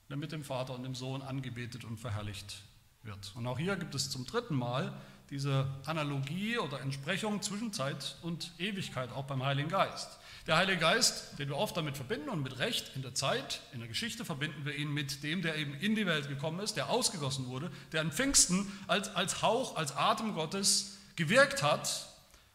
der 0.09 0.17
mit 0.17 0.31
dem 0.31 0.43
Vater 0.43 0.75
und 0.75 0.83
dem 0.83 0.95
Sohn 0.95 1.21
angebetet 1.21 1.83
und 1.83 1.97
verherrlicht 1.97 2.61
wird. 3.03 3.31
Und 3.35 3.47
auch 3.47 3.57
hier 3.57 3.75
gibt 3.75 3.95
es 3.95 4.09
zum 4.09 4.25
dritten 4.25 4.55
Mal 4.55 4.93
diese 5.29 5.67
Analogie 5.85 6.57
oder 6.57 6.81
Entsprechung 6.81 7.41
zwischen 7.41 7.71
Zeit 7.71 8.17
und 8.23 8.51
Ewigkeit, 8.57 9.11
auch 9.11 9.25
beim 9.25 9.43
Heiligen 9.43 9.69
Geist. 9.69 10.17
Der 10.47 10.57
Heilige 10.57 10.79
Geist, 10.79 11.37
den 11.37 11.49
wir 11.49 11.57
oft 11.57 11.77
damit 11.77 11.95
verbinden 11.95 12.29
und 12.29 12.41
mit 12.41 12.57
Recht 12.57 12.91
in 12.95 13.03
der 13.03 13.13
Zeit, 13.13 13.61
in 13.71 13.79
der 13.79 13.87
Geschichte 13.87 14.25
verbinden 14.25 14.65
wir 14.65 14.75
ihn 14.75 14.91
mit 14.91 15.21
dem, 15.23 15.43
der 15.43 15.55
eben 15.57 15.75
in 15.75 15.93
die 15.93 16.07
Welt 16.07 16.27
gekommen 16.27 16.59
ist, 16.59 16.75
der 16.75 16.89
ausgegossen 16.89 17.47
wurde, 17.47 17.71
der 17.91 18.01
an 18.01 18.11
Pfingsten 18.11 18.71
als, 18.87 19.15
als 19.15 19.43
Hauch, 19.43 19.75
als 19.75 19.95
Atem 19.95 20.33
Gottes 20.33 20.97
gewirkt 21.15 21.61
hat, 21.61 22.07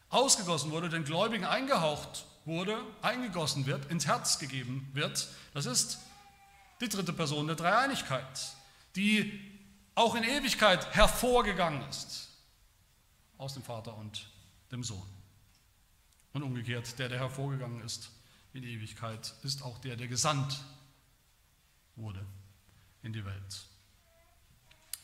ausgegossen 0.09 0.71
wurde, 0.71 0.89
den 0.89 1.05
Gläubigen 1.05 1.45
eingehaucht 1.45 2.25
wurde, 2.43 2.77
eingegossen 3.01 3.65
wird, 3.65 3.89
ins 3.89 4.05
Herz 4.05 4.39
gegeben 4.39 4.89
wird. 4.93 5.29
Das 5.53 5.65
ist 5.65 5.99
die 6.81 6.89
dritte 6.89 7.13
Person 7.13 7.47
der 7.47 7.55
Dreieinigkeit, 7.55 8.55
die 8.95 9.54
auch 9.95 10.15
in 10.15 10.23
Ewigkeit 10.23 10.93
hervorgegangen 10.93 11.81
ist 11.89 12.29
aus 13.37 13.53
dem 13.53 13.63
Vater 13.63 13.95
und 13.95 14.29
dem 14.71 14.83
Sohn. 14.83 15.01
Und 16.33 16.43
umgekehrt, 16.43 16.99
der, 16.99 17.09
der 17.09 17.19
hervorgegangen 17.19 17.81
ist 17.81 18.11
in 18.53 18.63
Ewigkeit, 18.63 19.33
ist 19.43 19.63
auch 19.63 19.77
der, 19.79 19.95
der 19.95 20.07
gesandt 20.07 20.63
wurde 21.95 22.25
in 23.03 23.13
die 23.13 23.25
Welt. 23.25 23.65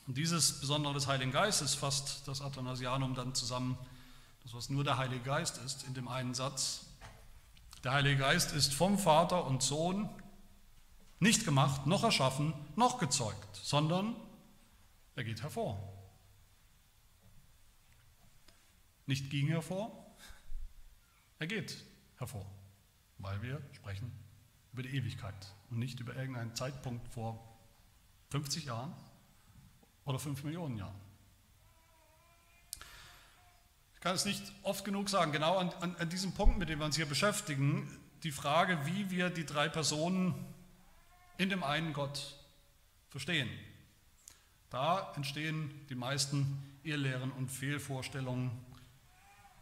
Und 0.07 0.17
dieses 0.17 0.59
Besondere 0.59 0.93
des 0.93 1.07
Heiligen 1.07 1.31
Geistes 1.31 1.75
fasst 1.75 2.27
das 2.27 2.41
Athanasianum 2.41 3.15
dann 3.15 3.33
zusammen, 3.33 3.77
das 4.43 4.53
was 4.53 4.69
nur 4.69 4.83
der 4.83 4.97
Heilige 4.97 5.23
Geist 5.23 5.57
ist, 5.59 5.83
in 5.83 5.93
dem 5.93 6.07
einen 6.07 6.33
Satz. 6.33 6.87
Der 7.83 7.93
Heilige 7.93 8.17
Geist 8.17 8.51
ist 8.51 8.73
vom 8.73 8.97
Vater 8.97 9.45
und 9.45 9.63
Sohn 9.63 10.09
nicht 11.19 11.45
gemacht, 11.45 11.85
noch 11.85 12.03
erschaffen, 12.03 12.53
noch 12.75 12.97
gezeugt, 12.97 13.55
sondern 13.55 14.15
er 15.15 15.23
geht 15.23 15.41
hervor. 15.41 15.81
Nicht 19.05 19.29
ging 19.29 19.47
hervor, 19.47 20.15
er 21.39 21.47
geht 21.47 21.83
hervor, 22.17 22.45
weil 23.17 23.41
wir 23.41 23.61
sprechen 23.73 24.11
über 24.73 24.83
die 24.83 24.95
Ewigkeit 24.95 25.53
und 25.69 25.79
nicht 25.79 25.99
über 25.99 26.15
irgendeinen 26.15 26.55
Zeitpunkt 26.55 27.07
vor 27.09 27.43
50 28.29 28.65
Jahren 28.65 28.93
oder 30.05 30.19
5 30.19 30.43
Millionen 30.43 30.77
Jahren. 30.77 30.95
Ich 33.95 34.01
kann 34.01 34.15
es 34.15 34.25
nicht 34.25 34.51
oft 34.63 34.85
genug 34.85 35.09
sagen, 35.09 35.31
genau 35.31 35.57
an, 35.57 35.69
an, 35.81 35.95
an 35.97 36.09
diesem 36.09 36.33
Punkt, 36.33 36.57
mit 36.57 36.69
dem 36.69 36.79
wir 36.79 36.85
uns 36.85 36.95
hier 36.95 37.05
beschäftigen, 37.05 37.99
die 38.23 38.31
Frage, 38.31 38.85
wie 38.85 39.09
wir 39.09 39.29
die 39.29 39.45
drei 39.45 39.67
Personen 39.67 40.33
in 41.37 41.49
dem 41.49 41.63
einen 41.63 41.93
Gott 41.93 42.37
verstehen. 43.09 43.49
Da 44.71 45.11
entstehen 45.17 45.69
die 45.89 45.95
meisten 45.95 46.57
Irrlehren 46.83 47.31
und 47.33 47.51
Fehlvorstellungen 47.51 48.51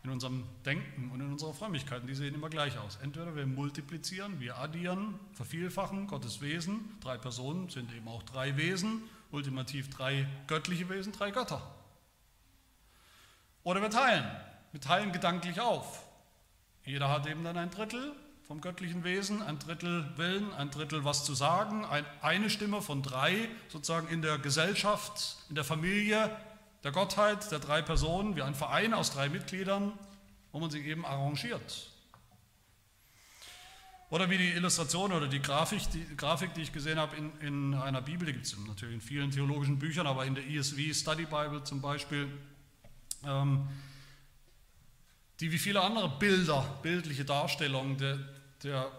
in 0.04 0.12
unserem 0.12 0.46
Denken 0.66 1.10
und 1.12 1.20
in 1.20 1.32
unserer 1.32 1.54
Frömmigkeit. 1.54 2.08
Die 2.08 2.14
sehen 2.14 2.36
immer 2.36 2.50
gleich 2.50 2.78
aus. 2.78 2.98
Entweder 3.02 3.36
wir 3.36 3.48
multiplizieren, 3.48 4.40
wir 4.40 4.58
addieren, 4.58 5.20
vervielfachen 5.34 6.08
Gottes 6.08 6.42
Wesen. 6.42 6.96
Drei 7.02 7.18
Personen 7.18 7.70
sind 7.70 7.92
eben 7.92 8.08
auch 8.08 8.24
drei 8.24 8.56
Wesen, 8.56 9.02
ultimativ 9.32 9.90
drei 9.90 10.28
göttliche 10.48 10.88
Wesen, 10.90 11.12
drei 11.12 11.32
Götter. 11.32 11.62
Oder 13.64 13.82
wir 13.82 13.90
teilen. 13.90 14.26
Wir 14.72 14.80
teilen 14.80 15.12
gedanklich 15.12 15.60
auf. 15.60 16.06
Jeder 16.86 17.10
hat 17.10 17.28
eben 17.28 17.44
dann 17.44 17.58
ein 17.58 17.72
Drittel 17.72 18.16
vom 18.50 18.62
göttlichen 18.62 19.04
Wesen, 19.04 19.44
ein 19.44 19.60
Drittel 19.60 20.10
Willen, 20.16 20.52
ein 20.56 20.72
Drittel 20.72 21.06
was 21.06 21.24
zu 21.24 21.36
sagen, 21.36 21.86
eine 21.86 22.50
Stimme 22.50 22.82
von 22.82 23.04
drei 23.04 23.48
sozusagen 23.68 24.08
in 24.08 24.24
der 24.24 24.40
Gesellschaft, 24.40 25.38
in 25.50 25.56
der 25.56 25.64
Familie, 25.64 26.36
der 26.84 26.92
Gottheit 26.92 27.52
der 27.52 27.60
drei 27.60 27.84
Personen 27.84 28.36
wie 28.36 28.42
ein 28.42 28.56
Verein 28.56 28.96
aus 28.96 29.12
drei 29.12 29.30
Mitgliedern, 29.30 29.94
wo 30.52 30.60
man 30.60 30.72
sich 30.72 30.84
eben 30.84 31.06
arrangiert. 31.06 31.92
Oder 34.10 34.32
wie 34.32 34.40
die 34.40 34.50
Illustration 34.54 35.12
oder 35.12 35.28
die 35.28 35.44
Grafik, 35.44 35.88
die, 35.92 36.18
Grafik, 36.18 36.56
die 36.56 36.64
ich 36.64 36.74
gesehen 36.74 36.98
habe 36.98 37.16
in, 37.18 37.32
in 37.42 37.74
einer 37.76 38.02
Bibel, 38.02 38.26
die 38.26 38.34
gibt 38.34 38.48
es 38.48 38.58
natürlich 38.66 38.96
in 38.96 39.02
vielen 39.02 39.30
theologischen 39.30 39.78
Büchern, 39.78 40.08
aber 40.08 40.26
in 40.26 40.34
der 40.34 40.50
ESV 40.50 40.96
Study 40.96 41.26
Bible 41.26 41.64
zum 41.66 41.82
Beispiel, 41.82 42.28
ähm, 43.24 43.70
die 45.40 45.52
wie 45.52 45.60
viele 45.60 45.82
andere 45.82 46.10
Bilder, 46.18 46.80
bildliche 46.82 47.26
Darstellungen 47.26 48.00
der, 48.00 48.39
der 48.64 48.92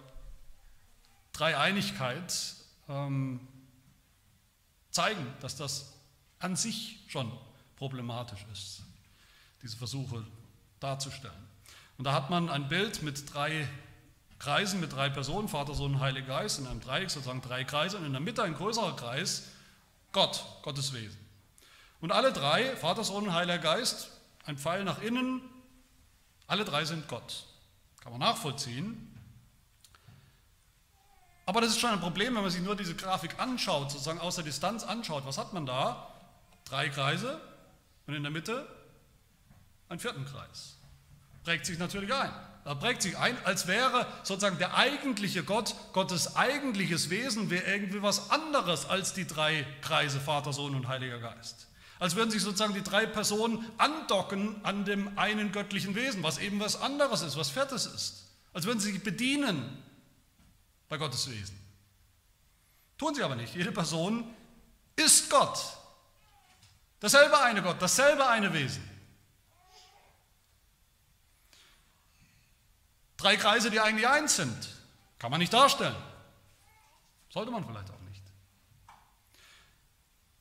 Dreieinigkeit 1.33 2.35
ähm, 2.89 3.41
zeigen, 4.91 5.27
dass 5.41 5.57
das 5.57 5.93
an 6.39 6.57
sich 6.57 7.01
schon 7.09 7.31
problematisch 7.77 8.45
ist. 8.53 8.83
Diese 9.63 9.77
Versuche 9.77 10.25
darzustellen. 10.81 11.49
Und 11.99 12.05
da 12.05 12.13
hat 12.13 12.31
man 12.31 12.49
ein 12.49 12.69
Bild 12.69 13.03
mit 13.03 13.33
drei 13.33 13.69
Kreisen, 14.39 14.81
mit 14.81 14.93
drei 14.95 15.11
Personen, 15.11 15.49
Vater, 15.49 15.75
Sohn 15.75 16.01
Heiliger 16.01 16.39
Geist, 16.39 16.59
in 16.59 16.67
einem 16.67 16.81
Dreieck 16.81 17.11
sozusagen 17.11 17.43
drei 17.43 17.63
Kreise 17.65 17.99
und 17.99 18.07
in 18.07 18.13
der 18.13 18.23
Mitte 18.23 18.43
ein 18.43 18.55
größerer 18.55 18.97
Kreis, 18.97 19.49
Gott, 20.13 20.45
Gottes 20.63 20.95
Wesen. 20.95 21.19
Und 22.01 22.11
alle 22.11 22.33
drei, 22.33 22.75
Vater, 22.77 23.05
Sohn 23.05 23.33
Heiliger 23.35 23.59
Geist, 23.59 24.11
ein 24.47 24.57
Pfeil 24.57 24.85
nach 24.85 25.03
innen, 25.03 25.43
alle 26.47 26.65
drei 26.65 26.87
sind 26.87 27.07
Gott. 27.07 27.45
Kann 28.01 28.13
man 28.13 28.21
nachvollziehen. 28.21 29.10
Aber 31.51 31.61
das 31.61 31.71
ist 31.71 31.81
schon 31.81 31.91
ein 31.91 31.99
Problem, 31.99 32.37
wenn 32.37 32.43
man 32.43 32.51
sich 32.53 32.63
nur 32.63 32.77
diese 32.77 32.95
Grafik 32.95 33.41
anschaut, 33.41 33.91
sozusagen 33.91 34.21
aus 34.21 34.37
der 34.37 34.45
Distanz 34.45 34.85
anschaut. 34.85 35.27
Was 35.27 35.37
hat 35.37 35.53
man 35.53 35.67
da? 35.67 36.07
Drei 36.65 36.89
Kreise 36.89 37.41
und 38.07 38.15
in 38.15 38.23
der 38.23 38.31
Mitte 38.31 38.69
ein 39.89 39.99
vierten 39.99 40.25
Kreis. 40.27 40.77
Prägt 41.43 41.67
sich 41.67 41.77
natürlich 41.77 42.15
ein. 42.15 42.31
Er 42.65 42.77
prägt 42.77 43.03
sich 43.03 43.19
ein, 43.19 43.37
als 43.45 43.67
wäre 43.67 44.07
sozusagen 44.23 44.59
der 44.59 44.77
eigentliche 44.77 45.43
Gott, 45.43 45.75
Gottes 45.93 46.37
eigentliches 46.37 47.11
Wesen, 47.11 47.51
wäre 47.51 47.65
irgendwie 47.65 48.01
was 48.01 48.31
anderes 48.31 48.89
als 48.89 49.13
die 49.13 49.27
drei 49.27 49.67
Kreise 49.81 50.21
Vater, 50.21 50.53
Sohn 50.53 50.77
und 50.77 50.87
Heiliger 50.87 51.19
Geist. 51.19 51.67
Als 51.99 52.15
würden 52.15 52.31
sich 52.31 52.43
sozusagen 52.43 52.75
die 52.75 52.85
drei 52.85 53.07
Personen 53.07 53.69
andocken 53.77 54.65
an 54.65 54.85
dem 54.85 55.19
einen 55.19 55.51
göttlichen 55.51 55.97
Wesen, 55.97 56.23
was 56.23 56.39
eben 56.39 56.61
was 56.61 56.81
anderes 56.81 57.23
ist, 57.23 57.37
was 57.37 57.51
viertes 57.51 57.87
ist. 57.87 58.29
Als 58.53 58.67
würden 58.67 58.79
sie 58.79 58.93
sich 58.93 59.03
bedienen 59.03 59.83
bei 60.91 60.99
Gottes 60.99 61.31
Wesen. 61.31 61.59
Tun 62.99 63.15
sie 63.15 63.23
aber 63.23 63.37
nicht. 63.37 63.55
Jede 63.55 63.73
Person 63.73 64.35
ist 64.97 65.31
Gott. 65.31 65.59
Dasselbe 66.99 67.41
eine 67.41 67.63
Gott, 67.63 67.81
dasselbe 67.81 68.29
eine 68.29 68.53
Wesen. 68.53 68.87
Drei 73.17 73.37
Kreise, 73.37 73.71
die 73.71 73.81
eigentlich 73.81 74.09
eins 74.09 74.37
sind. 74.37 74.69
Kann 75.19 75.31
man 75.31 75.39
nicht 75.41 75.53
darstellen. 75.53 75.97
Sollte 77.31 77.53
man 77.53 77.65
vielleicht. 77.65 77.90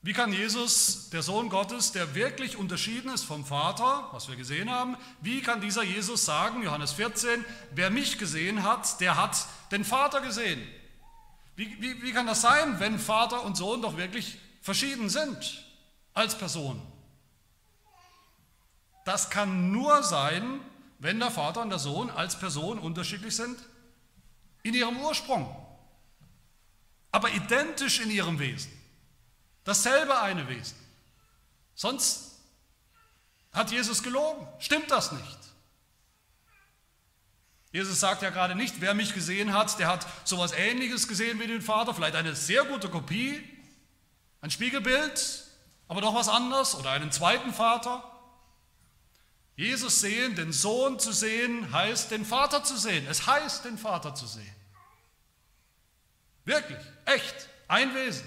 Wie 0.02 0.14
kann 0.14 0.32
Jesus, 0.32 1.10
der 1.10 1.22
Sohn 1.22 1.50
Gottes, 1.50 1.92
der 1.92 2.14
wirklich 2.14 2.56
unterschieden 2.56 3.12
ist 3.12 3.24
vom 3.24 3.44
Vater, 3.44 4.08
was 4.12 4.28
wir 4.28 4.36
gesehen 4.36 4.70
haben, 4.70 4.96
wie 5.20 5.42
kann 5.42 5.60
dieser 5.60 5.82
Jesus 5.82 6.24
sagen, 6.24 6.62
Johannes 6.62 6.92
14, 6.92 7.44
wer 7.72 7.90
mich 7.90 8.16
gesehen 8.16 8.62
hat, 8.62 8.98
der 9.00 9.16
hat 9.16 9.46
den 9.70 9.84
Vater 9.84 10.22
gesehen? 10.22 10.66
Wie, 11.54 11.76
wie, 11.82 12.02
wie 12.02 12.12
kann 12.12 12.26
das 12.26 12.40
sein, 12.40 12.80
wenn 12.80 12.98
Vater 12.98 13.42
und 13.44 13.58
Sohn 13.58 13.82
doch 13.82 13.98
wirklich 13.98 14.38
verschieden 14.62 15.10
sind 15.10 15.62
als 16.14 16.36
Person? 16.38 16.80
Das 19.04 19.28
kann 19.28 19.70
nur 19.70 20.02
sein, 20.02 20.60
wenn 20.98 21.18
der 21.18 21.30
Vater 21.30 21.60
und 21.60 21.68
der 21.68 21.78
Sohn 21.78 22.08
als 22.08 22.38
Person 22.38 22.78
unterschiedlich 22.78 23.36
sind? 23.36 23.58
In 24.62 24.72
ihrem 24.72 24.98
Ursprung, 24.98 25.54
aber 27.12 27.30
identisch 27.32 28.00
in 28.00 28.10
ihrem 28.10 28.38
Wesen. 28.38 28.79
Dasselbe 29.64 30.18
eine 30.20 30.48
Wesen. 30.48 30.76
Sonst 31.74 32.38
hat 33.52 33.70
Jesus 33.70 34.02
gelogen. 34.02 34.46
Stimmt 34.58 34.90
das 34.90 35.12
nicht? 35.12 35.38
Jesus 37.72 38.00
sagt 38.00 38.22
ja 38.22 38.30
gerade 38.30 38.56
nicht, 38.56 38.80
wer 38.80 38.94
mich 38.94 39.14
gesehen 39.14 39.54
hat, 39.54 39.78
der 39.78 39.86
hat 39.86 40.06
sowas 40.24 40.52
ähnliches 40.52 41.06
gesehen 41.06 41.38
wie 41.38 41.46
den 41.46 41.62
Vater, 41.62 41.94
vielleicht 41.94 42.16
eine 42.16 42.34
sehr 42.34 42.64
gute 42.64 42.88
Kopie, 42.88 43.42
ein 44.40 44.50
Spiegelbild, 44.50 45.44
aber 45.86 46.00
doch 46.00 46.14
was 46.14 46.28
anderes 46.28 46.74
oder 46.74 46.90
einen 46.90 47.12
zweiten 47.12 47.52
Vater. 47.52 48.04
Jesus 49.54 50.00
sehen, 50.00 50.34
den 50.34 50.52
Sohn 50.52 50.98
zu 50.98 51.12
sehen, 51.12 51.72
heißt 51.72 52.10
den 52.10 52.24
Vater 52.24 52.64
zu 52.64 52.76
sehen. 52.76 53.06
Es 53.08 53.26
heißt 53.26 53.64
den 53.64 53.78
Vater 53.78 54.14
zu 54.14 54.26
sehen. 54.26 54.54
Wirklich, 56.44 56.78
echt, 57.04 57.48
ein 57.68 57.94
Wesen. 57.94 58.26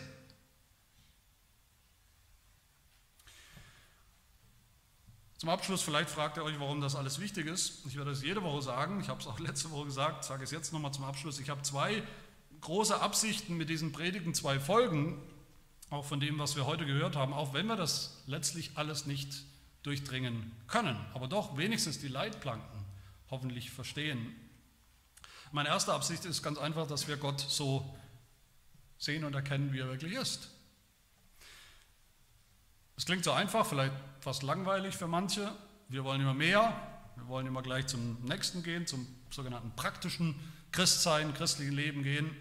Zum 5.43 5.49
Abschluss, 5.49 5.81
vielleicht 5.81 6.09
fragt 6.09 6.37
ihr 6.37 6.43
euch, 6.45 6.57
warum 6.57 6.79
das 6.79 6.95
alles 6.95 7.19
wichtig 7.19 7.47
ist. 7.47 7.85
Ich 7.85 7.97
werde 7.97 8.11
es 8.11 8.23
jede 8.23 8.41
Woche 8.43 8.61
sagen, 8.61 9.01
ich 9.01 9.09
habe 9.09 9.19
es 9.19 9.27
auch 9.27 9.39
letzte 9.41 9.71
Woche 9.71 9.87
gesagt, 9.87 10.23
sage 10.23 10.45
es 10.45 10.51
jetzt 10.51 10.71
nochmal 10.71 10.93
zum 10.93 11.03
Abschluss. 11.03 11.37
Ich 11.37 11.49
habe 11.49 11.61
zwei 11.63 12.01
große 12.61 13.01
Absichten 13.01 13.57
mit 13.57 13.67
diesen 13.67 13.91
Predigen, 13.91 14.33
zwei 14.33 14.57
Folgen, 14.57 15.21
auch 15.89 16.05
von 16.05 16.21
dem, 16.21 16.39
was 16.39 16.55
wir 16.55 16.65
heute 16.65 16.85
gehört 16.85 17.17
haben, 17.17 17.33
auch 17.33 17.53
wenn 17.53 17.65
wir 17.65 17.75
das 17.75 18.23
letztlich 18.25 18.71
alles 18.75 19.05
nicht 19.05 19.43
durchdringen 19.81 20.49
können, 20.67 20.97
aber 21.13 21.27
doch 21.27 21.57
wenigstens 21.57 21.99
die 21.99 22.07
Leitplanken 22.07 22.85
hoffentlich 23.29 23.69
verstehen. 23.69 24.33
Meine 25.51 25.67
erste 25.67 25.91
Absicht 25.91 26.23
ist 26.23 26.41
ganz 26.41 26.57
einfach, 26.57 26.87
dass 26.87 27.09
wir 27.09 27.17
Gott 27.17 27.41
so 27.41 27.93
sehen 28.97 29.25
und 29.25 29.33
erkennen, 29.33 29.73
wie 29.73 29.79
er 29.79 29.89
wirklich 29.89 30.13
ist. 30.13 30.47
Es 32.95 33.05
klingt 33.05 33.25
so 33.25 33.33
einfach, 33.33 33.65
vielleicht 33.65 33.91
fast 34.23 34.41
langweilig 34.41 34.95
für 34.95 35.07
manche. 35.07 35.51
Wir 35.89 36.03
wollen 36.03 36.21
immer 36.21 36.33
mehr, 36.33 36.73
wir 37.15 37.27
wollen 37.27 37.45
immer 37.45 37.61
gleich 37.61 37.87
zum 37.87 38.17
nächsten 38.23 38.63
gehen, 38.63 38.87
zum 38.87 39.05
sogenannten 39.29 39.71
praktischen 39.75 40.39
Christsein, 40.71 41.33
christlichen 41.33 41.73
Leben 41.73 42.03
gehen. 42.03 42.35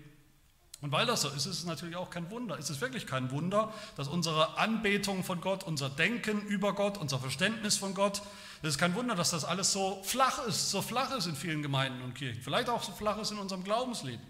Und 0.80 0.90
weil 0.90 1.06
das 1.06 1.22
so 1.22 1.28
ist, 1.28 1.46
ist 1.46 1.58
es 1.58 1.64
natürlich 1.64 1.96
auch 1.96 2.10
kein 2.10 2.30
Wunder. 2.30 2.58
Ist 2.58 2.70
es 2.70 2.80
wirklich 2.80 3.06
kein 3.06 3.30
Wunder, 3.30 3.72
dass 3.96 4.08
unsere 4.08 4.58
Anbetung 4.58 5.22
von 5.22 5.40
Gott, 5.40 5.62
unser 5.64 5.90
Denken 5.90 6.42
über 6.42 6.72
Gott, 6.72 6.98
unser 6.98 7.18
Verständnis 7.18 7.76
von 7.76 7.94
Gott, 7.94 8.22
es 8.62 8.70
ist 8.70 8.78
kein 8.78 8.94
Wunder, 8.94 9.14
dass 9.14 9.30
das 9.30 9.44
alles 9.44 9.72
so 9.72 10.02
flach 10.04 10.44
ist, 10.46 10.70
so 10.70 10.82
flach 10.82 11.16
ist 11.16 11.26
in 11.26 11.34
vielen 11.36 11.62
Gemeinden 11.62 12.02
und 12.02 12.14
Kirchen. 12.14 12.42
Vielleicht 12.42 12.68
auch 12.68 12.82
so 12.82 12.92
flach 12.92 13.18
ist 13.18 13.32
in 13.32 13.38
unserem 13.38 13.64
Glaubensleben. 13.64 14.24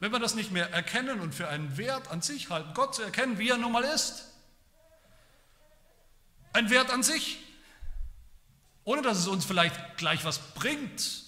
Wenn 0.00 0.12
wir 0.12 0.18
das 0.18 0.34
nicht 0.34 0.52
mehr 0.52 0.72
erkennen 0.72 1.20
und 1.20 1.34
für 1.34 1.48
einen 1.48 1.76
Wert 1.76 2.10
an 2.10 2.22
sich 2.22 2.50
halten, 2.50 2.70
Gott 2.74 2.94
zu 2.94 3.02
erkennen, 3.02 3.38
wie 3.38 3.48
er 3.48 3.58
nun 3.58 3.72
mal 3.72 3.84
ist. 3.84 4.27
Ein 6.58 6.70
Wert 6.70 6.90
an 6.90 7.04
sich. 7.04 7.38
Ohne 8.82 9.00
dass 9.00 9.16
es 9.16 9.28
uns 9.28 9.44
vielleicht 9.44 9.96
gleich 9.96 10.24
was 10.24 10.40
bringt, 10.54 11.22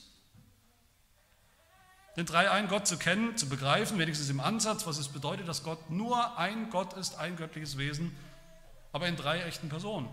den 2.16 2.26
dreieinen 2.26 2.68
Gott 2.68 2.88
zu 2.88 2.98
kennen, 2.98 3.36
zu 3.36 3.48
begreifen, 3.48 3.96
wenigstens 4.00 4.28
im 4.28 4.40
Ansatz, 4.40 4.88
was 4.88 4.98
es 4.98 5.06
bedeutet, 5.06 5.46
dass 5.46 5.62
Gott 5.62 5.88
nur 5.88 6.36
ein 6.36 6.68
Gott 6.70 6.94
ist, 6.94 7.16
ein 7.16 7.36
göttliches 7.36 7.78
Wesen, 7.78 8.16
aber 8.90 9.06
in 9.06 9.14
drei 9.14 9.42
echten 9.42 9.68
Personen. 9.68 10.08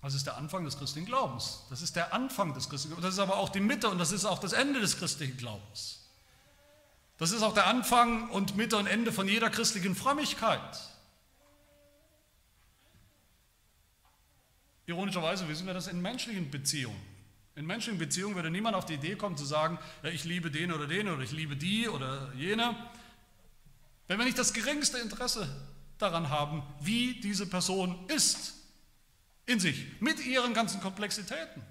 Das 0.00 0.14
ist 0.14 0.24
der 0.24 0.38
Anfang 0.38 0.64
des 0.64 0.78
christlichen 0.78 1.06
Glaubens. 1.06 1.64
Das 1.68 1.82
ist 1.82 1.94
der 1.94 2.14
Anfang 2.14 2.54
des 2.54 2.70
christlichen 2.70 2.96
Glaubens. 2.96 3.04
Das 3.04 3.14
ist 3.14 3.20
aber 3.20 3.36
auch 3.36 3.50
die 3.50 3.60
Mitte 3.60 3.90
und 3.90 3.98
das 3.98 4.12
ist 4.12 4.24
auch 4.24 4.38
das 4.38 4.54
Ende 4.54 4.80
des 4.80 4.98
christlichen 4.98 5.36
Glaubens. 5.36 6.08
Das 7.18 7.32
ist 7.32 7.42
auch 7.42 7.52
der 7.52 7.66
Anfang 7.66 8.30
und 8.30 8.56
Mitte 8.56 8.78
und 8.78 8.86
Ende 8.86 9.12
von 9.12 9.28
jeder 9.28 9.50
christlichen 9.50 9.94
Frömmigkeit. 9.94 10.95
Ironischerweise 14.86 15.48
wissen 15.48 15.66
wir 15.66 15.74
das 15.74 15.88
in 15.88 16.00
menschlichen 16.00 16.50
Beziehungen. 16.50 17.00
In 17.56 17.66
menschlichen 17.66 17.98
Beziehungen 17.98 18.34
würde 18.34 18.50
niemand 18.50 18.76
auf 18.76 18.84
die 18.84 18.94
Idee 18.94 19.16
kommen 19.16 19.36
zu 19.36 19.44
sagen, 19.44 19.78
ja, 20.02 20.10
ich 20.10 20.24
liebe 20.24 20.50
den 20.50 20.72
oder 20.72 20.86
den 20.86 21.08
oder 21.08 21.22
ich 21.22 21.32
liebe 21.32 21.56
die 21.56 21.88
oder 21.88 22.32
jene, 22.34 22.76
wenn 24.08 24.18
wir 24.18 24.24
nicht 24.24 24.38
das 24.38 24.52
geringste 24.52 24.98
Interesse 24.98 25.48
daran 25.98 26.28
haben, 26.28 26.62
wie 26.80 27.20
diese 27.20 27.46
Person 27.46 27.98
ist 28.08 28.54
in 29.46 29.58
sich, 29.58 30.00
mit 30.00 30.24
ihren 30.24 30.54
ganzen 30.54 30.80
Komplexitäten 30.80 31.62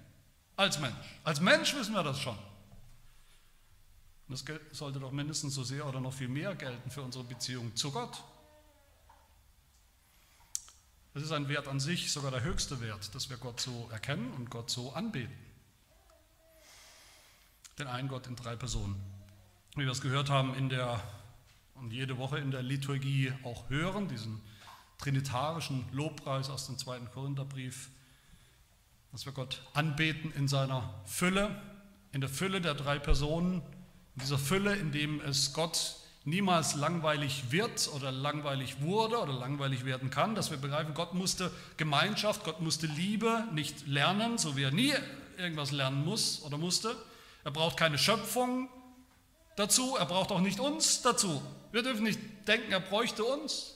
als 0.55 0.79
Mensch. 0.79 0.95
Als 1.23 1.39
Mensch 1.39 1.75
wissen 1.75 1.93
wir 1.93 2.03
das 2.03 2.19
schon. 2.19 2.37
Das 4.27 4.43
sollte 4.71 4.99
doch 4.99 5.11
mindestens 5.11 5.53
so 5.53 5.63
sehr 5.63 5.85
oder 5.85 5.99
noch 5.99 6.13
viel 6.13 6.27
mehr 6.27 6.55
gelten 6.55 6.89
für 6.89 7.03
unsere 7.03 7.23
Beziehung 7.23 7.75
zu 7.75 7.91
Gott. 7.91 8.23
Es 11.15 11.23
ist 11.23 11.31
ein 11.31 11.49
Wert 11.49 11.67
an 11.67 11.79
sich, 11.79 12.11
sogar 12.11 12.29
der 12.29 12.43
höchste 12.43 12.81
Wert, 12.81 13.15
dass 13.15 13.29
wir 13.29 13.37
Gott 13.37 13.59
so 13.59 13.89
erkennen 13.91 14.31
und 14.33 14.51
Gott 14.51 14.69
so 14.69 14.93
anbeten 14.93 15.45
den 17.79 17.87
einen 17.87 18.07
Gott 18.07 18.27
in 18.27 18.35
drei 18.35 18.55
Personen. 18.55 18.95
Wie 19.75 19.83
wir 19.83 19.91
es 19.91 20.01
gehört 20.01 20.29
haben 20.29 20.55
in 20.55 20.69
der 20.69 21.01
und 21.75 21.91
jede 21.91 22.17
Woche 22.17 22.39
in 22.39 22.51
der 22.51 22.63
Liturgie 22.63 23.33
auch 23.43 23.69
hören, 23.69 24.07
diesen 24.07 24.41
trinitarischen 24.97 25.83
Lobpreis 25.91 26.49
aus 26.49 26.67
dem 26.67 26.77
zweiten 26.77 27.11
Korintherbrief, 27.11 27.89
dass 29.11 29.25
wir 29.25 29.33
Gott 29.33 29.61
anbeten 29.73 30.31
in 30.31 30.47
seiner 30.47 30.93
Fülle, 31.05 31.61
in 32.13 32.21
der 32.21 32.29
Fülle 32.29 32.61
der 32.61 32.75
drei 32.75 32.97
Personen, 32.97 33.61
in 34.15 34.21
dieser 34.21 34.37
Fülle, 34.37 34.73
in 34.77 34.93
dem 34.93 35.19
es 35.19 35.51
Gott 35.51 35.97
niemals 36.25 36.75
langweilig 36.75 37.51
wird 37.51 37.89
oder 37.93 38.11
langweilig 38.11 38.81
wurde 38.81 39.19
oder 39.19 39.33
langweilig 39.33 39.85
werden 39.85 40.09
kann, 40.09 40.35
dass 40.35 40.51
wir 40.51 40.57
begreifen, 40.57 40.93
Gott 40.93 41.13
musste 41.13 41.51
Gemeinschaft, 41.77 42.43
Gott 42.43 42.61
musste 42.61 42.87
Liebe 42.87 43.45
nicht 43.53 43.87
lernen, 43.87 44.37
so 44.37 44.57
wie 44.57 44.63
er 44.63 44.71
nie 44.71 44.93
irgendwas 45.37 45.71
lernen 45.71 46.03
muss 46.03 46.41
oder 46.43 46.57
musste, 46.57 46.95
er 47.43 47.51
braucht 47.51 47.77
keine 47.77 47.99
Schöpfung 47.99 48.69
dazu, 49.55 49.95
er 49.97 50.05
braucht 50.05 50.31
auch 50.31 50.41
nicht 50.41 50.59
uns 50.59 51.03
dazu. 51.03 51.41
Wir 51.71 51.83
dürfen 51.83 52.03
nicht 52.03 52.19
denken, 52.47 52.71
er 52.71 52.79
bräuchte 52.79 53.23
uns. 53.23 53.75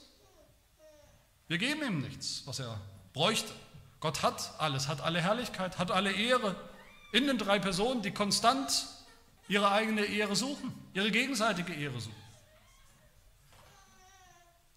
Wir 1.46 1.58
geben 1.58 1.82
ihm 1.82 2.00
nichts, 2.00 2.42
was 2.46 2.58
er 2.58 2.80
bräuchte. 3.12 3.52
Gott 4.00 4.22
hat 4.22 4.52
alles, 4.58 4.88
hat 4.88 5.00
alle 5.02 5.20
Herrlichkeit, 5.20 5.78
hat 5.78 5.90
alle 5.90 6.12
Ehre, 6.12 6.56
in 7.12 7.26
den 7.26 7.38
drei 7.38 7.58
Personen, 7.58 8.02
die 8.02 8.12
konstant 8.12 8.86
ihre 9.48 9.70
eigene 9.70 10.04
Ehre 10.04 10.36
suchen, 10.36 10.72
ihre 10.94 11.10
gegenseitige 11.10 11.74
Ehre 11.74 12.00
suchen. 12.00 12.29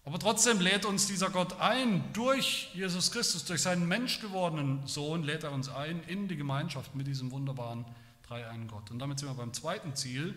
Aber 0.04 0.18
trotzdem 0.18 0.60
lädt 0.60 0.84
uns 0.84 1.06
dieser 1.06 1.30
Gott 1.30 1.58
ein, 1.60 2.12
durch 2.12 2.70
Jesus 2.74 3.10
Christus, 3.10 3.44
durch 3.46 3.62
seinen 3.62 3.88
menschgewordenen 3.88 4.86
Sohn, 4.86 5.22
lädt 5.22 5.44
er 5.44 5.52
uns 5.52 5.70
ein 5.70 6.02
in 6.04 6.28
die 6.28 6.36
Gemeinschaft 6.36 6.94
mit 6.94 7.06
diesem 7.06 7.30
wunderbaren 7.30 7.86
dreieinen 8.22 8.68
Gott. 8.68 8.90
Und 8.90 8.98
damit 8.98 9.18
sind 9.18 9.28
wir 9.28 9.34
beim 9.34 9.54
zweiten 9.54 9.96
Ziel. 9.96 10.34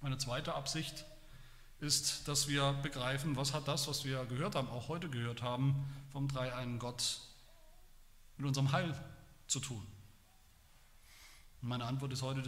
Meine 0.00 0.16
zweite 0.16 0.54
Absicht 0.54 1.04
ist, 1.80 2.26
dass 2.26 2.48
wir 2.48 2.72
begreifen, 2.82 3.36
was 3.36 3.52
hat 3.52 3.68
das, 3.68 3.86
was 3.86 4.04
wir 4.04 4.24
gehört 4.26 4.54
haben, 4.54 4.68
auch 4.68 4.88
heute 4.88 5.10
gehört 5.10 5.42
haben, 5.42 5.86
vom 6.10 6.28
dreieinen 6.28 6.78
Gott 6.78 7.20
mit 8.38 8.46
unserem 8.46 8.72
Heil 8.72 8.94
zu 9.46 9.60
tun. 9.60 9.86
Und 11.60 11.68
meine 11.68 11.84
Antwort 11.84 12.14
ist 12.14 12.22
heute 12.22 12.42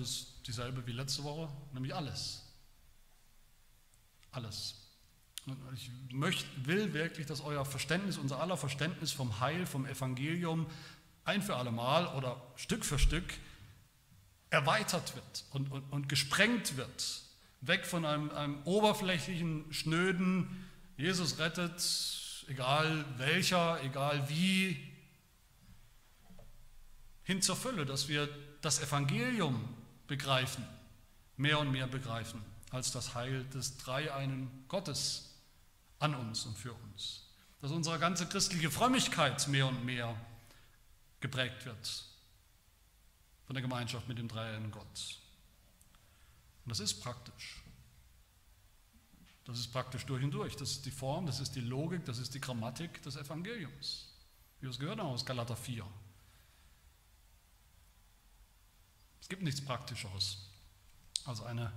dieselbe 0.47 0.87
wie 0.87 0.93
letzte 0.93 1.24
Woche, 1.24 1.51
nämlich 1.74 1.95
alles. 1.95 2.43
Alles. 4.30 4.82
Ich 5.74 5.90
möchte, 6.12 6.45
will 6.64 6.93
wirklich, 6.95 7.26
dass 7.26 7.40
euer 7.40 7.64
Verständnis, 7.64 8.16
unser 8.16 8.40
aller 8.40 8.57
Verständnis 8.57 9.11
vom 9.11 9.40
Heil, 9.40 9.66
vom 9.66 9.86
Evangelium 9.86 10.66
ein 11.24 11.43
für 11.43 11.57
alle 11.57 11.72
Mal 11.72 12.07
oder 12.14 12.40
Stück 12.57 12.84
für 12.84 12.99
Stück 12.99 13.24
erweitert 14.51 15.14
wird 15.16 15.45
und, 15.51 15.72
und, 15.72 15.82
und 15.93 16.09
gesprengt 16.09 16.76
wird. 16.76 17.22
Weg 17.61 17.86
von 17.86 18.05
einem, 18.05 18.30
einem 18.30 18.62
oberflächlichen, 18.64 19.72
schnöden, 19.72 20.68
Jesus 20.97 21.38
rettet, 21.38 21.82
egal 22.49 23.05
welcher, 23.16 23.82
egal 23.82 24.28
wie, 24.28 24.93
hin 27.24 27.40
zur 27.40 27.57
Fülle, 27.57 27.86
dass 27.86 28.09
wir 28.09 28.28
das 28.61 28.80
Evangelium 28.80 29.68
begreifen, 30.07 30.64
mehr 31.36 31.59
und 31.59 31.70
mehr 31.72 31.86
begreifen, 31.86 32.45
als 32.70 32.93
das 32.93 33.14
Heil 33.14 33.45
des 33.45 33.78
dreieinen 33.78 34.51
Gottes 34.68 35.32
an 36.03 36.14
uns 36.16 36.44
und 36.44 36.59
für 36.59 36.72
uns. 36.72 37.22
Dass 37.61 37.70
unsere 37.70 37.98
ganze 37.98 38.26
christliche 38.26 38.70
Frömmigkeit 38.70 39.46
mehr 39.46 39.68
und 39.68 39.84
mehr 39.84 40.16
geprägt 41.20 41.64
wird 41.64 42.05
von 43.46 43.55
der 43.55 43.62
Gemeinschaft 43.62 44.09
mit 44.09 44.18
dem 44.18 44.28
dreieinen 44.28 44.70
Gott. 44.72 45.20
Und 46.64 46.70
das 46.70 46.80
ist 46.80 47.00
praktisch. 47.00 47.62
Das 49.44 49.59
ist 49.59 49.68
praktisch 49.72 50.05
durch 50.07 50.24
und 50.24 50.32
durch. 50.32 50.57
Das 50.57 50.70
ist 50.70 50.84
die 50.86 50.90
Form, 50.90 51.26
das 51.26 51.40
ist 51.40 51.55
die 51.55 51.61
Logik, 51.61 52.05
das 52.05 52.18
ist 52.18 52.34
die 52.34 52.40
Grammatik 52.40 53.03
des 53.03 53.16
Evangeliums. 53.16 54.09
Wie 54.59 54.66
wir 54.66 54.70
es 54.70 54.78
gehört 54.78 54.98
haben 54.98 55.09
aus 55.09 55.24
Galater 55.24 55.57
4. 55.57 55.86
Es 59.20 59.28
gibt 59.28 59.42
nichts 59.42 59.64
Praktischeres 59.64 60.38
als 61.24 61.40
eine 61.40 61.72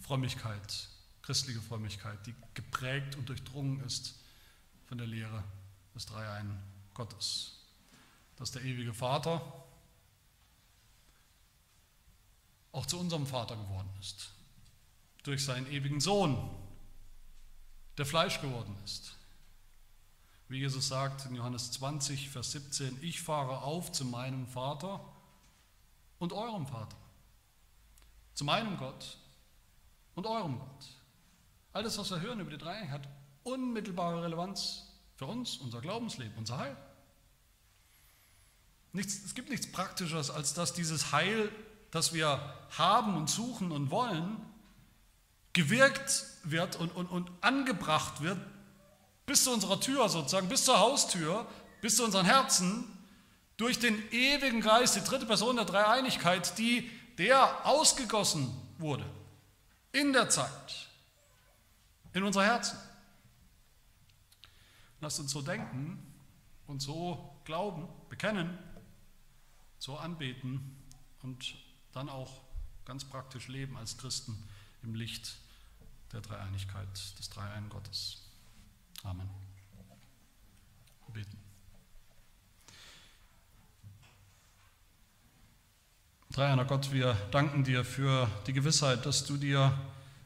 Frömmigkeit, 0.00 0.88
christliche 1.22 1.60
Frömmigkeit, 1.60 2.18
die 2.26 2.34
geprägt 2.54 3.16
und 3.16 3.28
durchdrungen 3.28 3.80
ist 3.84 4.14
von 4.86 4.98
der 4.98 5.06
Lehre 5.06 5.42
des 5.94 6.06
Dreieinen 6.06 6.60
Gottes. 6.94 7.58
Dass 8.36 8.50
der 8.50 8.62
ewige 8.62 8.92
Vater 8.92 9.40
auch 12.72 12.86
zu 12.86 12.98
unserem 12.98 13.26
Vater 13.26 13.56
geworden 13.56 13.90
ist, 14.00 14.30
durch 15.22 15.44
seinen 15.44 15.70
ewigen 15.70 16.00
Sohn, 16.00 16.50
der 17.98 18.06
Fleisch 18.06 18.40
geworden 18.40 18.74
ist. 18.84 19.14
Wie 20.48 20.58
Jesus 20.58 20.88
sagt 20.88 21.26
in 21.26 21.34
Johannes 21.34 21.70
20, 21.72 22.30
Vers 22.30 22.52
17, 22.52 22.98
ich 23.02 23.20
fahre 23.22 23.62
auf 23.62 23.92
zu 23.92 24.04
meinem 24.04 24.46
Vater 24.46 25.00
und 26.18 26.32
eurem 26.32 26.66
Vater, 26.66 26.96
zu 28.34 28.44
meinem 28.44 28.76
Gott 28.76 29.18
und 30.14 30.26
eurem 30.26 30.58
Gott. 30.58 30.91
Alles, 31.72 31.96
was 31.98 32.10
wir 32.10 32.20
hören 32.20 32.40
über 32.40 32.50
die 32.50 32.58
Dreieinigkeit, 32.58 33.00
hat 33.00 33.08
unmittelbare 33.44 34.22
Relevanz 34.22 34.88
für 35.16 35.26
uns, 35.26 35.56
unser 35.56 35.80
Glaubensleben, 35.80 36.34
unser 36.36 36.58
Heil. 36.58 36.76
Nichts, 38.92 39.24
es 39.24 39.34
gibt 39.34 39.48
nichts 39.48 39.70
Praktischeres, 39.70 40.30
als 40.30 40.54
dass 40.54 40.74
dieses 40.74 41.12
Heil, 41.12 41.50
das 41.90 42.12
wir 42.12 42.40
haben 42.76 43.16
und 43.16 43.30
suchen 43.30 43.72
und 43.72 43.90
wollen, 43.90 44.36
gewirkt 45.54 46.24
wird 46.44 46.76
und, 46.76 46.94
und, 46.94 47.06
und 47.06 47.30
angebracht 47.40 48.20
wird 48.22 48.38
bis 49.26 49.44
zu 49.44 49.52
unserer 49.52 49.80
Tür 49.80 50.08
sozusagen, 50.08 50.48
bis 50.48 50.64
zur 50.64 50.78
Haustür, 50.78 51.46
bis 51.80 51.96
zu 51.96 52.04
unseren 52.04 52.26
Herzen, 52.26 52.84
durch 53.56 53.78
den 53.78 54.10
ewigen 54.10 54.60
Geist, 54.60 54.96
die 54.96 55.04
dritte 55.04 55.26
Person 55.26 55.56
der 55.56 55.64
Dreieinigkeit, 55.64 56.58
die 56.58 56.90
der 57.18 57.66
ausgegossen 57.66 58.50
wurde 58.78 59.04
in 59.92 60.12
der 60.12 60.28
Zeit 60.28 60.88
in 62.12 62.22
unser 62.22 62.44
Herzen. 62.44 62.78
Lasst 65.00 65.18
uns 65.20 65.32
so 65.32 65.42
denken 65.42 65.98
und 66.66 66.80
so 66.80 67.36
glauben, 67.44 67.88
bekennen, 68.08 68.56
so 69.78 69.96
anbeten 69.96 70.76
und 71.22 71.54
dann 71.92 72.08
auch 72.08 72.42
ganz 72.84 73.04
praktisch 73.04 73.48
leben 73.48 73.76
als 73.76 73.98
Christen 73.98 74.36
im 74.82 74.94
Licht 74.94 75.36
der 76.12 76.20
Dreieinigkeit 76.20 77.18
des 77.18 77.30
Dreieinen 77.30 77.68
Gottes. 77.68 78.22
Amen. 79.02 79.28
Beten. 81.12 81.36
Dreieiner 86.30 86.64
Gott, 86.64 86.90
wir 86.92 87.12
danken 87.30 87.64
dir 87.64 87.84
für 87.84 88.30
die 88.46 88.54
Gewissheit, 88.54 89.04
dass 89.04 89.26
du 89.26 89.36
dir 89.36 89.78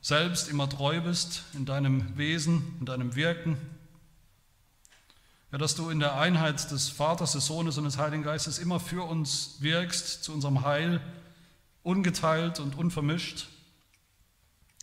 selbst 0.07 0.47
immer 0.47 0.69
treu 0.69 1.01
bist 1.01 1.43
in 1.55 1.65
deinem 1.65 2.17
Wesen, 2.17 2.77
in 2.79 2.87
deinem 2.87 3.17
Wirken. 3.17 3.57
Ja, 5.51 5.59
dass 5.59 5.75
du 5.75 5.91
in 5.91 5.99
der 5.99 6.15
Einheit 6.15 6.71
des 6.71 6.91
Vaters, 6.91 7.33
des 7.33 7.47
Sohnes 7.47 7.77
und 7.77 7.83
des 7.83 7.99
Heiligen 7.99 8.23
Geistes 8.23 8.61
immer 8.61 8.79
für 8.79 9.03
uns 9.03 9.57
wirkst, 9.59 10.23
zu 10.23 10.33
unserem 10.33 10.65
Heil, 10.65 11.01
ungeteilt 11.83 12.61
und 12.61 12.79
unvermischt. 12.79 13.49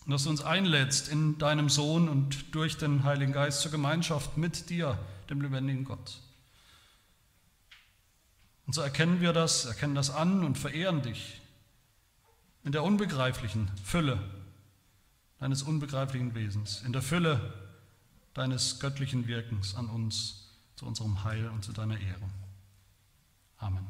Und 0.03 0.11
dass 0.11 0.25
du 0.25 0.29
uns 0.29 0.41
einlädst 0.41 1.07
in 1.07 1.37
deinem 1.37 1.69
Sohn 1.69 2.09
und 2.09 2.53
durch 2.53 2.75
den 2.75 3.05
Heiligen 3.05 3.31
Geist 3.31 3.61
zur 3.61 3.71
Gemeinschaft 3.71 4.35
mit 4.35 4.69
dir, 4.69 4.99
dem 5.29 5.39
lebendigen 5.39 5.85
Gott. 5.85 6.19
Und 8.65 8.73
so 8.73 8.81
erkennen 8.81 9.21
wir 9.21 9.31
das, 9.31 9.63
erkennen 9.63 9.95
das 9.95 10.09
an 10.09 10.43
und 10.43 10.57
verehren 10.57 11.01
dich 11.01 11.39
in 12.65 12.73
der 12.73 12.83
unbegreiflichen 12.83 13.71
Fülle 13.85 14.19
deines 15.43 15.61
unbegreiflichen 15.61 16.35
Wesens, 16.35 16.83
in 16.83 16.93
der 16.93 17.01
Fülle 17.01 17.37
deines 18.33 18.79
göttlichen 18.79 19.27
Wirkens 19.27 19.75
an 19.75 19.89
uns, 19.89 20.47
zu 20.77 20.85
unserem 20.85 21.25
Heil 21.25 21.49
und 21.49 21.65
zu 21.65 21.73
deiner 21.73 21.99
Ehre. 21.99 22.29
Amen. 23.57 23.85